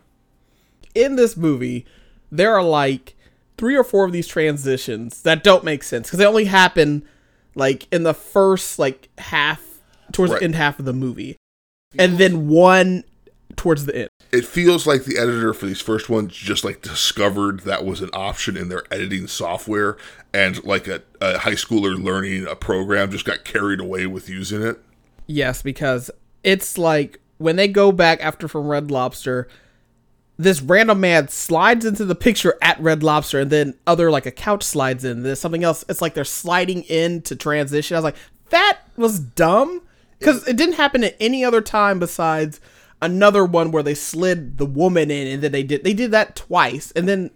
in 0.94 1.16
this 1.16 1.36
movie, 1.36 1.86
there 2.32 2.54
are 2.54 2.62
like 2.62 3.14
three 3.58 3.76
or 3.76 3.84
four 3.84 4.04
of 4.06 4.12
these 4.12 4.26
transitions 4.26 5.22
that 5.22 5.44
don't 5.44 5.64
make 5.64 5.82
sense 5.82 6.06
because 6.08 6.18
they 6.18 6.26
only 6.26 6.46
happen 6.46 7.02
like 7.54 7.86
in 7.92 8.04
the 8.04 8.14
first 8.14 8.78
like 8.78 9.08
half 9.18 9.80
towards 10.12 10.32
Right. 10.32 10.38
the 10.38 10.44
end 10.46 10.54
half 10.54 10.78
of 10.78 10.84
the 10.86 10.92
movie, 10.94 11.36
and 11.98 12.16
then 12.18 12.48
one 12.48 13.04
towards 13.56 13.84
the 13.86 13.94
end. 13.96 14.08
It 14.30 14.44
feels 14.44 14.86
like 14.86 15.04
the 15.04 15.18
editor 15.18 15.52
for 15.52 15.66
these 15.66 15.80
first 15.80 16.08
ones 16.08 16.32
just 16.34 16.64
like 16.64 16.80
discovered 16.82 17.60
that 17.60 17.84
was 17.84 18.00
an 18.00 18.10
option 18.12 18.56
in 18.56 18.68
their 18.68 18.84
editing 18.92 19.26
software 19.26 19.96
and 20.32 20.62
like 20.64 20.86
a, 20.86 21.02
a 21.20 21.38
high 21.38 21.52
schooler 21.52 22.00
learning 22.02 22.46
a 22.46 22.54
program 22.54 23.10
just 23.10 23.24
got 23.24 23.44
carried 23.44 23.80
away 23.80 24.06
with 24.06 24.28
using 24.28 24.62
it. 24.62 24.78
Yes, 25.26 25.62
because 25.62 26.10
it's 26.44 26.78
like 26.78 27.20
when 27.38 27.56
they 27.56 27.68
go 27.68 27.90
back 27.90 28.22
after 28.22 28.48
from 28.48 28.68
Red 28.68 28.90
Lobster, 28.90 29.48
this 30.38 30.62
random 30.62 31.00
man 31.00 31.28
slides 31.28 31.84
into 31.84 32.04
the 32.04 32.14
picture 32.14 32.56
at 32.62 32.80
Red 32.80 33.02
Lobster, 33.02 33.40
and 33.40 33.50
then 33.50 33.74
other 33.86 34.10
like 34.10 34.24
a 34.24 34.30
couch 34.30 34.62
slides 34.62 35.04
in. 35.04 35.24
There's 35.24 35.40
something 35.40 35.64
else. 35.64 35.84
It's 35.88 36.00
like 36.00 36.14
they're 36.14 36.24
sliding 36.24 36.82
in 36.84 37.22
to 37.22 37.34
transition. 37.34 37.96
I 37.96 37.98
was 37.98 38.04
like, 38.04 38.16
that 38.50 38.78
was 38.96 39.18
dumb 39.18 39.82
because 40.18 40.46
it 40.46 40.56
didn't 40.56 40.76
happen 40.76 41.02
at 41.04 41.16
any 41.18 41.44
other 41.44 41.60
time 41.60 41.98
besides 41.98 42.60
another 43.02 43.44
one 43.44 43.72
where 43.72 43.82
they 43.82 43.94
slid 43.94 44.58
the 44.58 44.66
woman 44.66 45.10
in, 45.10 45.26
and 45.26 45.42
then 45.42 45.52
they 45.52 45.64
did 45.64 45.82
they 45.82 45.94
did 45.94 46.12
that 46.12 46.36
twice, 46.36 46.92
and 46.92 47.08
then 47.08 47.30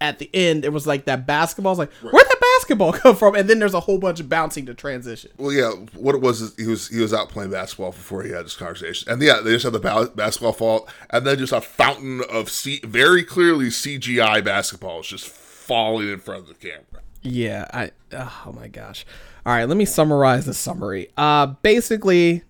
at 0.00 0.18
the 0.18 0.28
end 0.34 0.64
it 0.64 0.72
was 0.72 0.86
like 0.86 1.06
that 1.06 1.26
basketball. 1.26 1.70
I 1.70 1.72
was 1.72 1.78
like, 1.78 1.92
where'd 2.02 2.26
that 2.26 2.40
basketball 2.62 2.92
come 3.00 3.16
from? 3.16 3.34
And 3.34 3.48
then 3.48 3.58
there's 3.58 3.74
a 3.74 3.80
whole 3.80 3.98
bunch 3.98 4.20
of 4.20 4.28
bouncing 4.28 4.66
to 4.66 4.74
transition. 4.74 5.30
Well, 5.36 5.52
yeah, 5.52 5.70
what 5.94 6.14
it 6.14 6.20
was 6.20 6.40
is 6.40 6.54
he 6.56 6.66
was 6.66 6.88
he 6.88 7.00
was 7.00 7.12
out 7.12 7.28
playing 7.28 7.50
basketball 7.50 7.92
before 7.92 8.22
he 8.22 8.30
had 8.30 8.44
this 8.44 8.56
conversation, 8.56 9.10
and 9.10 9.20
yeah, 9.22 9.40
they 9.40 9.52
just 9.52 9.64
had 9.64 9.72
the 9.72 9.80
ba- 9.80 10.10
basketball 10.14 10.52
fall, 10.52 10.88
and 11.10 11.26
then 11.26 11.38
just 11.38 11.52
a 11.52 11.60
fountain 11.60 12.22
of 12.30 12.50
C- 12.50 12.80
very 12.84 13.24
clearly 13.24 13.66
CGI 13.66 14.42
basketballs 14.42 15.04
just 15.04 15.26
falling 15.28 16.08
in 16.08 16.18
front 16.18 16.42
of 16.42 16.48
the 16.48 16.54
camera. 16.54 17.02
Yeah, 17.22 17.68
I 17.72 17.90
oh 18.12 18.52
my 18.54 18.68
gosh. 18.68 19.04
All 19.44 19.52
right, 19.52 19.64
let 19.64 19.76
me 19.76 19.84
summarize 19.84 20.46
the 20.46 20.54
summary. 20.54 21.08
Uh 21.16 21.46
basically 21.46 22.42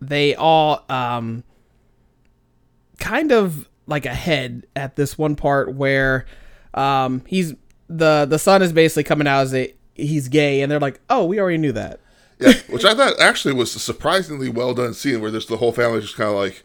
they 0.00 0.34
all 0.34 0.84
um 0.88 1.44
kind 2.98 3.32
of 3.32 3.68
like 3.86 4.04
ahead 4.04 4.66
at 4.74 4.96
this 4.96 5.16
one 5.16 5.36
part 5.36 5.74
where 5.74 6.26
um 6.74 7.22
he's 7.26 7.54
the 7.88 8.26
the 8.28 8.38
son 8.38 8.62
is 8.62 8.72
basically 8.72 9.04
coming 9.04 9.26
out 9.26 9.40
as 9.42 9.54
a 9.54 9.74
he's 9.94 10.28
gay 10.28 10.60
and 10.62 10.70
they're 10.70 10.80
like, 10.80 11.00
"Oh, 11.10 11.24
we 11.24 11.38
already 11.40 11.58
knew 11.58 11.72
that." 11.72 12.00
Yeah, 12.38 12.52
which 12.68 12.84
I 12.84 12.94
thought 12.94 13.18
actually 13.20 13.54
was 13.54 13.74
a 13.74 13.78
surprisingly 13.78 14.48
well 14.50 14.74
done 14.74 14.92
scene 14.94 15.20
where 15.20 15.30
there's 15.30 15.46
the 15.46 15.56
whole 15.56 15.72
family 15.72 16.00
just 16.00 16.16
kind 16.16 16.28
of 16.30 16.36
like, 16.36 16.62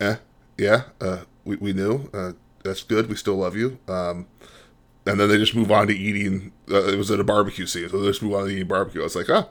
eh, 0.00 0.16
yeah, 0.58 0.82
uh, 1.00 1.18
we, 1.44 1.54
we 1.56 1.72
knew, 1.72 2.10
uh, 2.12 2.32
that's 2.64 2.82
good, 2.82 3.08
we 3.08 3.14
still 3.14 3.36
love 3.36 3.54
you. 3.54 3.78
Um, 3.86 4.26
and 5.06 5.20
then 5.20 5.28
they 5.28 5.36
just 5.38 5.54
move 5.54 5.70
on 5.70 5.86
to 5.86 5.96
eating. 5.96 6.50
Uh, 6.68 6.88
it 6.88 6.96
was 6.98 7.08
at 7.12 7.20
a 7.20 7.24
barbecue 7.24 7.66
scene, 7.66 7.88
so 7.88 8.00
they 8.00 8.08
just 8.08 8.20
move 8.22 8.34
on 8.34 8.46
to 8.46 8.50
eating 8.50 8.66
barbecue. 8.66 9.00
I 9.00 9.04
was 9.04 9.14
like, 9.14 9.30
oh, 9.30 9.48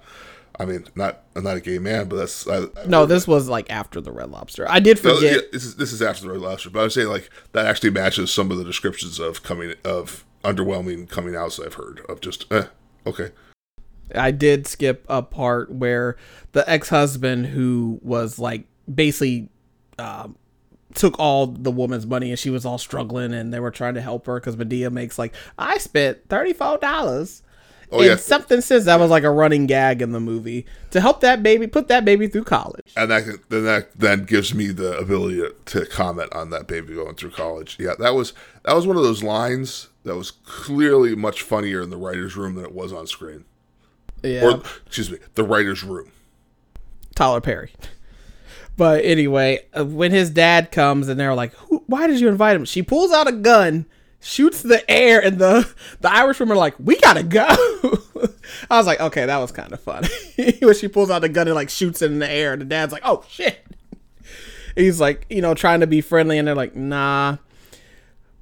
I 0.59 0.65
mean, 0.65 0.85
not 0.95 1.23
I'm 1.37 1.43
not 1.45 1.55
a 1.55 1.61
gay 1.61 1.79
man, 1.79 2.09
but 2.09 2.17
that's 2.17 2.45
I, 2.47 2.63
I- 2.63 2.85
No, 2.87 3.05
this 3.05 3.25
was 3.25 3.47
like 3.47 3.69
after 3.69 4.01
the 4.01 4.11
Red 4.11 4.29
Lobster. 4.31 4.69
I 4.69 4.79
did 4.81 5.01
No, 5.03 5.15
forget. 5.15 5.33
yeah, 5.35 5.41
this 5.53 5.63
is 5.63 5.75
this 5.77 5.93
is 5.93 6.01
after 6.01 6.23
the 6.23 6.31
Red 6.33 6.41
Lobster, 6.41 6.69
but 6.69 6.81
I 6.81 6.83
was 6.83 6.93
saying 6.95 7.07
like 7.07 7.29
that 7.53 7.65
actually 7.65 7.91
matches 7.91 8.29
some 8.31 8.51
of 8.51 8.57
the 8.57 8.65
descriptions 8.65 9.19
of 9.19 9.41
coming 9.41 9.73
of 9.85 10.25
underwhelming 10.43 11.09
coming 11.09 11.35
outs 11.35 11.59
I've 11.59 11.75
heard 11.75 12.01
of 12.07 12.21
just 12.21 12.51
eh, 12.51 12.65
okay. 13.05 13.31
I 14.15 14.31
did 14.31 14.65
skip 14.65 15.05
a 15.07 15.21
part 15.21 15.71
where 15.71 16.15
the 16.53 16.67
ex-husband 16.69 17.47
who 17.47 17.99
was 18.01 18.39
like 18.39 18.65
basically 18.91 19.49
um, 19.99 20.35
took 20.95 21.19
all 21.19 21.47
the 21.47 21.71
woman's 21.71 22.05
money 22.05 22.29
and 22.29 22.39
she 22.39 22.49
was 22.49 22.65
all 22.65 22.77
struggling 22.77 23.33
and 23.33 23.53
they 23.53 23.59
were 23.59 23.71
trying 23.71 23.93
to 23.93 24.01
help 24.01 24.25
her 24.25 24.39
because 24.39 24.55
Madea 24.55 24.91
makes 24.91 25.19
like 25.19 25.35
I 25.57 25.77
spent 25.77 26.27
thirty 26.29 26.53
four 26.53 26.77
dollars. 26.77 27.43
Oh, 27.91 27.97
and 27.97 28.07
yeah. 28.07 28.15
something 28.17 28.61
says 28.61 28.85
that 28.85 28.99
was 28.99 29.09
like 29.09 29.23
a 29.23 29.31
running 29.31 29.65
gag 29.65 30.03
in 30.03 30.11
the 30.11 30.19
movie 30.19 30.67
to 30.91 31.01
help 31.01 31.21
that 31.21 31.41
baby 31.41 31.65
put 31.65 31.87
that 31.87 32.05
baby 32.05 32.27
through 32.27 32.43
college. 32.43 32.93
and 32.95 33.09
that 33.09 33.23
then 33.49 33.65
that 33.65 33.97
then 33.97 34.25
gives 34.25 34.53
me 34.53 34.67
the 34.67 34.95
ability 34.97 35.37
to, 35.37 35.55
to 35.65 35.85
comment 35.87 36.31
on 36.33 36.51
that 36.51 36.67
baby 36.67 36.93
going 36.93 37.15
through 37.15 37.31
college. 37.31 37.77
Yeah, 37.79 37.93
that 37.99 38.13
was 38.13 38.33
that 38.63 38.75
was 38.75 38.85
one 38.85 38.95
of 38.95 39.03
those 39.03 39.23
lines 39.23 39.89
that 40.09 40.17
was 40.17 40.31
clearly 40.31 41.15
much 41.15 41.41
funnier 41.41 41.81
in 41.81 41.89
the 41.89 41.97
writers' 41.97 42.35
room 42.35 42.55
than 42.55 42.65
it 42.65 42.73
was 42.73 42.91
on 42.91 43.07
screen. 43.07 43.45
Yeah, 44.21 44.43
Or 44.43 44.61
excuse 44.85 45.09
me, 45.09 45.19
the 45.35 45.43
writers' 45.43 45.83
room. 45.83 46.11
Tyler 47.15 47.41
Perry. 47.41 47.71
But 48.75 49.03
anyway, 49.03 49.65
uh, 49.77 49.85
when 49.85 50.11
his 50.11 50.29
dad 50.29 50.71
comes 50.71 51.09
and 51.09 51.19
they're 51.19 51.33
like, 51.33 51.53
Who, 51.53 51.83
"Why 51.87 52.07
did 52.07 52.19
you 52.19 52.27
invite 52.27 52.55
him?" 52.55 52.65
She 52.65 52.81
pulls 52.81 53.11
out 53.11 53.27
a 53.27 53.31
gun, 53.33 53.85
shoots 54.21 54.61
the 54.61 54.89
air, 54.89 55.23
and 55.23 55.37
the 55.37 55.69
the 56.01 56.11
Irish 56.11 56.39
women 56.39 56.53
are 56.53 56.59
like, 56.59 56.75
"We 56.79 56.97
gotta 56.99 57.23
go." 57.23 57.45
I 58.69 58.77
was 58.77 58.87
like, 58.87 58.99
"Okay, 58.99 59.25
that 59.25 59.37
was 59.37 59.51
kind 59.51 59.71
of 59.73 59.81
funny." 59.81 60.07
when 60.61 60.75
she 60.75 60.87
pulls 60.87 61.09
out 61.09 61.21
the 61.21 61.29
gun 61.29 61.47
and 61.47 61.55
like 61.55 61.69
shoots 61.69 62.01
it 62.01 62.11
in 62.11 62.19
the 62.19 62.29
air, 62.29 62.53
and 62.53 62.61
the 62.61 62.65
dad's 62.65 62.91
like, 62.93 63.03
"Oh 63.05 63.23
shit!" 63.29 63.65
He's 64.75 64.99
like, 65.01 65.25
you 65.29 65.41
know, 65.41 65.53
trying 65.53 65.81
to 65.81 65.87
be 65.87 65.99
friendly, 66.01 66.37
and 66.37 66.47
they're 66.47 66.55
like, 66.55 66.75
"Nah." 66.75 67.37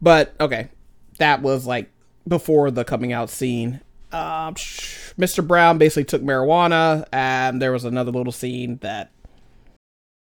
But 0.01 0.35
okay, 0.39 0.69
that 1.17 1.41
was 1.41 1.65
like 1.65 1.89
before 2.27 2.71
the 2.71 2.83
coming 2.83 3.13
out 3.13 3.29
scene. 3.29 3.81
Um, 4.11 4.55
Mr. 4.55 5.45
Brown 5.45 5.77
basically 5.77 6.05
took 6.05 6.21
marijuana, 6.21 7.05
and 7.11 7.61
there 7.61 7.71
was 7.71 7.83
another 7.83 8.11
little 8.11 8.31
scene 8.31 8.77
that 8.77 9.11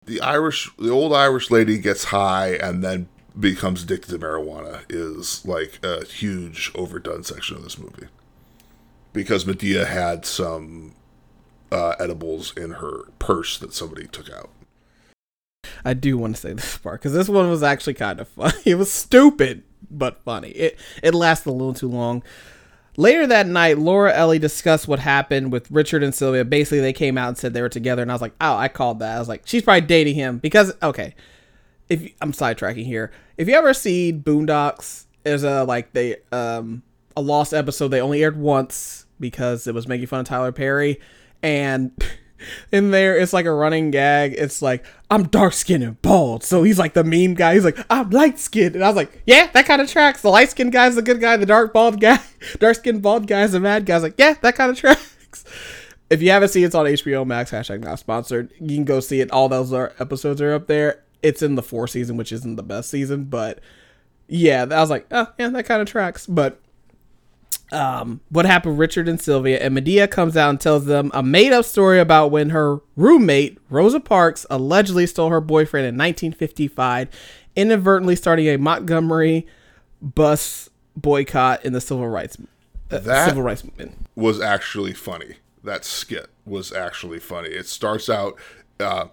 The 0.07 0.21
Irish, 0.21 0.71
the 0.79 0.91
old 0.91 1.13
Irish 1.13 1.51
lady 1.51 1.79
gets 1.79 2.05
high 2.05 2.53
and 2.55 2.83
then 2.83 3.09
becomes 3.39 3.83
addicted 3.85 4.11
to 4.11 4.19
marijuana 4.19 4.83
is 4.89 5.45
like 5.45 5.79
a 5.85 6.05
huge 6.05 6.73
overdone 6.75 7.23
section 7.23 7.57
of 7.57 7.63
this 7.63 7.79
movie 7.79 8.09
because 9.13 9.45
Madea 9.45 9.87
had 9.87 10.25
some 10.25 10.95
uh, 11.71 11.95
edibles 12.01 12.57
in 12.57 12.73
her 12.73 13.05
purse 13.19 13.59
that 13.59 13.73
somebody 13.75 14.07
took 14.07 14.31
out. 14.31 14.51
I 15.85 15.95
do 15.95 16.19
want 16.19 16.35
to 16.35 16.41
say 16.41 16.53
this 16.53 16.79
part 16.79 17.01
because 17.01 17.13
this 17.13 17.29
one 17.29 17.49
was 17.49 17.63
actually 17.63 17.95
kind 17.95 18.19
of 18.21 18.29
funny. 18.29 18.63
It 18.65 18.77
was 18.77 18.91
stupid 18.91 19.63
but 19.91 20.23
funny. 20.25 20.51
It 20.51 20.79
it 21.03 21.15
lasted 21.15 21.51
a 21.51 21.53
little 21.53 21.75
too 21.75 21.89
long. 21.89 22.23
Later 22.97 23.29
that 23.29 23.47
night, 23.47 23.79
Laura 23.79 24.13
Ellie 24.13 24.41
discussed 24.41 24.89
what 24.89 24.99
happened 24.99 25.53
with 25.53 25.71
Richard 25.71 26.03
and 26.03 26.13
Sylvia. 26.13 26.45
Basically, 26.45 26.81
they 26.81 26.93
came 26.93 27.17
out 27.17 27.29
and 27.29 27.39
said 27.39 27.55
they 27.55 27.63
were 27.63 27.69
together, 27.69 28.03
and 28.03 28.11
I 28.11 28.15
was 28.15 28.21
like, 28.21 28.35
"Oh, 28.41 28.57
I 28.57 28.69
called 28.69 28.99
that." 28.99 29.17
I 29.17 29.19
was 29.19 29.29
like, 29.29 29.43
"She's 29.45 29.63
probably 29.63 29.83
dating 29.83 30.17
him 30.17 30.39
because 30.39 30.73
okay." 30.83 31.15
If 31.89 32.13
I'm 32.21 32.33
sidetracking 32.33 32.85
here, 32.85 33.13
if 33.39 33.49
you 33.49 33.55
ever 33.55 33.73
see 33.73 34.13
Boondocks, 34.13 35.05
there's 35.23 35.43
a 35.45 35.65
like 35.65 35.93
they 35.93 36.17
um 36.33 36.83
a 37.17 37.21
lost 37.21 37.55
episode 37.55 37.89
they 37.89 38.01
only 38.01 38.23
aired 38.23 38.37
once 38.37 39.07
because 39.19 39.67
it 39.67 39.75
was 39.75 39.89
making 39.89 40.07
fun 40.07 40.21
of 40.21 40.27
Tyler 40.27 40.53
Perry, 40.53 41.01
and 41.43 41.93
in 42.73 42.91
there 42.91 43.17
it's 43.17 43.33
like 43.33 43.47
a 43.47 43.53
running 43.53 43.91
gag. 43.91 44.35
It's 44.35 44.63
like 44.63 44.85
I'm 45.11 45.25
dark 45.25 45.53
skinned 45.53 45.85
and 45.85 46.01
bald, 46.03 46.45
so 46.45 46.63
he's 46.63 46.79
like 46.79 46.95
the 46.95 47.05
meme 47.05 47.35
guy. 47.35 47.55
He's 47.55 47.65
like 47.65 47.79
I'm 47.91 48.11
light 48.11 48.39
skinned, 48.39 48.75
and 48.75 48.85
I 48.85 48.89
was 48.89 48.97
like, 48.97 49.23
yeah, 49.27 49.49
that 49.53 49.67
kind 49.67 49.81
of 49.81 49.91
tracks. 49.91 50.23
The 50.23 50.31
light 50.31 50.51
skinned 50.51 50.73
guy's 50.73 50.95
the 50.95 51.03
good 51.03 51.21
guy, 51.21 51.37
the 51.37 51.47
dark 51.47 51.73
bald 51.73 52.01
guy, 52.01 52.19
dark 52.59 52.77
skinned 52.77 53.03
bald 53.03 53.27
guy's 53.27 53.53
the 53.53 53.61
mad 53.61 53.87
guy. 53.87 53.99
Like, 53.99 54.15
yeah, 54.19 54.35
that 54.43 54.55
kind 54.55 54.71
of 54.71 54.79
tracks. 54.79 55.45
If 56.11 56.23
you 56.23 56.31
haven't 56.31 56.49
seen 56.49 56.63
it, 56.63 56.67
it's 56.67 56.75
on 56.75 56.87
HBO 56.87 57.27
Max. 57.27 57.51
Hashtag 57.51 57.85
not 57.85 57.99
sponsored. 57.99 58.51
You 58.59 58.77
can 58.77 58.85
go 58.85 59.01
see 59.01 59.21
it. 59.21 59.31
All 59.31 59.49
those 59.49 59.73
are, 59.73 59.93
episodes 59.99 60.41
are 60.41 60.55
up 60.55 60.67
there. 60.67 61.03
It's 61.23 61.43
in 61.43 61.55
the 61.55 61.63
fourth 61.63 61.91
season, 61.91 62.17
which 62.17 62.33
isn't 62.33 62.57
the 62.57 62.63
best 62.63 62.89
season, 62.89 63.25
but 63.25 63.61
yeah, 64.29 64.67
I 64.71 64.81
was 64.81 64.91
like, 64.91 65.07
oh 65.11 65.27
yeah, 65.39 65.49
that 65.49 65.67
kind 65.67 65.83
of 65.83 65.89
tracks. 65.89 66.27
But 66.27 66.61
um, 67.73 68.21
what 68.31 68.47
happened 68.47 68.75
with 68.75 68.81
Richard 68.81 69.09
and 69.09 69.21
Sylvia, 69.21 69.59
and 69.59 69.77
Madea 69.77 70.11
comes 70.11 70.37
out 70.37 70.51
and 70.51 70.61
tells 70.61 70.87
them 70.87 71.11
a 71.15 71.23
made 71.23 71.53
up 71.53 71.65
story 71.65 72.01
about 72.01 72.31
when 72.31 72.51
her 72.51 72.81
roommate, 72.97 73.59
Rosa 73.71 74.01
Parks, 74.01 74.47
allegedly 74.51 75.07
stole 75.07 75.29
her 75.31 75.41
boyfriend 75.41 75.87
in 75.87 75.95
1955, 75.97 77.09
inadvertently 77.57 78.17
starting 78.17 78.47
a 78.49 78.57
Montgomery 78.57 79.47
bus 80.01 80.71
boycott 80.97 81.65
in 81.65 81.73
the 81.73 81.81
civil 81.81 82.09
rights 82.09 82.37
uh, 82.91 82.99
That- 82.99 83.29
civil 83.29 83.43
rights 83.43 83.65
movement. 83.65 83.97
was 84.17 84.41
actually 84.41 84.95
funny. 84.95 85.35
That 85.65 85.85
skit 85.85 86.29
was 86.47 86.73
actually 86.73 87.19
funny. 87.19 87.49
It 87.51 87.67
starts 87.67 88.09
out 88.09 88.39
uh, 88.81 89.07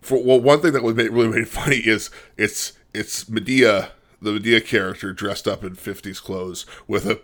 for 0.00 0.22
well, 0.24 0.40
one 0.40 0.60
thing 0.60 0.72
that 0.72 0.82
was 0.82 0.94
made, 0.94 1.10
really 1.10 1.28
made 1.28 1.48
funny 1.48 1.76
is 1.78 2.10
it's 2.38 2.72
it's 2.94 3.24
Madea, 3.24 3.90
the 4.22 4.30
Madea 4.30 4.64
character 4.64 5.12
dressed 5.12 5.46
up 5.46 5.62
in 5.62 5.76
50s 5.76 6.22
clothes 6.22 6.64
with 6.88 7.06
a 7.06 7.20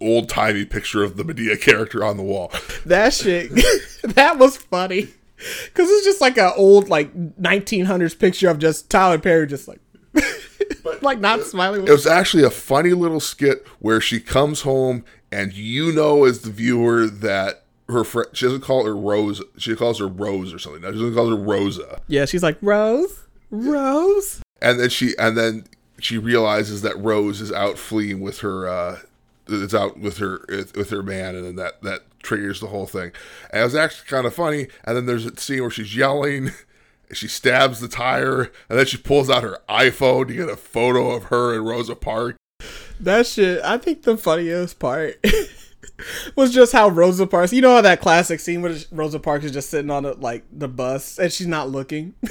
old 0.00 0.28
timey 0.28 0.64
picture 0.64 1.02
of 1.02 1.16
the 1.16 1.24
Madea 1.24 1.60
character 1.60 2.04
on 2.04 2.16
the 2.16 2.22
wall. 2.22 2.52
That 2.86 3.12
shit, 3.12 3.50
that 4.02 4.38
was 4.38 4.56
funny. 4.56 5.08
Cause 5.72 5.88
it's 5.88 6.04
just 6.04 6.20
like 6.20 6.36
an 6.36 6.52
old 6.54 6.90
like 6.90 7.14
1900s 7.40 8.18
picture 8.18 8.50
of 8.50 8.58
just 8.58 8.90
Tyler 8.90 9.18
Perry, 9.18 9.46
just 9.46 9.68
like, 9.68 9.80
like 11.02 11.18
not 11.18 11.40
smiling. 11.44 11.86
It 11.86 11.90
was 11.90 12.06
actually 12.06 12.42
a 12.44 12.50
funny 12.50 12.90
little 12.90 13.20
skit 13.20 13.66
where 13.78 14.02
she 14.02 14.20
comes 14.20 14.62
home 14.62 15.02
and 15.32 15.54
you 15.54 15.92
know 15.92 16.24
as 16.24 16.42
the 16.42 16.50
viewer 16.50 17.06
that 17.06 17.64
her 17.88 18.04
friend 18.04 18.28
she 18.32 18.46
doesn't 18.46 18.60
call 18.60 18.84
her 18.84 18.96
Rose, 18.96 19.42
she 19.56 19.74
calls 19.74 19.98
her 19.98 20.08
Rose 20.08 20.52
or 20.52 20.58
something. 20.58 20.82
No, 20.82 20.92
she 20.92 20.98
doesn't 20.98 21.14
call 21.14 21.30
her 21.30 21.36
Rosa. 21.36 22.00
Yeah, 22.06 22.24
she's 22.24 22.42
like 22.42 22.58
Rose, 22.60 23.24
Rose. 23.50 24.42
And 24.60 24.78
then 24.78 24.90
she 24.90 25.14
and 25.18 25.36
then 25.36 25.64
she 26.00 26.18
realizes 26.18 26.82
that 26.82 26.98
Rose 26.98 27.40
is 27.40 27.52
out 27.52 27.78
fleeing 27.78 28.20
with 28.20 28.40
her 28.40 28.68
uh 28.68 28.98
is 29.52 29.74
out 29.74 29.98
with 29.98 30.18
her 30.18 30.44
with 30.48 30.90
her 30.90 31.02
man 31.02 31.34
and 31.34 31.44
then 31.44 31.56
that 31.56 31.82
that 31.82 32.02
triggers 32.22 32.60
the 32.60 32.68
whole 32.68 32.86
thing. 32.86 33.12
And 33.50 33.62
it 33.62 33.64
was 33.64 33.74
actually 33.74 34.08
kind 34.08 34.26
of 34.26 34.34
funny. 34.34 34.68
And 34.84 34.96
then 34.96 35.06
there's 35.06 35.26
a 35.26 35.36
scene 35.36 35.62
where 35.62 35.70
she's 35.70 35.96
yelling 35.96 36.50
she 37.12 37.28
stabs 37.28 37.80
the 37.80 37.88
tire 37.88 38.42
and 38.68 38.78
then 38.78 38.86
she 38.86 38.96
pulls 38.96 39.28
out 39.28 39.42
her 39.42 39.58
iPhone 39.68 40.28
to 40.28 40.34
get 40.34 40.48
a 40.48 40.56
photo 40.56 41.10
of 41.10 41.24
her 41.24 41.54
and 41.54 41.66
Rosa 41.66 41.96
Parks. 41.96 42.38
That 42.98 43.26
shit, 43.26 43.62
I 43.64 43.78
think 43.78 44.02
the 44.02 44.16
funniest 44.16 44.78
part 44.78 45.24
was 46.36 46.52
just 46.52 46.72
how 46.72 46.88
Rosa 46.88 47.26
Parks. 47.26 47.52
You 47.52 47.62
know 47.62 47.74
how 47.74 47.80
that 47.80 48.00
classic 48.00 48.40
scene 48.40 48.62
where 48.62 48.76
Rosa 48.90 49.18
Parks 49.18 49.44
is 49.44 49.52
just 49.52 49.70
sitting 49.70 49.90
on 49.90 50.02
the, 50.02 50.14
like 50.14 50.44
the 50.52 50.68
bus 50.68 51.18
and 51.18 51.32
she's 51.32 51.46
not 51.46 51.70
looking. 51.70 52.14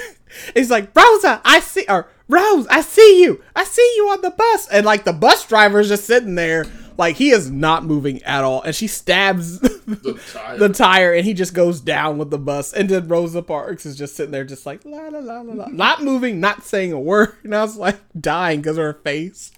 It's 0.56 0.70
like 0.70 0.96
Rosa, 0.96 1.42
I 1.44 1.60
see, 1.60 1.86
or 1.90 2.08
Rose, 2.28 2.68
I 2.68 2.82
see 2.82 3.24
you, 3.24 3.42
I 3.56 3.64
see 3.64 3.94
you 3.98 4.10
on 4.10 4.22
the 4.22 4.30
bus, 4.30 4.68
and 4.68 4.86
like 4.86 5.04
the 5.04 5.12
bus 5.12 5.44
driver 5.48 5.80
is 5.80 5.88
just 5.88 6.06
sitting 6.06 6.36
there, 6.36 6.66
like 7.00 7.16
he 7.16 7.32
is 7.32 7.50
not 7.50 7.84
moving 7.86 8.22
at 8.24 8.44
all, 8.44 8.62
and 8.62 8.76
she 8.76 8.86
stabs 8.86 9.60
The 9.90 10.20
tire. 10.34 10.58
the 10.58 10.70
tire, 10.70 11.14
and 11.14 11.26
he 11.26 11.34
just 11.34 11.56
goes 11.56 11.82
down 11.82 12.20
with 12.20 12.30
the 12.30 12.38
bus, 12.38 12.74
and 12.74 12.88
then 12.90 13.08
Rosa 13.08 13.42
Parks 13.42 13.88
is 13.88 13.98
just 13.98 14.16
sitting 14.16 14.32
there, 14.32 14.44
just 14.44 14.68
like 14.68 14.86
la 14.86 15.08
la 15.08 15.18
la 15.20 15.42
la 15.42 15.54
la, 15.54 15.68
not 15.70 16.04
moving, 16.04 16.40
not 16.40 16.64
saying 16.64 16.92
a 16.94 17.00
word, 17.00 17.34
and 17.44 17.56
I 17.56 17.64
was 17.64 17.76
like 17.78 17.98
dying 18.20 18.62
because 18.62 18.78
of 18.78 18.84
her 18.84 18.94
face. 18.94 19.52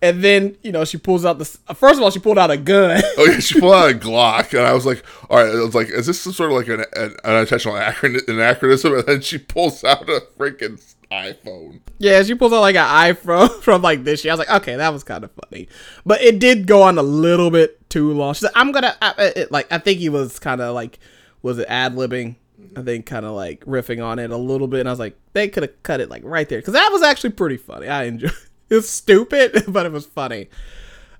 And 0.00 0.24
then, 0.24 0.56
you 0.62 0.72
know, 0.72 0.84
she 0.84 0.96
pulls 0.98 1.24
out 1.24 1.38
the. 1.38 1.58
Uh, 1.68 1.74
first 1.74 1.98
of 1.98 2.02
all, 2.02 2.10
she 2.10 2.18
pulled 2.18 2.36
out 2.38 2.50
a 2.50 2.56
gun. 2.56 3.00
Oh 3.18 3.24
yeah, 3.24 3.38
she 3.38 3.60
pulled 3.60 3.72
out 3.74 3.90
a 3.90 3.94
Glock, 3.94 4.50
and 4.56 4.66
I 4.66 4.72
was 4.72 4.84
like, 4.84 5.04
"All 5.30 5.38
right." 5.38 5.48
I 5.54 5.60
was 5.60 5.76
like, 5.76 5.90
"Is 5.90 6.06
this 6.06 6.20
some 6.20 6.32
sort 6.32 6.50
of 6.50 6.56
like 6.56 6.66
an, 6.66 6.84
an 6.96 7.14
unintentional 7.22 7.76
acron- 7.76 8.26
anachronism?" 8.26 8.94
And 8.94 9.04
then 9.06 9.20
she 9.20 9.38
pulls 9.38 9.84
out 9.84 10.08
a 10.08 10.22
freaking 10.36 10.80
iPhone. 11.12 11.80
yeah, 11.98 12.22
she 12.22 12.34
pulls 12.34 12.52
out 12.52 12.60
like 12.60 12.76
an 12.76 13.14
iPhone 13.14 13.50
from 13.62 13.82
like 13.82 14.04
this 14.04 14.24
year. 14.24 14.32
I 14.32 14.36
was 14.36 14.46
like, 14.46 14.62
okay, 14.62 14.76
that 14.76 14.92
was 14.92 15.04
kind 15.04 15.24
of 15.24 15.30
funny, 15.32 15.68
but 16.06 16.20
it 16.22 16.38
did 16.38 16.66
go 16.66 16.82
on 16.82 16.98
a 16.98 17.02
little 17.02 17.50
bit 17.50 17.88
too 17.90 18.12
long. 18.12 18.34
She's 18.34 18.44
like, 18.44 18.52
I'm 18.56 18.72
gonna 18.72 18.96
I, 19.02 19.32
it, 19.36 19.52
like. 19.52 19.70
I 19.70 19.78
think 19.78 19.98
he 19.98 20.08
was 20.08 20.38
kind 20.38 20.60
of 20.60 20.74
like, 20.74 20.98
was 21.42 21.58
it 21.58 21.66
ad 21.68 21.94
libbing? 21.94 22.36
I 22.76 22.82
think 22.82 23.06
kind 23.06 23.26
of 23.26 23.32
like 23.32 23.64
riffing 23.66 24.02
on 24.04 24.18
it 24.18 24.30
a 24.30 24.36
little 24.36 24.66
bit. 24.66 24.80
And 24.80 24.88
I 24.88 24.92
was 24.92 24.98
like, 24.98 25.16
they 25.34 25.48
could 25.48 25.62
have 25.64 25.82
cut 25.82 26.00
it 26.00 26.08
like 26.08 26.22
right 26.24 26.48
there 26.48 26.58
because 26.58 26.74
that 26.74 26.90
was 26.92 27.02
actually 27.02 27.30
pretty 27.30 27.56
funny. 27.56 27.88
I 27.88 28.04
enjoyed. 28.04 28.32
It's 28.70 28.88
stupid, 28.88 29.64
but 29.68 29.84
it 29.84 29.92
was 29.92 30.06
funny. 30.06 30.48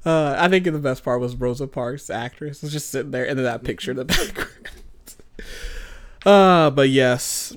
Uh, 0.07 0.35
I 0.39 0.49
think 0.49 0.65
the 0.65 0.73
best 0.73 1.05
part 1.05 1.21
was 1.21 1.37
Rosa 1.37 1.67
Parks, 1.67 2.09
actress, 2.09 2.63
was 2.63 2.73
just 2.73 2.89
sitting 2.89 3.11
there, 3.11 3.29
and 3.29 3.39
then 3.39 3.45
that 3.45 3.63
picture 3.63 3.91
in 3.91 3.99
the 3.99 4.07
background. 4.07 4.71
uh, 6.25 6.71
but 6.71 6.89
yes, 6.89 7.55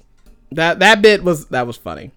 that 0.52 0.80
that 0.80 1.02
bit 1.02 1.24
was 1.24 1.46
that 1.46 1.66
was 1.66 1.78
funny. 1.78 2.12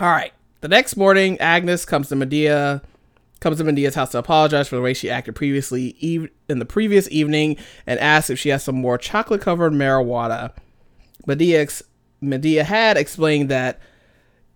All 0.00 0.08
right. 0.10 0.32
The 0.60 0.68
next 0.68 0.96
morning, 0.96 1.38
Agnes 1.40 1.84
comes 1.84 2.08
to 2.08 2.16
Madea, 2.16 2.82
comes 3.40 3.58
to 3.58 3.64
Madea's 3.64 3.94
house 3.94 4.10
to 4.12 4.18
apologize 4.18 4.68
for 4.68 4.76
the 4.76 4.82
way 4.82 4.94
she 4.94 5.08
acted 5.10 5.34
previously 5.34 5.96
eve- 6.00 6.30
in 6.48 6.58
the 6.58 6.64
previous 6.64 7.08
evening, 7.10 7.56
and 7.86 7.98
asks 8.00 8.30
if 8.30 8.38
she 8.38 8.48
has 8.48 8.64
some 8.64 8.74
more 8.76 8.98
chocolate 8.98 9.40
covered 9.40 9.72
marijuana. 9.72 10.52
Madea 11.26 11.58
ex- 11.60 11.82
Madea 12.22 12.64
had 12.64 12.96
explained 12.96 13.48
that 13.50 13.80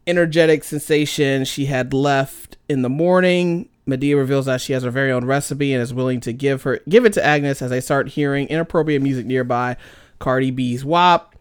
energetic 0.06 0.64
sensation 0.64 1.44
she 1.44 1.66
had 1.66 1.92
left 1.92 2.56
in 2.68 2.82
the 2.82 2.88
morning. 2.88 3.68
Madea 3.86 4.16
reveals 4.16 4.46
that 4.46 4.60
she 4.60 4.72
has 4.72 4.82
her 4.82 4.90
very 4.90 5.12
own 5.12 5.24
recipe 5.24 5.72
and 5.72 5.82
is 5.82 5.92
willing 5.92 6.20
to 6.20 6.32
give 6.32 6.62
her 6.62 6.80
give 6.88 7.04
it 7.04 7.12
to 7.12 7.24
Agnes 7.24 7.60
as 7.62 7.70
they 7.70 7.80
start 7.80 8.08
hearing 8.08 8.46
inappropriate 8.48 9.02
music 9.02 9.26
nearby. 9.26 9.76
Cardi 10.18 10.50
B's 10.50 10.84
WAP. 10.84 11.34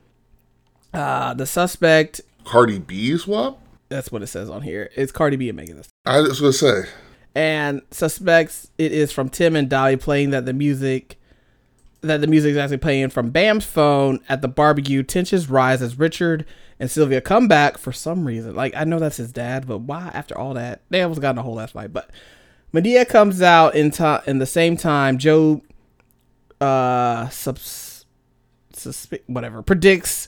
Uh, 0.93 1.33
the 1.33 1.45
suspect. 1.45 2.21
Cardi 2.43 2.79
B's 2.79 3.27
WAP? 3.27 3.59
That's 3.89 4.11
what 4.11 4.21
it 4.21 4.27
says 4.27 4.49
on 4.49 4.61
here. 4.61 4.89
It's 4.95 5.11
Cardi 5.11 5.35
B 5.35 5.49
and 5.49 5.57
Megan 5.57 5.77
Thee 5.77 5.83
I 6.05 6.21
was 6.21 6.39
gonna 6.39 6.53
say. 6.53 6.83
and 7.35 7.81
suspects 7.91 8.69
it 8.77 8.91
is 8.91 9.11
from 9.11 9.29
Tim 9.29 9.55
and 9.55 9.69
Dolly 9.69 9.97
playing 9.97 10.29
that 10.31 10.45
the 10.45 10.53
music 10.53 11.17
that 12.01 12.21
the 12.21 12.27
music 12.27 12.51
is 12.51 12.57
actually 12.57 12.77
playing 12.77 13.09
from 13.09 13.29
Bam's 13.31 13.65
phone 13.65 14.19
at 14.29 14.41
the 14.41 14.47
barbecue. 14.47 15.03
Tensions 15.03 15.49
rise 15.49 15.81
as 15.81 15.99
Richard 15.99 16.45
and 16.79 16.89
Sylvia 16.89 17.19
come 17.19 17.47
back 17.49 17.77
for 17.77 17.91
some 17.91 18.25
reason. 18.25 18.55
Like 18.55 18.73
I 18.75 18.83
know 18.85 18.99
that's 18.99 19.17
his 19.17 19.33
dad, 19.33 19.67
but 19.67 19.79
why 19.79 20.09
after 20.13 20.37
all 20.37 20.53
that? 20.53 20.81
They 20.89 21.01
almost 21.01 21.19
got 21.21 21.31
in 21.31 21.39
a 21.39 21.43
whole 21.43 21.59
ass 21.59 21.71
fight. 21.71 21.91
But 21.91 22.09
Madea 22.73 23.07
comes 23.07 23.41
out 23.41 23.75
in 23.75 23.91
time 23.91 24.21
in 24.27 24.37
the 24.39 24.45
same 24.45 24.77
time. 24.77 25.17
Joe 25.17 25.61
uh 26.61 27.27
subs 27.29 28.05
suspe- 28.73 29.21
whatever 29.27 29.61
predicts 29.61 30.27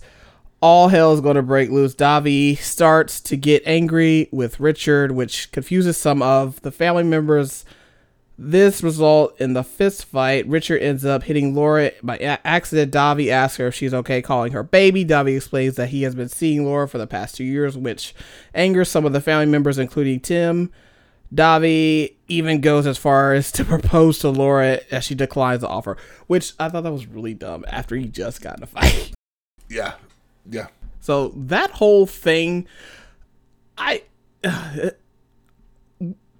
all 0.61 0.89
hell 0.89 1.13
is 1.13 1.21
going 1.21 1.35
to 1.35 1.41
break 1.41 1.69
loose. 1.69 1.95
Davi 1.95 2.57
starts 2.57 3.19
to 3.21 3.35
get 3.35 3.63
angry 3.65 4.29
with 4.31 4.59
Richard, 4.59 5.11
which 5.11 5.51
confuses 5.51 5.97
some 5.97 6.21
of 6.21 6.61
the 6.61 6.71
family 6.71 7.03
members. 7.03 7.65
This 8.37 8.81
result 8.81 9.39
in 9.39 9.53
the 9.53 9.63
fist 9.63 10.05
fight. 10.05 10.47
Richard 10.47 10.81
ends 10.81 11.03
up 11.03 11.23
hitting 11.23 11.53
Laura 11.53 11.91
by 12.01 12.17
accident. 12.17 12.93
Davi 12.93 13.29
asks 13.29 13.57
her 13.57 13.67
if 13.67 13.75
she's 13.75 13.93
okay 13.93 14.21
calling 14.21 14.51
her 14.51 14.63
baby. 14.63 15.03
Davi 15.03 15.35
explains 15.35 15.75
that 15.75 15.89
he 15.89 16.03
has 16.03 16.15
been 16.15 16.29
seeing 16.29 16.65
Laura 16.65 16.87
for 16.87 16.97
the 16.97 17.07
past 17.07 17.35
two 17.35 17.43
years, 17.43 17.77
which 17.77 18.15
angers 18.53 18.89
some 18.89 19.05
of 19.05 19.13
the 19.13 19.21
family 19.21 19.45
members, 19.47 19.77
including 19.77 20.19
Tim. 20.19 20.71
Davi 21.33 22.15
even 22.27 22.61
goes 22.61 22.85
as 22.85 22.97
far 22.97 23.33
as 23.33 23.51
to 23.53 23.65
propose 23.65 24.19
to 24.19 24.29
Laura 24.29 24.79
as 24.91 25.03
she 25.03 25.15
declines 25.15 25.61
the 25.61 25.67
offer, 25.67 25.97
which 26.27 26.53
I 26.59 26.69
thought 26.69 26.83
that 26.83 26.91
was 26.91 27.07
really 27.07 27.33
dumb 27.33 27.63
after 27.67 27.95
he 27.95 28.07
just 28.07 28.41
got 28.41 28.57
in 28.57 28.63
a 28.63 28.67
fight. 28.67 29.11
Yeah, 29.69 29.93
yeah. 30.49 30.67
So 30.99 31.29
that 31.35 31.71
whole 31.71 32.05
thing, 32.05 32.67
I, 33.77 34.03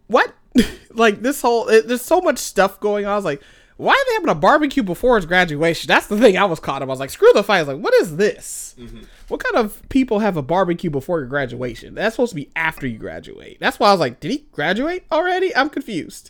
what? 0.08 0.34
like 0.94 1.22
this 1.22 1.42
whole, 1.42 1.68
it, 1.70 1.88
there's 1.88 2.02
so 2.02 2.22
much 2.22 2.38
stuff 2.38 2.80
going 2.80 3.06
on. 3.06 3.14
I 3.14 3.16
was 3.16 3.26
like, 3.26 3.42
why 3.82 3.94
are 3.94 4.06
they 4.10 4.14
having 4.14 4.30
a 4.30 4.36
barbecue 4.36 4.84
before 4.84 5.16
his 5.16 5.26
graduation? 5.26 5.88
That's 5.88 6.06
the 6.06 6.18
thing 6.18 6.38
I 6.38 6.46
was 6.46 6.60
caught 6.60 6.84
up. 6.84 6.88
I 6.88 6.92
was 6.92 7.00
like, 7.00 7.10
screw 7.10 7.32
the 7.34 7.44
fight. 7.44 7.58
I 7.58 7.62
was 7.62 7.68
like, 7.70 7.84
what 7.84 7.96
is 7.96 8.16
this? 8.16 8.76
Mm-hmm. 8.78 9.02
What 9.28 9.44
kind 9.44 9.66
of 9.66 9.82
people 9.90 10.20
have 10.20 10.38
a 10.38 10.44
barbecue 10.44 10.92
before 10.92 11.20
your 11.20 11.28
graduation? 11.28 11.96
That's 11.96 12.16
supposed 12.16 12.32
to 12.32 12.36
be 12.36 12.52
after 12.56 12.86
you 12.86 13.00
graduate. 13.00 13.58
That's 13.60 13.80
why 13.80 13.88
I 13.88 13.92
was 13.92 14.00
like, 14.00 14.20
did 14.20 14.30
he 14.30 14.46
graduate 14.52 15.06
already? 15.12 15.56
I'm 15.56 15.70
confused. 15.70 16.30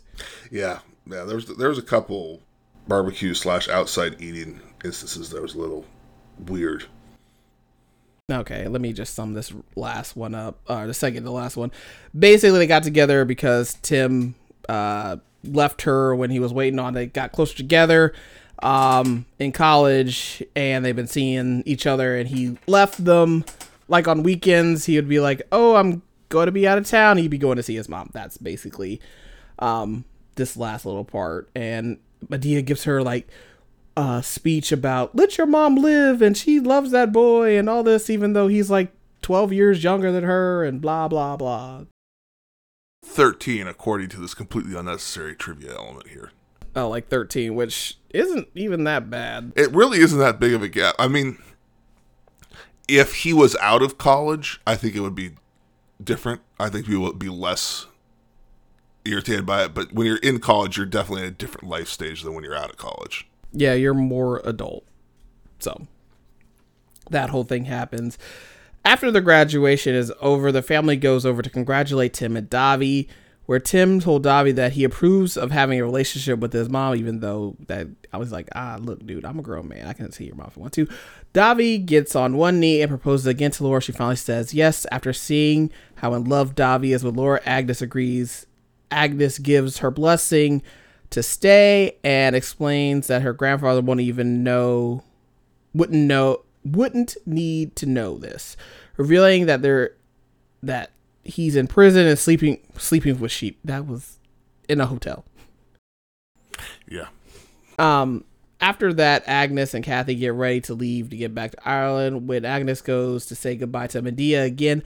Yeah, 0.49 0.79
yeah. 1.05 1.25
There 1.25 1.35
was 1.35 1.47
there 1.57 1.67
was 1.67 1.77
a 1.77 1.83
couple 1.83 2.41
barbecue 2.87 3.33
slash 3.33 3.67
outside 3.67 4.21
eating 4.21 4.61
instances 4.85 5.29
that 5.31 5.41
was 5.41 5.55
a 5.55 5.59
little 5.59 5.85
weird. 6.45 6.85
Okay, 8.31 8.67
let 8.67 8.81
me 8.81 8.93
just 8.93 9.13
sum 9.13 9.33
this 9.33 9.53
last 9.75 10.15
one 10.15 10.33
up, 10.33 10.59
or 10.67 10.87
the 10.87 10.93
second 10.93 11.23
to 11.23 11.31
last 11.31 11.57
one. 11.57 11.71
Basically, 12.17 12.59
they 12.59 12.67
got 12.67 12.83
together 12.83 13.25
because 13.25 13.75
Tim 13.81 14.35
uh, 14.69 15.17
left 15.43 15.83
her 15.83 16.15
when 16.15 16.29
he 16.29 16.39
was 16.39 16.53
waiting 16.53 16.79
on. 16.79 16.93
They 16.93 17.07
got 17.07 17.31
closer 17.31 17.55
together 17.55 18.13
um, 18.59 19.25
in 19.39 19.51
college, 19.51 20.43
and 20.55 20.85
they've 20.85 20.95
been 20.95 21.07
seeing 21.07 21.63
each 21.65 21.85
other. 21.85 22.15
And 22.15 22.29
he 22.29 22.57
left 22.67 23.03
them 23.03 23.43
like 23.87 24.07
on 24.07 24.23
weekends. 24.23 24.85
He 24.85 24.95
would 24.95 25.09
be 25.09 25.19
like, 25.19 25.41
"Oh, 25.51 25.75
I'm 25.75 26.01
going 26.29 26.45
to 26.45 26.51
be 26.51 26.67
out 26.67 26.77
of 26.77 26.87
town." 26.87 27.17
He'd 27.17 27.27
be 27.29 27.37
going 27.37 27.57
to 27.57 27.63
see 27.63 27.75
his 27.75 27.89
mom. 27.89 28.09
That's 28.13 28.37
basically 28.37 29.01
um, 29.59 30.05
this 30.35 30.55
last 30.55 30.85
little 30.85 31.05
part. 31.05 31.49
And 31.55 31.99
Madea 32.27 32.63
gives 32.63 32.85
her 32.85 33.01
like 33.01 33.27
uh 33.97 34.21
speech 34.21 34.71
about 34.71 35.13
let 35.15 35.37
your 35.37 35.47
mom 35.47 35.75
live 35.75 36.21
and 36.21 36.37
she 36.37 36.59
loves 36.59 36.91
that 36.91 37.11
boy 37.11 37.57
and 37.57 37.69
all 37.69 37.83
this 37.83 38.09
even 38.09 38.33
though 38.33 38.47
he's 38.47 38.69
like 38.71 38.91
12 39.21 39.51
years 39.53 39.83
younger 39.83 40.11
than 40.11 40.23
her 40.23 40.63
and 40.63 40.81
blah 40.81 41.07
blah 41.07 41.35
blah 41.37 41.83
Thirteen, 43.03 43.65
according 43.67 44.09
to 44.09 44.19
this 44.19 44.33
completely 44.35 44.77
unnecessary 44.77 45.35
trivia 45.35 45.73
element 45.73 46.07
here. 46.09 46.31
oh 46.75 46.87
like 46.87 47.07
13 47.09 47.55
which 47.55 47.97
isn't 48.11 48.47
even 48.55 48.83
that 48.85 49.09
bad 49.09 49.51
It 49.55 49.71
really 49.71 49.99
isn't 49.99 50.19
that 50.19 50.39
big 50.39 50.53
of 50.53 50.61
a 50.61 50.69
gap. 50.69 50.95
I 50.99 51.07
mean, 51.07 51.37
if 52.87 53.15
he 53.15 53.33
was 53.33 53.55
out 53.57 53.81
of 53.81 53.97
college, 53.97 54.61
I 54.67 54.75
think 54.75 54.95
it 54.95 54.99
would 55.01 55.15
be 55.15 55.31
different. 56.01 56.41
I 56.59 56.69
think 56.69 56.87
we 56.87 56.95
would 56.97 57.17
be 57.19 57.29
less 57.29 57.87
irritated 59.03 59.45
by 59.45 59.63
it. 59.65 59.73
But 59.73 59.93
when 59.93 60.05
you're 60.07 60.17
in 60.17 60.39
college, 60.39 60.77
you're 60.77 60.85
definitely 60.85 61.23
in 61.23 61.29
a 61.29 61.31
different 61.35 61.67
life 61.69 61.87
stage 61.89 62.21
than 62.21 62.33
when 62.33 62.43
you're 62.43 62.55
out 62.55 62.69
of 62.69 62.77
college. 62.77 63.27
Yeah 63.53 63.73
you're 63.73 63.93
more 63.93 64.41
adult 64.45 64.83
so 65.59 65.87
that 67.09 67.29
whole 67.29 67.43
thing 67.43 67.65
happens 67.65 68.17
After 68.83 69.11
the 69.11 69.21
graduation 69.21 69.93
is 69.93 70.11
over, 70.21 70.51
the 70.51 70.63
family 70.63 70.95
goes 70.97 71.23
over 71.23 71.43
to 71.43 71.49
congratulate 71.51 72.13
Tim 72.13 72.35
and 72.35 72.49
Davi, 72.49 73.07
where 73.45 73.59
Tim 73.59 73.99
told 73.99 74.25
Davi 74.25 74.55
that 74.55 74.71
he 74.71 74.83
approves 74.83 75.37
of 75.37 75.51
having 75.51 75.79
a 75.79 75.83
relationship 75.83 76.39
with 76.39 76.51
his 76.51 76.67
mom, 76.67 76.95
even 76.95 77.19
though 77.19 77.55
that 77.67 77.87
I 78.11 78.17
was 78.17 78.31
like, 78.31 78.49
ah, 78.55 78.77
look, 78.81 79.05
dude, 79.05 79.23
I'm 79.23 79.37
a 79.37 79.43
grown 79.43 79.67
man. 79.67 79.85
I 79.85 79.93
can 79.93 80.11
see 80.11 80.25
your 80.25 80.35
mom 80.35 80.47
if 80.47 80.55
you 80.55 80.61
want 80.61 80.73
to. 80.73 80.87
Davi 81.33 81.85
gets 81.85 82.15
on 82.15 82.37
one 82.37 82.59
knee 82.59 82.81
and 82.81 82.89
proposes 82.89 83.27
again 83.27 83.51
to 83.51 83.63
Laura. 83.63 83.81
She 83.81 83.91
finally 83.91 84.15
says 84.15 84.51
yes. 84.53 84.87
After 84.91 85.13
seeing 85.13 85.69
how 85.95 86.15
in 86.15 86.23
love 86.23 86.55
Davi 86.55 86.95
is 86.95 87.03
with 87.03 87.15
Laura, 87.15 87.39
Agnes 87.45 87.83
agrees. 87.83 88.47
Agnes 88.89 89.37
gives 89.37 89.77
her 89.77 89.91
blessing 89.91 90.63
to 91.11 91.21
stay 91.21 91.97
and 92.03 92.35
explains 92.35 93.07
that 93.07 93.21
her 93.21 93.33
grandfather 93.33 93.81
won't 93.81 93.99
even 93.99 94.43
know, 94.43 95.03
wouldn't 95.73 95.99
know, 95.99 96.41
wouldn't 96.65 97.15
need 97.25 97.75
to 97.75 97.85
know 97.85 98.17
this, 98.17 98.57
revealing 98.97 99.45
that 99.45 99.61
they're 99.61 99.91
that 100.63 100.91
he's 101.23 101.55
in 101.55 101.67
prison 101.67 102.07
and 102.07 102.17
sleeping 102.17 102.59
sleeping 102.77 103.19
with 103.19 103.31
sheep. 103.31 103.59
That 103.63 103.85
was 103.85 104.19
in 104.67 104.81
a 104.81 104.85
hotel. 104.85 105.25
Yeah. 106.87 107.07
Um 107.77 108.25
after 108.59 108.93
that, 108.93 109.23
Agnes 109.25 109.73
and 109.73 109.83
Kathy 109.83 110.13
get 110.15 110.33
ready 110.33 110.61
to 110.61 110.73
leave 110.75 111.09
to 111.09 111.17
get 111.17 111.33
back 111.33 111.51
to 111.51 111.67
Ireland. 111.67 112.27
When 112.27 112.45
Agnes 112.45 112.81
goes 112.81 113.25
to 113.27 113.35
say 113.35 113.55
goodbye 113.55 113.87
to 113.87 114.01
Madea 114.01 114.45
again, 114.45 114.83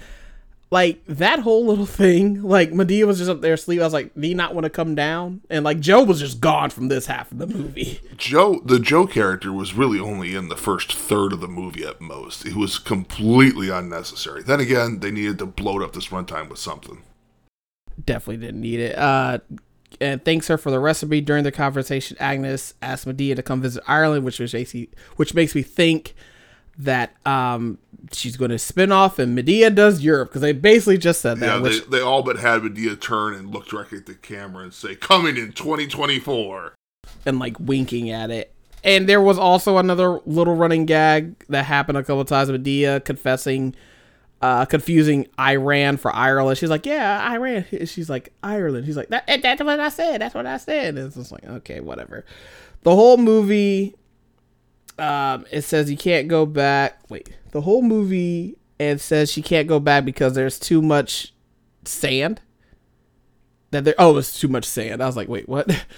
like 0.75 1.05
that 1.05 1.39
whole 1.39 1.65
little 1.65 1.85
thing, 1.85 2.43
like 2.43 2.71
Madea 2.71 3.07
was 3.07 3.19
just 3.19 3.29
up 3.29 3.39
there 3.39 3.53
asleep. 3.53 3.79
I 3.79 3.85
was 3.85 3.93
like, 3.93 4.13
"Do 4.13 4.27
you 4.27 4.35
not 4.35 4.53
want 4.53 4.65
to 4.65 4.69
come 4.69 4.93
down?" 4.93 5.39
And 5.49 5.63
like 5.63 5.79
Joe 5.79 6.03
was 6.03 6.19
just 6.19 6.41
gone 6.41 6.69
from 6.69 6.89
this 6.89 7.05
half 7.05 7.31
of 7.31 7.37
the 7.37 7.47
movie. 7.47 8.01
Joe, 8.17 8.59
the 8.59 8.77
Joe 8.77 9.07
character 9.07 9.53
was 9.53 9.73
really 9.73 10.01
only 10.01 10.35
in 10.35 10.49
the 10.49 10.57
first 10.57 10.91
third 10.91 11.31
of 11.31 11.39
the 11.39 11.47
movie 11.47 11.85
at 11.85 12.01
most. 12.01 12.45
It 12.45 12.57
was 12.57 12.77
completely 12.77 13.69
unnecessary. 13.69 14.43
Then 14.43 14.59
again, 14.59 14.99
they 14.99 15.11
needed 15.11 15.39
to 15.39 15.45
bloat 15.45 15.81
up 15.81 15.93
this 15.93 16.09
runtime 16.09 16.49
with 16.49 16.59
something. 16.59 17.03
Definitely 18.03 18.45
didn't 18.45 18.59
need 18.59 18.81
it. 18.81 18.97
Uh, 18.97 19.37
and 20.01 20.25
thanks 20.25 20.49
her 20.49 20.57
for 20.57 20.71
the 20.71 20.79
recipe. 20.81 21.21
During 21.21 21.45
the 21.45 21.53
conversation, 21.53 22.17
Agnes 22.19 22.73
asked 22.81 23.07
Madea 23.07 23.37
to 23.37 23.43
come 23.43 23.61
visit 23.61 23.81
Ireland, 23.87 24.25
which 24.25 24.41
was 24.41 24.53
AC, 24.53 24.89
which 25.15 25.33
makes 25.33 25.55
me 25.55 25.61
think 25.61 26.15
that 26.77 27.15
um 27.25 27.77
she's 28.11 28.37
going 28.37 28.51
to 28.51 28.59
spin 28.59 28.91
off 28.91 29.19
and 29.19 29.37
Madea 29.37 29.73
does 29.73 30.01
Europe 30.01 30.29
because 30.29 30.41
they 30.41 30.53
basically 30.53 30.97
just 30.97 31.21
said 31.21 31.39
that. 31.39 31.45
Yeah, 31.45 31.59
which, 31.59 31.83
they, 31.85 31.97
they 31.97 32.01
all 32.01 32.23
but 32.23 32.37
had 32.37 32.61
Madea 32.61 32.99
turn 32.99 33.33
and 33.33 33.51
look 33.51 33.67
directly 33.67 33.97
at 33.97 34.05
the 34.05 34.15
camera 34.15 34.63
and 34.63 34.73
say, 34.73 34.95
"Coming 34.95 35.37
in 35.37 35.51
2024," 35.51 36.73
and 37.25 37.39
like 37.39 37.59
winking 37.59 38.09
at 38.09 38.29
it. 38.29 38.53
And 38.83 39.09
there 39.09 39.21
was 39.21 39.39
also 39.39 39.77
another 39.77 40.19
little 40.25 40.55
running 40.55 40.85
gag 40.85 41.35
that 41.49 41.65
happened 41.65 41.97
a 41.97 42.03
couple 42.03 42.21
of 42.21 42.27
times. 42.27 42.49
Madea 42.49 43.03
confessing, 43.03 43.75
uh, 44.41 44.65
confusing 44.65 45.27
Iran 45.39 45.97
for 45.97 46.15
Ireland. 46.15 46.57
She's 46.57 46.69
like, 46.69 46.85
"Yeah, 46.85 47.31
Iran." 47.31 47.65
She's 47.85 48.09
like, 48.09 48.31
"Ireland." 48.43 48.85
She's 48.85 48.97
like, 48.97 49.09
that, 49.09 49.25
"That's 49.41 49.63
what 49.63 49.79
I 49.79 49.89
said. 49.89 50.21
That's 50.21 50.35
what 50.35 50.45
I 50.45 50.57
said." 50.57 50.95
And 50.95 51.07
it's 51.07 51.15
just 51.15 51.31
like, 51.31 51.45
okay, 51.45 51.79
whatever. 51.79 52.25
The 52.83 52.93
whole 52.93 53.17
movie 53.17 53.95
um, 54.97 55.45
it 55.51 55.63
says 55.63 55.89
you 55.89 55.97
can't 55.97 56.27
go 56.27 56.45
back. 56.45 56.99
Wait, 57.09 57.29
the 57.51 57.61
whole 57.61 57.81
movie 57.81 58.57
it 58.79 58.99
says 58.99 59.31
she 59.31 59.41
can't 59.41 59.67
go 59.67 59.79
back 59.79 60.05
because 60.05 60.33
there's 60.33 60.59
too 60.59 60.81
much 60.81 61.33
sand. 61.85 62.41
That 63.71 63.83
there, 63.83 63.95
oh, 63.97 64.17
it's 64.17 64.39
too 64.39 64.47
much 64.47 64.65
sand. 64.65 65.01
I 65.01 65.05
was 65.05 65.17
like, 65.17 65.27
wait, 65.29 65.47
what? 65.49 65.69
Yeah. 65.69 65.79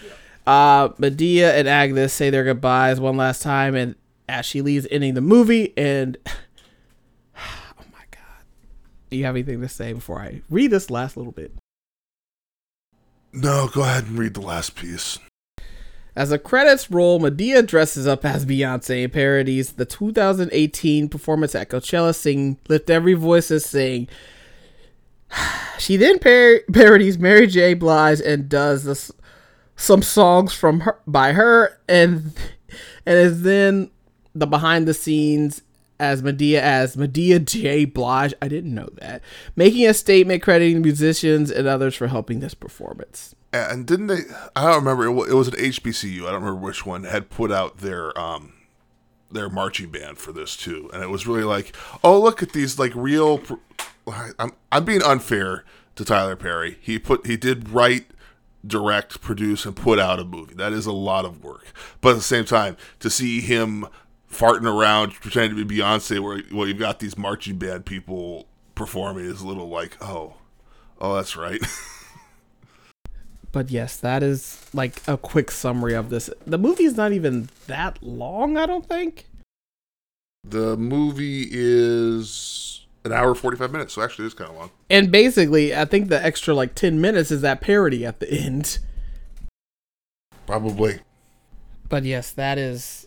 Uh, 0.47 0.93
Madea 0.93 1.59
and 1.59 1.67
Agnes 1.67 2.13
say 2.13 2.29
their 2.29 2.45
goodbyes 2.45 3.01
one 3.01 3.17
last 3.17 3.41
time, 3.41 3.75
and 3.75 3.95
as 4.29 4.45
she 4.45 4.61
leaves, 4.61 4.87
ending 4.89 5.13
the 5.13 5.19
movie, 5.19 5.73
and 5.75 6.17
oh 7.35 7.83
my 7.91 8.05
god, 8.11 8.45
do 9.09 9.17
you 9.17 9.25
have 9.25 9.35
anything 9.35 9.59
to 9.59 9.67
say 9.67 9.91
before 9.91 10.21
I 10.21 10.41
read 10.49 10.71
this 10.71 10.89
last 10.89 11.17
little 11.17 11.33
bit? 11.33 11.51
No, 13.33 13.67
go 13.67 13.81
ahead 13.81 14.05
and 14.05 14.17
read 14.17 14.35
the 14.35 14.39
last 14.39 14.73
piece. 14.75 15.19
As 16.17 16.29
the 16.31 16.39
credits 16.39 16.89
roll, 16.89 17.19
Madea 17.19 17.63
dresses 17.63 18.07
up 18.07 18.25
as 18.25 18.43
Beyonce 18.43 19.03
and 19.03 19.13
parodies 19.13 19.73
the 19.73 19.85
2018 19.85 21.09
performance 21.09 21.53
at 21.53 21.69
Coachella, 21.69 22.15
singing 22.15 22.57
"Lift 22.67 22.89
Every 22.89 23.13
Voice" 23.13 23.51
and 23.51 23.61
sing. 23.61 24.07
She 25.77 25.95
then 25.95 26.17
par- 26.17 26.61
parodies 26.73 27.19
Mary 27.19 27.45
J. 27.45 27.75
Blige 27.75 28.19
and 28.19 28.49
does 28.49 28.83
this, 28.83 29.11
some 29.75 30.01
songs 30.01 30.51
from 30.51 30.79
her 30.79 30.97
by 31.05 31.33
her, 31.33 31.79
and 31.87 32.33
and 33.05 33.19
is 33.19 33.43
then 33.43 33.91
the 34.33 34.47
behind 34.47 34.87
the 34.87 34.95
scenes 34.95 35.61
as 35.99 36.23
Madea 36.23 36.59
as 36.59 36.95
Madea 36.95 37.45
J. 37.45 37.85
Blige. 37.85 38.33
I 38.41 38.47
didn't 38.47 38.73
know 38.73 38.89
that. 38.93 39.21
Making 39.55 39.85
a 39.85 39.93
statement 39.93 40.41
crediting 40.41 40.81
musicians 40.81 41.51
and 41.51 41.67
others 41.67 41.93
for 41.93 42.07
helping 42.07 42.39
this 42.39 42.55
performance 42.55 43.35
and 43.57 43.85
didn't 43.85 44.07
they? 44.07 44.21
I 44.55 44.65
don't 44.65 44.83
remember. 44.83 45.05
It 45.05 45.33
was 45.33 45.47
an 45.47 45.55
HBCU. 45.55 46.21
I 46.21 46.31
don't 46.31 46.43
remember 46.43 46.55
which 46.55 46.85
one 46.85 47.03
had 47.03 47.29
put 47.29 47.51
out 47.51 47.77
their 47.77 48.17
um 48.19 48.53
their 49.31 49.49
marching 49.49 49.89
band 49.89 50.17
for 50.17 50.31
this 50.31 50.55
too, 50.55 50.89
and 50.93 51.03
it 51.03 51.09
was 51.09 51.27
really 51.27 51.43
like, 51.43 51.75
oh 52.03 52.19
look 52.19 52.41
at 52.41 52.53
these 52.53 52.79
like 52.79 52.93
real. 52.95 53.41
I'm 54.39 54.53
I'm 54.71 54.85
being 54.85 55.03
unfair 55.03 55.65
to 55.95 56.05
Tyler 56.05 56.35
Perry. 56.35 56.77
He 56.81 56.97
put 56.99 57.25
he 57.25 57.37
did 57.37 57.69
write, 57.69 58.07
direct, 58.65 59.21
produce, 59.21 59.65
and 59.65 59.75
put 59.75 59.99
out 59.99 60.19
a 60.19 60.23
movie. 60.23 60.55
That 60.55 60.73
is 60.73 60.85
a 60.85 60.93
lot 60.93 61.25
of 61.25 61.43
work. 61.43 61.65
But 62.01 62.11
at 62.11 62.15
the 62.15 62.21
same 62.21 62.45
time, 62.45 62.77
to 62.99 63.09
see 63.09 63.41
him 63.41 63.87
farting 64.31 64.65
around 64.65 65.13
pretending 65.13 65.57
to 65.57 65.65
be 65.65 65.77
Beyonce, 65.77 66.19
where 66.19 66.41
well 66.53 66.67
you've 66.67 66.79
got 66.79 66.99
these 66.99 67.17
marching 67.17 67.57
band 67.57 67.85
people 67.85 68.47
performing, 68.75 69.25
is 69.25 69.41
a 69.41 69.47
little 69.47 69.69
like, 69.69 69.97
oh, 70.01 70.35
oh 70.99 71.15
that's 71.15 71.35
right. 71.35 71.61
but 73.51 73.69
yes, 73.69 73.97
that 73.97 74.23
is 74.23 74.65
like 74.73 75.01
a 75.07 75.17
quick 75.17 75.51
summary 75.51 75.93
of 75.93 76.09
this. 76.09 76.29
The 76.45 76.57
movie 76.57 76.83
is 76.83 76.95
not 76.95 77.11
even 77.11 77.49
that 77.67 78.01
long, 78.01 78.57
I 78.57 78.65
don't 78.65 78.85
think. 78.85 79.25
The 80.43 80.77
movie 80.77 81.47
is 81.51 82.85
an 83.03 83.11
hour 83.11 83.33
45 83.35 83.71
minutes, 83.71 83.93
so 83.93 84.01
actually 84.01 84.25
it's 84.25 84.35
kind 84.35 84.49
of 84.49 84.57
long. 84.57 84.71
And 84.89 85.11
basically, 85.11 85.75
I 85.75 85.85
think 85.85 86.09
the 86.09 86.23
extra 86.23 86.53
like 86.53 86.75
10 86.75 87.01
minutes 87.01 87.31
is 87.31 87.41
that 87.41 87.61
parody 87.61 88.05
at 88.05 88.19
the 88.19 88.31
end. 88.31 88.79
Probably. 90.45 90.99
But 91.89 92.03
yes, 92.03 92.31
that 92.31 92.57
is 92.57 93.06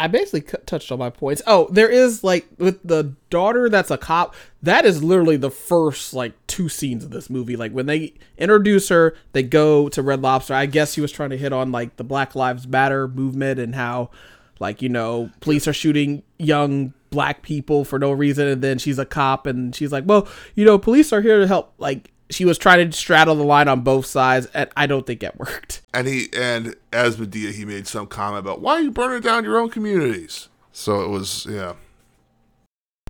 I 0.00 0.06
basically 0.06 0.58
touched 0.64 0.90
on 0.90 0.98
my 0.98 1.10
points. 1.10 1.42
Oh, 1.46 1.68
there 1.70 1.88
is 1.88 2.24
like 2.24 2.46
with 2.56 2.82
the 2.82 3.14
daughter 3.28 3.68
that's 3.68 3.90
a 3.90 3.98
cop. 3.98 4.34
That 4.62 4.86
is 4.86 5.04
literally 5.04 5.36
the 5.36 5.50
first 5.50 6.14
like 6.14 6.32
two 6.46 6.70
scenes 6.70 7.04
of 7.04 7.10
this 7.10 7.28
movie. 7.28 7.54
Like 7.54 7.72
when 7.72 7.84
they 7.86 8.14
introduce 8.38 8.88
her, 8.88 9.14
they 9.32 9.42
go 9.42 9.90
to 9.90 10.02
Red 10.02 10.22
Lobster. 10.22 10.54
I 10.54 10.64
guess 10.64 10.94
he 10.94 11.02
was 11.02 11.12
trying 11.12 11.30
to 11.30 11.36
hit 11.36 11.52
on 11.52 11.70
like 11.70 11.96
the 11.96 12.04
Black 12.04 12.34
Lives 12.34 12.66
Matter 12.66 13.08
movement 13.08 13.60
and 13.60 13.74
how 13.74 14.10
like 14.58 14.80
you 14.80 14.88
know 14.88 15.30
police 15.40 15.68
are 15.68 15.72
shooting 15.74 16.22
young 16.38 16.94
black 17.10 17.42
people 17.42 17.84
for 17.84 17.98
no 17.98 18.12
reason 18.12 18.46
and 18.46 18.62
then 18.62 18.78
she's 18.78 18.98
a 18.98 19.04
cop 19.04 19.44
and 19.46 19.74
she's 19.74 19.90
like 19.90 20.04
well 20.06 20.28
you 20.54 20.64
know 20.64 20.78
police 20.78 21.12
are 21.12 21.22
here 21.22 21.40
to 21.40 21.46
help 21.46 21.74
like 21.78 22.12
she 22.30 22.44
was 22.44 22.58
trying 22.58 22.90
to 22.90 22.96
straddle 22.96 23.34
the 23.34 23.44
line 23.44 23.68
on 23.68 23.80
both 23.82 24.06
sides, 24.06 24.46
and 24.54 24.70
I 24.76 24.86
don't 24.86 25.06
think 25.06 25.22
it 25.22 25.38
worked. 25.38 25.82
And 25.92 26.06
he 26.06 26.28
and 26.34 26.74
as 26.92 27.16
Madea, 27.16 27.52
he 27.52 27.64
made 27.64 27.86
some 27.86 28.06
comment 28.06 28.40
about 28.40 28.60
why 28.60 28.74
are 28.74 28.80
you 28.80 28.90
burning 28.90 29.20
down 29.20 29.44
your 29.44 29.58
own 29.58 29.70
communities. 29.70 30.48
So 30.72 31.02
it 31.02 31.08
was 31.08 31.46
yeah. 31.48 31.74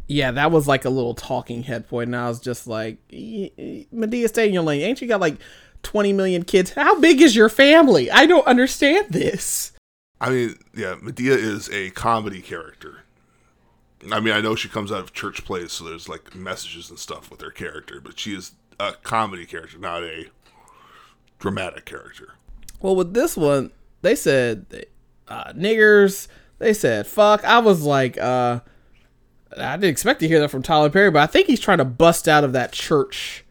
Yeah, 0.08 0.32
that 0.32 0.50
was 0.50 0.66
like 0.66 0.84
a 0.84 0.90
little 0.90 1.14
talking 1.14 1.62
head 1.62 1.88
point, 1.88 2.08
and 2.08 2.16
I 2.16 2.28
was 2.28 2.40
just 2.40 2.66
like, 2.66 2.98
Madea, 3.08 4.28
stay 4.28 4.48
in 4.48 4.54
your 4.54 4.64
lane. 4.64 4.80
Ain't 4.80 5.00
you 5.00 5.06
got 5.06 5.20
like 5.20 5.36
twenty 5.82 6.12
million 6.12 6.42
kids? 6.42 6.72
How 6.72 6.98
big 6.98 7.20
is 7.20 7.36
your 7.36 7.48
family? 7.48 8.10
I 8.10 8.26
don't 8.26 8.46
understand 8.46 9.10
this. 9.10 9.72
I 10.20 10.30
mean, 10.30 10.56
yeah, 10.74 10.96
Madea 10.96 11.36
is 11.36 11.70
a 11.70 11.90
comedy 11.90 12.42
character. 12.42 13.02
I 14.10 14.20
mean, 14.20 14.34
I 14.34 14.40
know 14.40 14.54
she 14.54 14.68
comes 14.68 14.90
out 14.90 15.00
of 15.00 15.12
church 15.12 15.44
plays, 15.44 15.72
so 15.72 15.84
there's 15.84 16.08
like 16.08 16.34
messages 16.34 16.90
and 16.90 16.98
stuff 16.98 17.30
with 17.30 17.40
her 17.42 17.50
character, 17.50 18.00
but 18.00 18.18
she 18.18 18.34
is 18.34 18.52
a 18.81 18.95
comedy 19.03 19.47
character, 19.47 19.78
not 19.78 20.03
a 20.03 20.26
dramatic 21.39 21.85
character. 21.85 22.35
Well, 22.81 22.97
with 22.97 23.12
this 23.12 23.37
one, 23.37 23.70
they 24.03 24.14
said 24.14 24.87
uh, 25.28 25.53
niggers. 25.53 26.28
They 26.59 26.72
said 26.72 27.07
fuck. 27.07 27.45
I 27.45 27.59
was 27.59 27.83
like, 27.83 28.18
uh, 28.18 28.61
I 29.57 29.76
didn't 29.76 29.91
expect 29.91 30.20
to 30.20 30.28
hear 30.28 30.41
that 30.41 30.51
from 30.51 30.62
Tyler 30.62 30.91
Perry, 30.91 31.11
but 31.11 31.22
I 31.22 31.26
think 31.26 31.47
he's 31.47 31.61
trying 31.61 31.78
to 31.78 31.85
bust 31.85 32.26
out 32.26 32.45
of 32.45 32.53
that 32.53 32.72
church 32.72 33.45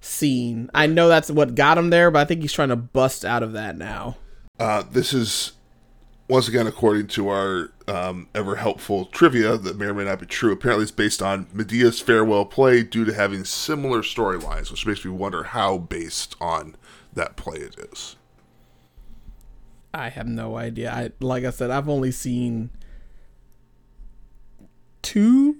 scene. 0.00 0.70
I 0.74 0.86
know 0.86 1.08
that's 1.08 1.30
what 1.30 1.54
got 1.54 1.78
him 1.78 1.90
there, 1.90 2.10
but 2.10 2.20
I 2.20 2.24
think 2.24 2.40
he's 2.40 2.52
trying 2.52 2.70
to 2.70 2.76
bust 2.76 3.24
out 3.24 3.42
of 3.42 3.52
that 3.52 3.76
now. 3.76 4.16
Uh, 4.58 4.82
this 4.90 5.12
is 5.12 5.52
once 6.28 6.48
again, 6.48 6.66
according 6.66 7.08
to 7.08 7.28
our 7.28 7.70
um, 7.90 8.28
ever 8.36 8.54
helpful 8.54 9.06
trivia 9.06 9.56
that 9.56 9.76
may 9.76 9.86
or 9.86 9.94
may 9.94 10.04
not 10.04 10.20
be 10.20 10.26
true, 10.26 10.52
apparently 10.52 10.84
it's 10.84 10.92
based 10.92 11.20
on 11.20 11.48
Madea's 11.52 12.00
farewell 12.00 12.44
play 12.44 12.84
due 12.84 13.04
to 13.04 13.12
having 13.12 13.44
similar 13.44 14.02
storylines, 14.02 14.70
which 14.70 14.86
makes 14.86 15.04
me 15.04 15.10
wonder 15.10 15.42
how 15.42 15.78
based 15.78 16.36
on 16.40 16.76
that 17.12 17.34
play 17.34 17.56
it 17.56 17.76
is. 17.92 18.14
I 19.92 20.08
have 20.08 20.28
no 20.28 20.56
idea. 20.56 20.92
I 20.92 21.10
like 21.18 21.44
I 21.44 21.50
said, 21.50 21.70
I've 21.70 21.88
only 21.88 22.12
seen 22.12 22.70
two 25.02 25.58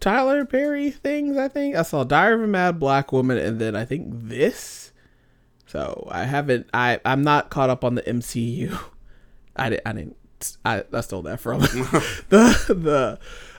Tyler 0.00 0.44
Perry 0.44 0.90
things. 0.90 1.38
I 1.38 1.48
think 1.48 1.76
I 1.76 1.82
saw 1.82 2.04
Diary 2.04 2.34
of 2.34 2.42
a 2.42 2.46
Mad 2.46 2.78
Black 2.78 3.10
Woman, 3.10 3.38
and 3.38 3.58
then 3.58 3.74
I 3.74 3.86
think 3.86 4.08
this. 4.10 4.92
So 5.66 6.06
I 6.10 6.24
haven't. 6.24 6.68
I 6.74 7.00
I'm 7.06 7.22
not 7.22 7.48
caught 7.48 7.70
up 7.70 7.84
on 7.84 7.94
the 7.94 8.02
MCU. 8.02 8.78
I 9.56 9.70
didn't. 9.70 9.82
I 9.86 9.92
didn't. 9.92 10.16
I, 10.64 10.84
I 10.92 11.00
stole 11.00 11.22
that 11.22 11.40
from 11.40 11.60
the 11.60 12.06
the 12.68 13.18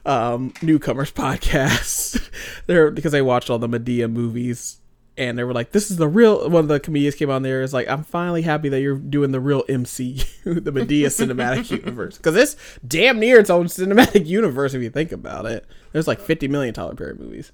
um, 0.09 0.53
newcomers 0.61 1.11
podcast. 1.11 2.29
There 2.67 2.89
because 2.89 3.11
they 3.11 3.21
watched 3.21 3.49
all 3.49 3.59
the 3.59 3.67
Madea 3.67 4.11
movies 4.11 4.79
and 5.17 5.37
they 5.37 5.43
were 5.43 5.53
like, 5.53 5.71
"This 5.71 5.91
is 5.91 5.97
the 5.97 6.07
real." 6.07 6.49
One 6.49 6.63
of 6.63 6.67
the 6.67 6.79
comedians 6.79 7.15
came 7.15 7.29
on 7.29 7.43
there 7.43 7.61
is 7.61 7.73
like, 7.73 7.87
"I'm 7.87 8.03
finally 8.03 8.41
happy 8.41 8.69
that 8.69 8.81
you're 8.81 8.97
doing 8.97 9.31
the 9.31 9.39
real 9.39 9.63
MCU, 9.63 10.25
the 10.43 10.71
Madea 10.71 11.07
cinematic 11.07 11.69
universe, 11.85 12.17
because 12.17 12.35
it's 12.35 12.55
damn 12.85 13.19
near 13.19 13.39
its 13.39 13.49
own 13.49 13.67
cinematic 13.67 14.25
universe 14.25 14.73
if 14.73 14.81
you 14.81 14.89
think 14.89 15.11
about 15.11 15.45
it. 15.45 15.65
There's 15.91 16.07
like 16.07 16.19
50 16.19 16.47
million 16.47 16.73
Tyler 16.73 16.95
Perry 16.95 17.15
movies." 17.15 17.51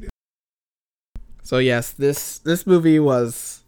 So 1.43 1.57
yes, 1.57 1.91
this 1.91 2.39
this 2.39 2.65
movie 2.65 2.99
was 2.99 3.61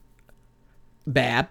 bad. 1.06 1.48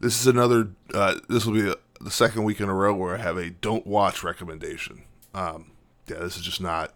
This 0.00 0.20
is 0.20 0.26
another. 0.26 0.68
Uh, 0.94 1.16
this 1.28 1.44
will 1.44 1.54
be 1.54 1.68
a, 1.68 1.74
the 2.00 2.10
second 2.10 2.44
week 2.44 2.60
in 2.60 2.68
a 2.68 2.74
row 2.74 2.94
where 2.94 3.16
I 3.16 3.18
have 3.18 3.36
a 3.36 3.50
don't 3.50 3.86
watch 3.86 4.22
recommendation. 4.22 5.02
Um, 5.34 5.72
yeah, 6.06 6.18
this 6.18 6.36
is 6.36 6.42
just 6.42 6.60
not. 6.60 6.94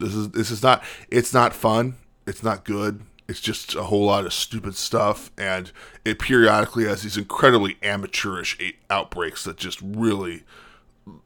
This 0.00 0.14
is 0.14 0.30
this 0.30 0.50
is 0.50 0.62
not. 0.62 0.82
It's 1.10 1.32
not 1.32 1.54
fun. 1.54 1.96
It's 2.26 2.42
not 2.42 2.64
good. 2.64 3.02
It's 3.26 3.40
just 3.40 3.74
a 3.74 3.84
whole 3.84 4.04
lot 4.04 4.26
of 4.26 4.32
stupid 4.32 4.74
stuff, 4.74 5.30
and 5.38 5.72
it 6.04 6.18
periodically 6.18 6.84
has 6.84 7.02
these 7.02 7.16
incredibly 7.16 7.78
amateurish 7.82 8.58
outbreaks 8.90 9.44
that 9.44 9.56
just 9.56 9.80
really 9.80 10.42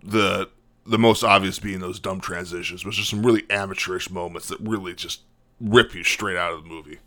the 0.03 0.49
the 0.87 0.99
most 0.99 1.23
obvious 1.23 1.59
being 1.59 1.81
those 1.81 2.01
dumb 2.01 2.21
transitions, 2.21 2.85
which 2.85 2.99
are 2.99 3.05
some 3.05 3.25
really 3.25 3.45
amateurish 3.51 4.11
moments 4.11 4.49
that 4.49 4.59
really 4.61 4.95
just 4.95 5.23
rip 5.61 5.95
you 5.95 6.05
straight 6.05 6.37
out 6.37 6.53
of 6.53 6.63
the 6.63 6.69
movie. 6.69 6.99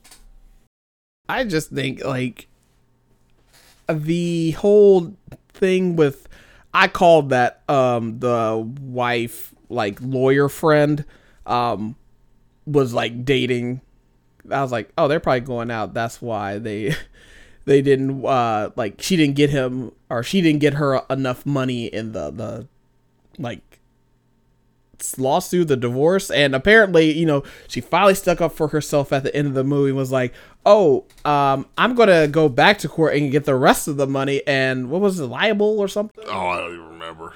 I 1.30 1.46
just 1.46 1.72
think 1.72 2.04
like 2.04 2.48
the 3.94 4.52
whole 4.52 5.16
thing 5.54 5.96
with 5.96 6.28
I 6.74 6.88
called 6.88 7.30
that 7.30 7.62
um 7.70 8.20
the 8.20 8.70
wife 8.82 9.54
like 9.70 10.00
lawyer 10.02 10.50
friend 10.50 11.06
um 11.46 11.96
was 12.66 12.94
like 12.94 13.26
dating 13.26 13.82
I 14.50 14.62
was 14.62 14.72
like, 14.72 14.92
"Oh, 14.98 15.08
they're 15.08 15.20
probably 15.20 15.42
going 15.42 15.70
out. 15.70 15.94
That's 15.94 16.22
why 16.22 16.58
they 16.58 16.96
they 17.66 17.82
didn't 17.82 18.26
uh 18.26 18.72
like 18.76 19.02
she 19.02 19.16
didn't 19.16 19.36
get 19.36 19.50
him 19.50 19.92
or 20.10 20.24
she 20.24 20.42
didn't 20.42 20.62
get 20.62 20.76
her 20.76 21.02
enough 21.10 21.46
money 21.46 21.86
in 21.86 22.14
the 22.14 22.32
the 22.32 22.68
like 23.38 23.71
lawsuit, 25.18 25.68
the 25.68 25.78
divorce, 25.78 26.30
and 26.30 26.56
apparently, 26.56 27.12
you 27.12 27.26
know, 27.26 27.44
she 27.68 27.82
finally 27.82 28.16
stuck 28.16 28.42
up 28.42 28.54
for 28.54 28.70
herself 28.70 29.12
at 29.12 29.24
the 29.24 29.36
end 29.36 29.48
of 29.48 29.54
the 29.54 29.64
movie. 29.64 29.90
And 29.90 29.98
was 29.98 30.12
like, 30.12 30.34
"Oh, 30.66 31.06
um, 31.26 31.66
I'm 31.78 31.96
gonna 31.96 32.28
go 32.28 32.50
back 32.50 32.78
to 32.80 32.88
court 32.88 33.16
and 33.16 33.32
get 33.32 33.46
the 33.46 33.56
rest 33.56 33.88
of 33.88 33.98
the 33.98 34.08
money." 34.08 34.42
And 34.48 34.90
what 34.90 35.02
was 35.02 35.20
it, 35.20 35.26
liable 35.26 35.80
or 35.80 35.88
something? 35.88 36.24
Oh, 36.28 36.48
I 36.48 36.58
don't 36.58 36.74
even 36.74 36.88
remember. 36.88 37.34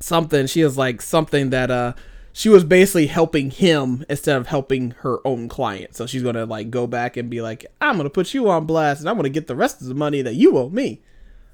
Something. 0.00 0.46
She 0.46 0.60
is 0.62 0.76
like 0.76 1.00
something 1.00 1.50
that 1.50 1.70
uh, 1.70 1.92
she 2.32 2.48
was 2.48 2.64
basically 2.64 3.06
helping 3.06 3.50
him 3.50 4.04
instead 4.08 4.36
of 4.36 4.46
helping 4.46 4.92
her 5.00 5.18
own 5.26 5.48
client. 5.48 5.94
So 5.94 6.06
she's 6.06 6.22
gonna 6.22 6.46
like 6.46 6.70
go 6.70 6.86
back 6.86 7.16
and 7.16 7.28
be 7.28 7.42
like, 7.42 7.66
"I'm 7.80 7.96
gonna 7.96 8.10
put 8.10 8.34
you 8.34 8.48
on 8.50 8.66
blast, 8.66 9.00
and 9.00 9.08
I'm 9.08 9.16
gonna 9.16 9.28
get 9.28 9.46
the 9.46 9.56
rest 9.56 9.80
of 9.80 9.88
the 9.88 9.94
money 9.94 10.22
that 10.22 10.34
you 10.34 10.56
owe 10.56 10.70
me." 10.70 11.02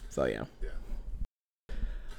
So 0.09 0.25
yeah. 0.25 0.45
yeah. 0.63 0.71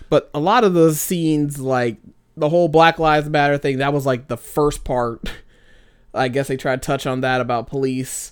But 0.10 0.30
a 0.34 0.39
lot 0.39 0.64
of 0.64 0.74
those 0.74 0.99
scenes, 0.99 1.60
like 1.60 1.97
the 2.40 2.50
whole 2.50 2.68
Black 2.68 3.00
Lives 3.00 3.30
Matter 3.30 3.58
thing, 3.58 3.78
that 3.78 3.94
was 3.94 4.06
like 4.06 4.28
the 4.28 4.38
first 4.38 4.84
part. 4.84 5.32
I 6.14 6.28
guess 6.28 6.48
they 6.48 6.58
tried 6.58 6.82
to 6.82 6.86
touch 6.86 7.06
on 7.06 7.22
that 7.22 7.40
about 7.42 7.68
police. 7.68 8.32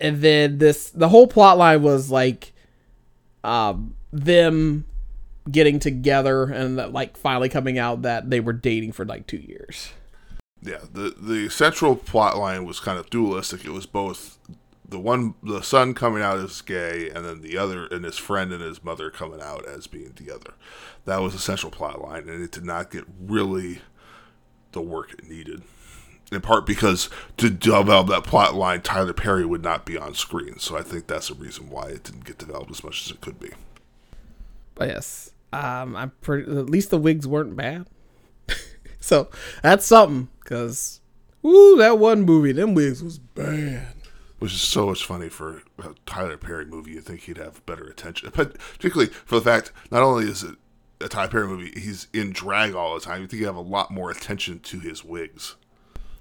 And 0.00 0.20
then 0.20 0.58
this 0.58 0.90
the 0.90 1.08
whole 1.08 1.26
plot 1.26 1.56
line 1.56 1.82
was 1.82 2.10
like 2.10 2.52
um 3.44 3.94
them 4.12 4.84
getting 5.50 5.78
together 5.78 6.44
and 6.44 6.76
like 6.76 7.16
finally 7.16 7.48
coming 7.48 7.78
out 7.78 8.02
that 8.02 8.30
they 8.30 8.40
were 8.40 8.52
dating 8.52 8.92
for 8.92 9.04
like 9.04 9.26
2 9.26 9.36
years. 9.36 9.92
Yeah, 10.60 10.80
the 10.92 11.14
the 11.16 11.48
central 11.48 11.94
plot 11.94 12.36
line 12.36 12.64
was 12.64 12.80
kind 12.80 12.98
of 12.98 13.08
dualistic. 13.10 13.64
It 13.64 13.70
was 13.70 13.86
both 13.86 14.38
the 14.88 14.98
one 14.98 15.34
the 15.42 15.62
son 15.62 15.94
coming 15.94 16.22
out 16.22 16.38
as 16.38 16.60
gay 16.60 17.10
and 17.10 17.24
then 17.24 17.40
the 17.40 17.56
other 17.56 17.86
and 17.86 18.04
his 18.04 18.18
friend 18.18 18.52
and 18.52 18.62
his 18.62 18.84
mother 18.84 19.10
coming 19.10 19.40
out 19.40 19.66
as 19.66 19.86
being 19.86 20.12
together. 20.12 20.54
That 21.04 21.20
was 21.20 21.32
the 21.32 21.38
central 21.38 21.72
plot 21.72 22.00
line 22.00 22.28
and 22.28 22.42
it 22.42 22.52
did 22.52 22.64
not 22.64 22.90
get 22.90 23.04
really 23.20 23.80
the 24.72 24.80
work 24.80 25.12
it 25.12 25.28
needed. 25.28 25.62
In 26.32 26.40
part 26.40 26.66
because 26.66 27.08
to 27.36 27.50
develop 27.50 28.08
that 28.08 28.24
plot 28.24 28.54
line 28.54 28.82
tyler 28.82 29.12
perry 29.12 29.46
would 29.46 29.62
not 29.62 29.86
be 29.86 29.96
on 29.96 30.14
screen 30.14 30.58
so 30.58 30.76
i 30.76 30.82
think 30.82 31.06
that's 31.06 31.28
the 31.28 31.34
reason 31.34 31.70
why 31.70 31.86
it 31.86 32.02
didn't 32.02 32.24
get 32.24 32.38
developed 32.38 32.70
as 32.70 32.82
much 32.82 33.04
as 33.04 33.12
it 33.12 33.20
could 33.20 33.38
be. 33.38 33.50
But 34.74 34.88
yes 34.88 35.32
um 35.52 35.96
i'm 35.96 36.12
pretty 36.20 36.50
at 36.50 36.70
least 36.70 36.90
the 36.90 36.98
wigs 36.98 37.26
weren't 37.26 37.56
bad. 37.56 37.86
So 38.98 39.28
that's 39.62 39.86
something 39.86 40.26
because 40.40 41.00
Ooh, 41.44 41.76
that 41.76 42.00
one 42.00 42.22
movie, 42.22 42.50
them 42.50 42.74
wigs 42.74 43.04
was 43.04 43.20
bad 43.20 43.95
which 44.38 44.52
is 44.52 44.60
so 44.60 44.86
much 44.86 45.04
funny 45.04 45.28
for 45.28 45.62
a 45.78 45.94
Tyler 46.04 46.36
Perry 46.36 46.64
movie. 46.64 46.92
You 46.92 47.00
think 47.00 47.20
he'd 47.22 47.38
have 47.38 47.64
better 47.66 47.84
attention, 47.84 48.32
but 48.34 48.58
particularly 48.58 49.12
for 49.24 49.36
the 49.36 49.42
fact 49.42 49.72
not 49.90 50.02
only 50.02 50.28
is 50.28 50.42
it 50.42 50.56
a 51.00 51.08
Tyler 51.08 51.28
Perry 51.28 51.46
movie, 51.46 51.78
he's 51.78 52.08
in 52.12 52.32
drag 52.32 52.74
all 52.74 52.94
the 52.94 53.00
time. 53.00 53.22
You 53.22 53.26
think 53.26 53.40
he'd 53.40 53.46
have 53.46 53.56
a 53.56 53.60
lot 53.60 53.90
more 53.90 54.10
attention 54.10 54.60
to 54.60 54.80
his 54.80 55.04
wigs. 55.04 55.56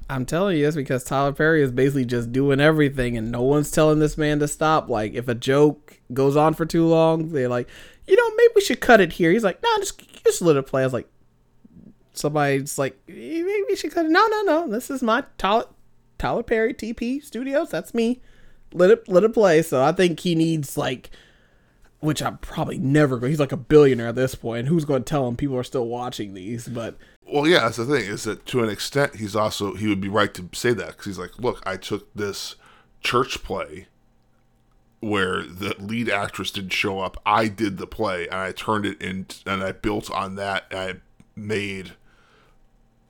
I'm 0.09 0.25
telling 0.25 0.57
you, 0.57 0.67
it's 0.67 0.75
because 0.75 1.03
Tyler 1.03 1.31
Perry 1.31 1.63
is 1.63 1.71
basically 1.71 2.05
just 2.05 2.31
doing 2.31 2.59
everything, 2.59 3.17
and 3.17 3.31
no 3.31 3.41
one's 3.41 3.71
telling 3.71 3.99
this 3.99 4.17
man 4.17 4.39
to 4.39 4.47
stop. 4.47 4.87
Like, 4.87 5.13
if 5.15 5.27
a 5.27 5.33
joke 5.33 5.99
goes 6.13 6.35
on 6.35 6.53
for 6.53 6.65
too 6.65 6.85
long, 6.85 7.29
they're 7.29 7.49
like, 7.49 7.67
you 8.05 8.15
know, 8.15 8.35
maybe 8.35 8.51
we 8.55 8.61
should 8.61 8.81
cut 8.81 9.01
it 9.01 9.13
here. 9.13 9.31
He's 9.31 9.43
like, 9.43 9.63
no, 9.63 9.69
just 9.79 9.99
just 10.23 10.41
let 10.43 10.57
it 10.57 10.67
play. 10.67 10.83
I 10.83 10.85
was 10.85 10.93
like, 10.93 11.09
somebody's 12.13 12.77
like, 12.77 12.99
maybe 13.07 13.63
we 13.67 13.75
should 13.75 13.91
cut 13.93 14.05
it. 14.05 14.11
No, 14.11 14.27
no, 14.27 14.41
no. 14.43 14.67
This 14.67 14.91
is 14.91 15.01
my 15.01 15.23
Tyler 15.39 15.65
Perry 16.43 16.73
TP 16.73 17.23
Studios. 17.23 17.69
That's 17.69 17.93
me. 17.93 18.21
Let 18.73 18.91
it 18.91 19.07
let 19.07 19.23
it 19.23 19.33
play. 19.33 19.61
So 19.61 19.83
I 19.83 19.91
think 19.91 20.19
he 20.19 20.35
needs 20.35 20.77
like, 20.77 21.09
which 21.99 22.21
I'm 22.21 22.37
probably 22.39 22.77
never 22.77 23.17
going. 23.17 23.31
He's 23.31 23.39
like 23.39 23.51
a 23.51 23.57
billionaire 23.57 24.09
at 24.09 24.15
this 24.15 24.35
point. 24.35 24.67
Who's 24.67 24.85
going 24.85 25.03
to 25.03 25.09
tell 25.09 25.27
him 25.27 25.35
people 25.35 25.57
are 25.57 25.63
still 25.63 25.87
watching 25.87 26.33
these? 26.33 26.67
But 26.67 26.97
well, 27.27 27.47
yeah, 27.47 27.61
that's 27.61 27.77
the 27.77 27.85
thing. 27.85 28.05
Is 28.05 28.23
that 28.23 28.45
to 28.47 28.63
an 28.63 28.69
extent 28.69 29.15
he's 29.15 29.35
also 29.35 29.75
he 29.75 29.87
would 29.87 30.01
be 30.01 30.09
right 30.09 30.33
to 30.33 30.49
say 30.53 30.73
that 30.73 30.89
because 30.89 31.05
he's 31.05 31.19
like, 31.19 31.37
look, 31.37 31.61
I 31.65 31.77
took 31.77 32.13
this 32.13 32.55
church 33.01 33.43
play 33.43 33.87
where 34.99 35.43
the 35.43 35.75
lead 35.77 36.09
actress 36.09 36.49
didn't 36.51 36.73
show 36.73 36.99
up. 36.99 37.21
I 37.25 37.47
did 37.47 37.77
the 37.77 37.87
play 37.87 38.27
and 38.27 38.39
I 38.39 38.51
turned 38.51 38.85
it 38.85 39.01
in 39.01 39.27
and 39.45 39.63
I 39.63 39.71
built 39.71 40.09
on 40.09 40.35
that. 40.35 40.65
I 40.71 40.95
made 41.35 41.93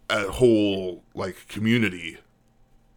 a 0.10 0.32
whole 0.32 1.04
like 1.14 1.48
community 1.48 2.20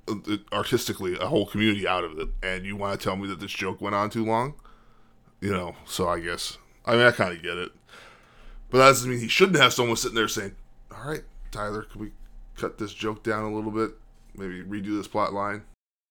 Uh, 0.08 0.36
artistically 0.52 1.16
a 1.18 1.26
whole 1.26 1.46
community 1.46 1.86
out 1.86 2.04
of 2.04 2.18
it, 2.18 2.28
and 2.42 2.64
you 2.64 2.76
want 2.76 2.98
to 2.98 3.04
tell 3.04 3.16
me 3.16 3.28
that 3.28 3.40
this 3.40 3.52
joke 3.52 3.80
went 3.80 3.94
on 3.94 4.10
too 4.10 4.24
long? 4.24 4.54
You 5.40 5.52
know, 5.52 5.76
so 5.84 6.08
I 6.08 6.20
guess 6.20 6.58
I 6.84 6.92
mean 6.92 7.06
I 7.06 7.10
kind 7.10 7.32
of 7.32 7.42
get 7.42 7.56
it, 7.56 7.70
but 8.70 8.78
that 8.78 8.86
doesn't 8.86 9.10
mean 9.10 9.20
he 9.20 9.28
shouldn't 9.28 9.58
have 9.58 9.72
someone 9.72 9.96
sitting 9.96 10.16
there 10.16 10.28
saying, 10.28 10.56
"All 10.90 11.10
right, 11.10 11.24
Tyler, 11.50 11.82
can 11.82 12.00
we 12.00 12.12
cut 12.56 12.78
this 12.78 12.92
joke 12.92 13.22
down 13.22 13.44
a 13.44 13.54
little 13.54 13.70
bit? 13.70 13.92
Maybe 14.34 14.62
redo 14.62 14.96
this 14.96 15.08
plot 15.08 15.32
line." 15.32 15.62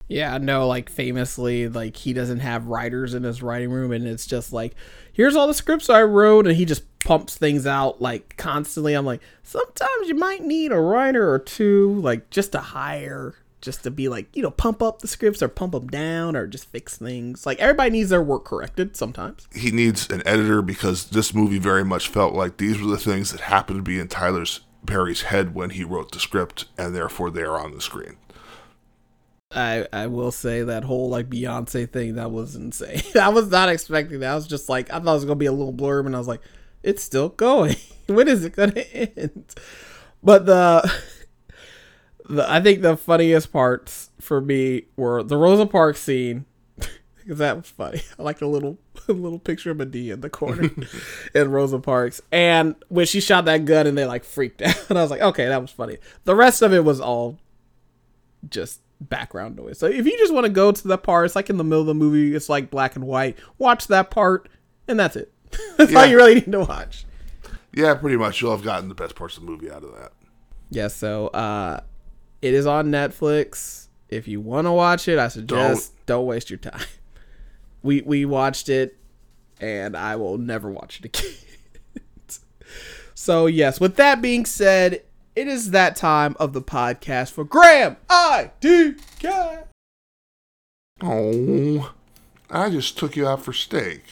Yeah, 0.10 0.38
no, 0.38 0.68
like 0.68 0.90
famously, 0.90 1.68
like 1.68 1.98
he 1.98 2.14
doesn't 2.14 2.40
have 2.40 2.68
writers 2.68 3.14
in 3.14 3.24
his 3.24 3.44
writing 3.44 3.72
room, 3.72 3.92
and 3.92 4.08
it's 4.08 4.26
just 4.26 4.54
like, 4.54 4.74
here's 5.12 5.36
all 5.36 5.48
the 5.48 5.54
scripts 5.54 5.90
I 5.90 6.04
wrote, 6.04 6.48
and 6.48 6.56
he 6.56 6.64
just 6.64 6.84
pumps 7.00 7.38
things 7.38 7.66
out 7.66 8.02
like 8.02 8.38
constantly. 8.38 8.94
I'm 8.94 9.06
like, 9.06 9.22
sometimes 9.44 10.08
you 10.08 10.16
might 10.16 10.44
need 10.44 10.72
a 10.72 10.80
writer 10.80 11.30
or 11.30 11.40
two, 11.40 12.00
like 12.00 12.30
just 12.30 12.54
to 12.54 12.60
hire 12.60 13.36
just 13.62 13.84
to 13.84 13.92
be 13.92 14.10
like, 14.10 14.36
you 14.36 14.44
know, 14.44 14.52
pump 14.52 14.82
up 14.82 15.00
the 15.00 15.08
scripts 15.08 15.42
or 15.42 15.48
pump 15.48 15.74
them 15.74 15.88
down 15.88 16.36
or 16.36 16.48
just 16.48 16.70
fix 16.70 16.98
things. 16.98 17.46
Like 17.46 17.60
everybody 17.60 17.92
needs 17.92 18.10
their 18.10 18.22
work 18.22 18.46
corrected 18.46 18.96
sometimes. 18.96 19.48
He 19.54 19.72
needs 19.72 20.10
an 20.10 20.22
editor 20.26 20.62
because 20.62 21.10
this 21.10 21.34
movie 21.34 21.60
very 21.60 21.84
much 21.84 22.08
felt 22.08 22.34
like 22.34 22.58
these 22.58 22.80
were 22.80 22.90
the 22.90 22.98
things 22.98 23.32
that 23.32 23.42
happened 23.42 23.80
to 23.80 23.84
be 23.84 24.00
in 24.00 24.08
Tyler's 24.08 24.62
Perry's 24.86 25.24
head 25.24 25.56
when 25.56 25.72
he 25.72 25.84
wrote 25.84 26.12
the 26.12 26.20
script 26.20 26.66
and 26.78 26.96
therefore 26.96 27.32
they 27.32 27.42
are 27.42 27.60
on 27.60 27.74
the 27.74 27.82
screen. 27.82 28.18
I 29.52 29.88
I 29.94 30.08
will 30.08 30.32
say 30.32 30.64
that 30.64 30.84
whole 30.84 31.10
like 31.10 31.30
Beyonce 31.30 31.90
thing 31.90 32.16
that 32.16 32.32
was 32.32 32.56
insane. 32.56 33.02
I 33.20 33.30
was 33.30 33.50
not 33.50 33.70
expecting 33.70 34.20
that. 34.20 34.32
I 34.32 34.36
was 34.36 34.48
just 34.48 34.70
like 34.70 34.90
I 34.90 35.00
thought 35.00 35.12
it 35.12 35.16
was 35.16 35.26
gonna 35.26 35.36
be 35.36 35.46
a 35.46 35.52
little 35.52 35.74
blurb 35.74 36.06
and 36.06 36.16
I 36.16 36.20
was 36.20 36.28
like, 36.28 36.42
it's 36.84 37.04
still 37.04 37.30
going. 37.30 37.76
when 38.08 38.28
is 38.28 38.44
it 38.44 38.56
gonna 38.56 38.80
end? 38.94 39.56
But 40.22 40.46
the 40.46 40.92
the, 42.30 42.50
I 42.50 42.62
think 42.62 42.82
the 42.82 42.98
funniest 42.98 43.52
parts 43.52 44.12
for 44.20 44.42
me 44.42 44.84
were 44.96 45.24
the 45.24 45.38
Rosa 45.38 45.66
Parks 45.66 46.02
scene 46.02 46.46
because 46.78 47.38
that 47.38 47.58
was 47.58 47.70
funny. 47.70 48.02
I 48.20 48.24
like 48.24 48.40
the 48.40 48.48
little 48.48 48.78
little 49.08 49.40
picture 49.40 49.72
of 49.72 49.78
Madea 49.78 50.14
in 50.14 50.22
the 50.22 50.30
corner 50.30 50.70
in 51.34 51.52
Rosa 51.52 51.80
Parks. 51.80 52.22
And 52.32 52.76
when 52.90 53.06
she 53.06 53.22
shot 53.22 53.46
that 53.46 53.66
gun 53.66 53.88
and 53.88 53.98
they 53.98 54.06
like 54.06 54.24
freaked 54.24 54.62
out, 54.62 54.90
and 54.90 54.98
I 54.98 55.02
was 55.02 55.12
like, 55.12 55.22
okay, 55.22 55.48
that 55.48 55.62
was 55.62 55.72
funny. 55.72 55.98
The 56.26 56.36
rest 56.36 56.62
of 56.62 56.74
it 56.74 56.84
was 56.84 57.00
all 57.00 57.40
just 58.50 58.82
background 59.00 59.56
noise. 59.56 59.78
So 59.80 59.88
if 59.88 60.06
you 60.06 60.18
just 60.18 60.34
want 60.34 60.46
to 60.46 60.52
go 60.52 60.72
to 60.72 60.88
that 60.90 61.04
part, 61.04 61.26
it's 61.26 61.36
like 61.36 61.50
in 61.50 61.58
the 61.58 61.64
middle 61.64 61.82
of 61.82 61.88
the 61.88 61.94
movie, 61.94 62.36
it's 62.36 62.50
like 62.50 62.70
black 62.70 62.96
and 62.96 63.06
white. 63.06 63.38
Watch 63.58 63.88
that 63.88 64.10
part, 64.12 64.50
and 64.88 65.00
that's 65.00 65.16
it. 65.16 65.32
that's 65.78 65.96
all 65.96 66.06
you 66.06 66.18
really 66.18 66.36
need 66.36 66.52
to 66.52 66.60
watch. 66.60 67.06
Yeah, 67.74 67.94
pretty 67.94 68.18
much. 68.18 68.42
You'll 68.42 68.52
have 68.52 68.64
gotten 68.64 68.90
the 68.90 68.96
best 68.96 69.16
parts 69.16 69.38
of 69.38 69.46
the 69.46 69.52
movie 69.52 69.72
out 69.72 69.84
of 69.84 69.94
that. 69.96 70.12
Yeah, 70.70 70.88
so 70.90 71.28
uh 71.28 71.82
it 72.42 72.54
is 72.54 72.66
on 72.66 72.88
Netflix. 72.88 73.88
If 74.10 74.28
you 74.28 74.40
want 74.40 74.66
to 74.68 74.72
watch 74.72 75.08
it, 75.08 75.20
I 75.20 75.28
suggest 75.28 75.94
don't. 76.06 76.26
waste 76.26 76.50
your 76.50 76.60
time. 76.60 76.82
We 77.84 78.02
we 78.02 78.26
watched 78.26 78.70
it 78.70 78.98
and 79.62 79.96
I 79.96 80.16
will 80.16 80.38
never 80.38 80.70
watch 80.70 81.00
it 81.00 81.06
again. 81.06 81.32
so, 83.14 83.46
yes, 83.46 83.80
with 83.80 83.96
that 83.98 84.22
being 84.22 84.46
said, 84.46 85.04
it 85.36 85.48
is 85.48 85.72
that 85.72 85.96
time 85.96 86.36
of 86.40 86.54
the 86.54 86.62
podcast 86.62 87.32
for 87.32 87.44
Graham 87.46 87.96
IDK. 88.10 89.64
Oh, 91.02 91.94
I 92.50 92.70
just 92.70 92.98
took 92.98 93.16
you 93.16 93.28
out 93.28 93.44
for 93.44 93.54
steak. 93.54 94.04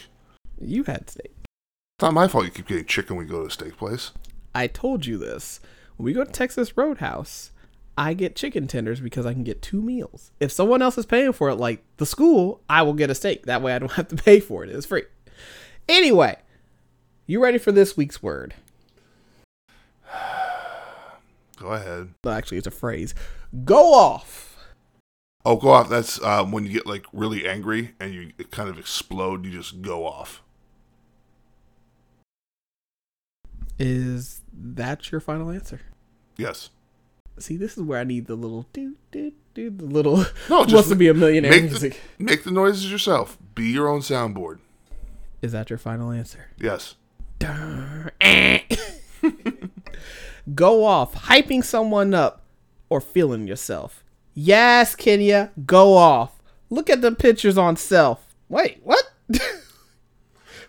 You 0.62 0.84
had 0.84 1.10
steak. 1.10 1.32
It's 1.98 2.04
not 2.04 2.14
my 2.14 2.28
fault 2.28 2.46
you 2.46 2.52
keep 2.52 2.68
getting 2.68 2.86
chicken 2.86 3.16
when 3.16 3.26
we 3.26 3.32
go 3.32 3.42
to 3.42 3.48
a 3.48 3.52
steak 3.52 3.78
place. 3.78 4.12
I 4.54 4.68
told 4.68 5.06
you 5.06 5.18
this. 5.18 5.60
When 5.98 6.06
we 6.06 6.14
go 6.14 6.24
to 6.24 6.32
Texas 6.32 6.78
Roadhouse, 6.78 7.52
I 7.98 8.14
get 8.14 8.36
chicken 8.36 8.68
tenders 8.68 9.00
because 9.00 9.26
I 9.26 9.34
can 9.34 9.44
get 9.44 9.62
two 9.62 9.82
meals. 9.82 10.32
If 10.40 10.52
someone 10.52 10.82
else 10.82 10.98
is 10.98 11.06
paying 11.06 11.34
for 11.34 11.50
it, 11.50 11.56
like 11.56 11.84
the 11.98 12.06
school, 12.06 12.62
I 12.70 12.82
will 12.82 12.94
get 12.94 13.10
a 13.10 13.16
steak. 13.16 13.46
That 13.46 13.62
way 13.62 13.74
I 13.74 13.80
don't 13.80 13.92
have 13.94 14.10
to 14.10 14.16
pay 14.16 14.40
for 14.40 14.64
it. 14.64 14.70
It's 14.70 14.86
free. 14.86 15.04
Anyway, 15.88 16.38
you 17.26 17.42
ready 17.42 17.58
for 17.58 17.72
this 17.72 17.96
week's 17.96 18.22
word? 18.22 18.54
Go 21.58 21.68
ahead. 21.68 22.14
Well, 22.24 22.34
actually, 22.34 22.58
it's 22.58 22.68
a 22.68 22.72
phrase. 22.72 23.16
Go 23.64 23.94
off. 23.94 24.58
Oh, 25.46 25.56
go 25.58 25.70
off. 25.70 25.90
That's 25.90 26.22
um, 26.24 26.52
when 26.52 26.66
you 26.66 26.72
get 26.72 26.88
like 26.88 27.06
really 27.14 27.48
angry 27.48 27.94
and 28.00 28.14
you 28.14 28.32
kind 28.50 28.68
of 28.68 28.80
explode. 28.80 29.46
You 29.46 29.52
just 29.52 29.82
go 29.84 30.06
off. 30.06 30.42
Is 33.78 34.42
that 34.52 35.12
your 35.12 35.22
final 35.22 35.52
answer? 35.52 35.82
Yes. 36.36 36.72
See, 37.38 37.58
this 37.58 37.76
is 37.78 37.84
where 37.84 38.00
I 38.00 38.04
need 38.06 38.28
the 38.28 38.36
little 38.36 38.66
do 38.72 38.96
do 39.12 39.32
do 39.54 39.70
the 39.70 39.86
little 39.86 40.18
No, 40.50 40.60
wants 40.68 40.90
to 40.90 40.96
be 40.96 41.08
a 41.10 41.14
millionaire 41.14 41.52
Make 41.52 41.64
the, 41.64 41.70
music. 41.70 42.00
make 42.18 42.44
the 42.44 42.52
noises 42.52 42.90
yourself. 42.92 43.38
Be 43.56 43.66
your 43.72 43.88
own 43.88 44.00
soundboard. 44.02 44.60
Is 45.42 45.52
that 45.52 45.70
your 45.70 45.80
final 45.80 46.12
answer? 46.12 46.48
Yes. 46.58 46.96
go 50.56 50.86
off, 50.86 51.14
hyping 51.26 51.64
someone 51.64 52.14
up, 52.14 52.44
or 52.90 53.02
feeling 53.02 53.48
yourself. 53.48 54.04
Yes, 54.34 54.96
Kenya, 54.96 55.52
go 55.66 55.96
off. 55.96 56.42
Look 56.70 56.90
at 56.90 57.02
the 57.02 57.12
pictures 57.12 57.58
on 57.58 57.76
self. 57.76 58.36
Wait, 58.50 58.80
what? 58.84 59.04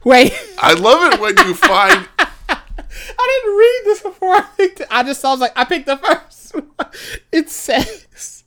Wait, 0.05 0.33
I 0.59 0.75
love 0.75 1.13
it 1.13 1.21
when 1.21 1.37
you 1.47 1.55
find. 1.55 2.09
I 2.49 3.41
didn't 3.43 3.57
read 3.57 3.81
this 3.85 4.03
before 4.03 4.35
I 4.35 4.43
picked 4.57 4.81
it. 4.81 4.87
I 4.91 5.03
just 5.03 5.21
saw, 5.21 5.31
I 5.31 5.33
was 5.33 5.41
like, 5.41 5.53
I 5.57 5.65
picked 5.65 5.87
the 5.87 5.97
first. 5.97 6.36
It 7.33 7.51
says, 7.51 8.45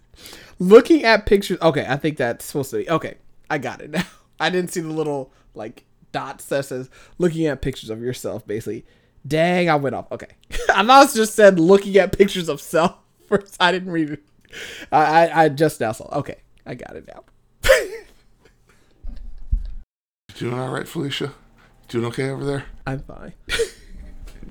looking 0.58 1.04
at 1.04 1.26
pictures. 1.26 1.60
Okay, 1.62 1.86
I 1.88 1.98
think 1.98 2.18
that's 2.18 2.46
supposed 2.46 2.72
to 2.72 2.78
be. 2.78 2.90
Okay, 2.90 3.16
I 3.50 3.58
got 3.58 3.82
it 3.82 3.90
now. 3.92 4.06
I 4.40 4.50
didn't 4.50 4.72
see 4.72 4.82
the 4.82 4.90
little, 4.90 5.32
like, 5.54 5.86
dots 6.12 6.46
that 6.46 6.66
says 6.66 6.90
looking 7.18 7.46
at 7.46 7.62
pictures 7.62 7.90
of 7.90 8.02
yourself, 8.02 8.48
basically. 8.48 8.86
Dang, 9.28 9.70
I 9.70 9.76
went 9.76 9.96
off. 9.96 10.12
Okay. 10.12 10.28
I 10.74 10.86
thought 10.86 11.10
it 11.10 11.16
just 11.16 11.36
said 11.36 11.60
looking 11.60 11.98
at 11.98 12.18
pictures 12.18 12.50
of 12.50 12.62
self 12.62 12.96
first. 13.28 13.58
I 13.60 13.72
didn't 13.72 13.92
read 13.92 14.12
it. 14.12 14.24
I, 14.92 15.28
I, 15.28 15.44
I 15.44 15.50
just 15.50 15.80
now 15.80 15.92
saw. 15.92 16.06
Okay, 16.20 16.38
I 16.66 16.74
got 16.76 16.96
it 16.96 17.08
now. 17.08 17.24
Doing 20.36 20.58
all 20.58 20.70
right, 20.70 20.88
Felicia? 20.88 21.34
Doing 21.90 22.06
okay 22.06 22.30
over 22.30 22.46
there? 22.46 22.66
I'm 22.88 23.00
fine. 23.00 23.34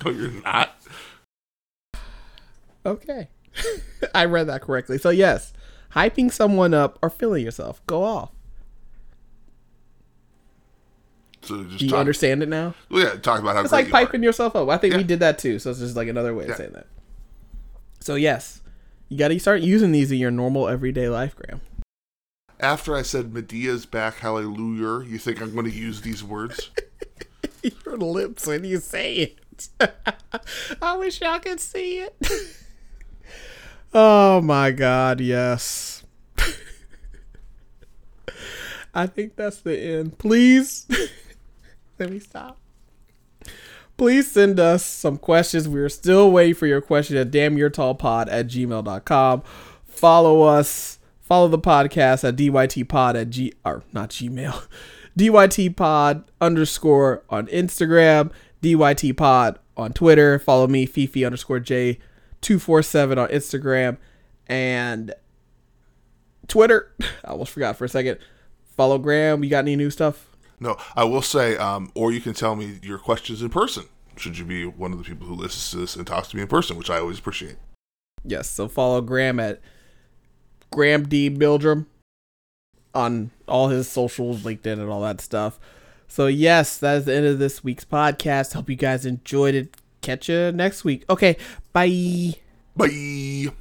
No, 0.04 0.10
you're 0.10 0.30
not. 0.42 0.76
Okay. 2.84 3.28
I 4.14 4.24
read 4.24 4.46
that 4.48 4.62
correctly. 4.62 4.98
So, 4.98 5.10
yes, 5.10 5.52
hyping 5.94 6.32
someone 6.32 6.74
up 6.74 6.98
or 7.02 7.10
feeling 7.10 7.44
yourself. 7.44 7.84
Go 7.86 8.04
off. 8.04 8.30
So 11.42 11.64
just 11.64 11.78
Do 11.78 11.84
you 11.86 11.90
talk, 11.92 12.00
understand 12.00 12.42
it 12.42 12.48
now? 12.48 12.74
Well, 12.90 13.04
yeah, 13.04 13.14
talk 13.20 13.40
about 13.40 13.54
how 13.56 13.62
It's 13.62 13.72
like 13.72 13.86
you 13.86 13.92
piping 13.92 14.22
yourself 14.22 14.54
up. 14.56 14.68
I 14.68 14.76
think 14.76 14.94
we 14.96 15.04
did 15.04 15.20
that 15.20 15.38
too. 15.38 15.58
So 15.58 15.70
it's 15.70 15.78
just 15.78 15.96
like 15.96 16.08
another 16.08 16.34
way 16.34 16.44
of 16.44 16.50
Yeah. 16.50 16.56
saying 16.56 16.72
that. 16.72 16.86
So 18.00 18.16
yes, 18.16 18.60
you 19.08 19.16
got 19.16 19.28
to 19.28 19.38
start 19.38 19.62
using 19.62 19.92
these 19.92 20.12
in 20.12 20.18
your 20.18 20.30
normal 20.30 20.68
everyday 20.68 21.08
life, 21.08 21.34
Graham. 21.36 21.60
After 22.60 22.94
I 22.96 23.02
said 23.02 23.32
Madea's 23.32 23.86
back, 23.86 24.16
hallelujah, 24.16 25.08
you 25.08 25.18
think 25.18 25.40
I'm 25.40 25.54
going 25.54 25.66
to 25.66 25.72
use 25.76 26.00
these 26.02 26.22
words? 26.24 26.70
your 27.62 27.96
lips 27.96 28.46
when 28.46 28.64
you 28.64 28.78
say 28.78 29.14
it. 29.14 29.68
I 30.82 30.96
wish 30.96 31.20
y'all 31.20 31.38
could 31.38 31.60
see 31.60 31.98
it. 32.00 32.16
Oh 33.94 34.40
my 34.40 34.70
God! 34.70 35.20
Yes. 35.20 35.98
I 38.94 39.06
think 39.06 39.36
that's 39.36 39.60
the 39.60 39.78
end. 39.78 40.18
Please, 40.18 40.86
let 41.98 42.10
me 42.10 42.18
stop. 42.18 42.58
Please 43.96 44.30
send 44.30 44.58
us 44.60 44.84
some 44.84 45.18
questions. 45.18 45.68
We're 45.68 45.88
still 45.88 46.30
waiting 46.30 46.54
for 46.54 46.66
your 46.66 46.80
question 46.80 47.16
at 47.16 47.30
damnyourtallpod 47.30 48.28
at 48.30 48.46
gmail.com. 48.46 49.42
Follow 49.86 50.42
us. 50.42 50.98
Follow 51.20 51.48
the 51.48 51.58
podcast 51.58 52.26
at 52.26 52.36
dytpod 52.36 53.20
at 53.20 53.30
g 53.30 53.52
or 53.64 53.82
not 53.92 54.10
gmail. 54.10 54.66
dytpod 55.18 56.24
underscore 56.40 57.22
on 57.28 57.46
Instagram. 57.48 58.30
dytpod 58.62 59.56
on 59.76 59.92
Twitter. 59.92 60.38
Follow 60.38 60.66
me 60.66 60.86
fifi 60.86 61.24
underscore 61.24 61.60
j 61.60 61.98
two 62.40 62.58
four 62.58 62.82
seven 62.82 63.18
on 63.18 63.28
Instagram 63.28 63.98
and 64.46 65.14
Twitter. 66.46 66.92
I 67.24 67.28
almost 67.28 67.52
forgot 67.52 67.76
for 67.76 67.84
a 67.84 67.88
second. 67.88 68.18
Follow 68.76 68.98
Graham. 68.98 69.44
You 69.44 69.50
got 69.50 69.60
any 69.60 69.76
new 69.76 69.90
stuff? 69.90 70.28
No, 70.60 70.76
I 70.96 71.04
will 71.04 71.22
say, 71.22 71.56
um, 71.56 71.92
or 71.94 72.12
you 72.12 72.20
can 72.20 72.34
tell 72.34 72.56
me 72.56 72.80
your 72.82 72.98
questions 72.98 73.42
in 73.42 73.48
person. 73.48 73.84
Should 74.16 74.38
you 74.38 74.44
be 74.44 74.66
one 74.66 74.92
of 74.92 74.98
the 74.98 75.04
people 75.04 75.26
who 75.26 75.34
listens 75.34 75.70
to 75.70 75.76
this 75.76 75.94
and 75.94 76.06
talks 76.06 76.28
to 76.28 76.36
me 76.36 76.42
in 76.42 76.48
person, 76.48 76.76
which 76.76 76.90
I 76.90 76.98
always 76.98 77.20
appreciate. 77.20 77.56
Yes, 78.24 78.50
so 78.50 78.66
follow 78.66 79.00
Graham 79.00 79.38
at 79.38 79.60
Graham 80.72 81.08
D. 81.08 81.30
Mildrum 81.30 81.86
on 82.94 83.30
all 83.46 83.68
his 83.68 83.88
socials, 83.88 84.42
LinkedIn, 84.42 84.72
and 84.74 84.90
all 84.90 85.02
that 85.02 85.20
stuff. 85.20 85.60
So, 86.08 86.26
yes, 86.26 86.78
that 86.78 86.96
is 86.96 87.04
the 87.04 87.14
end 87.14 87.26
of 87.26 87.38
this 87.38 87.62
week's 87.62 87.84
podcast. 87.84 88.54
Hope 88.54 88.68
you 88.68 88.76
guys 88.76 89.06
enjoyed 89.06 89.54
it. 89.54 89.76
Catch 90.08 90.30
you 90.30 90.52
next 90.52 90.84
week. 90.88 91.04
Okay, 91.10 91.36
bye. 91.74 92.32
Bye. 92.74 93.52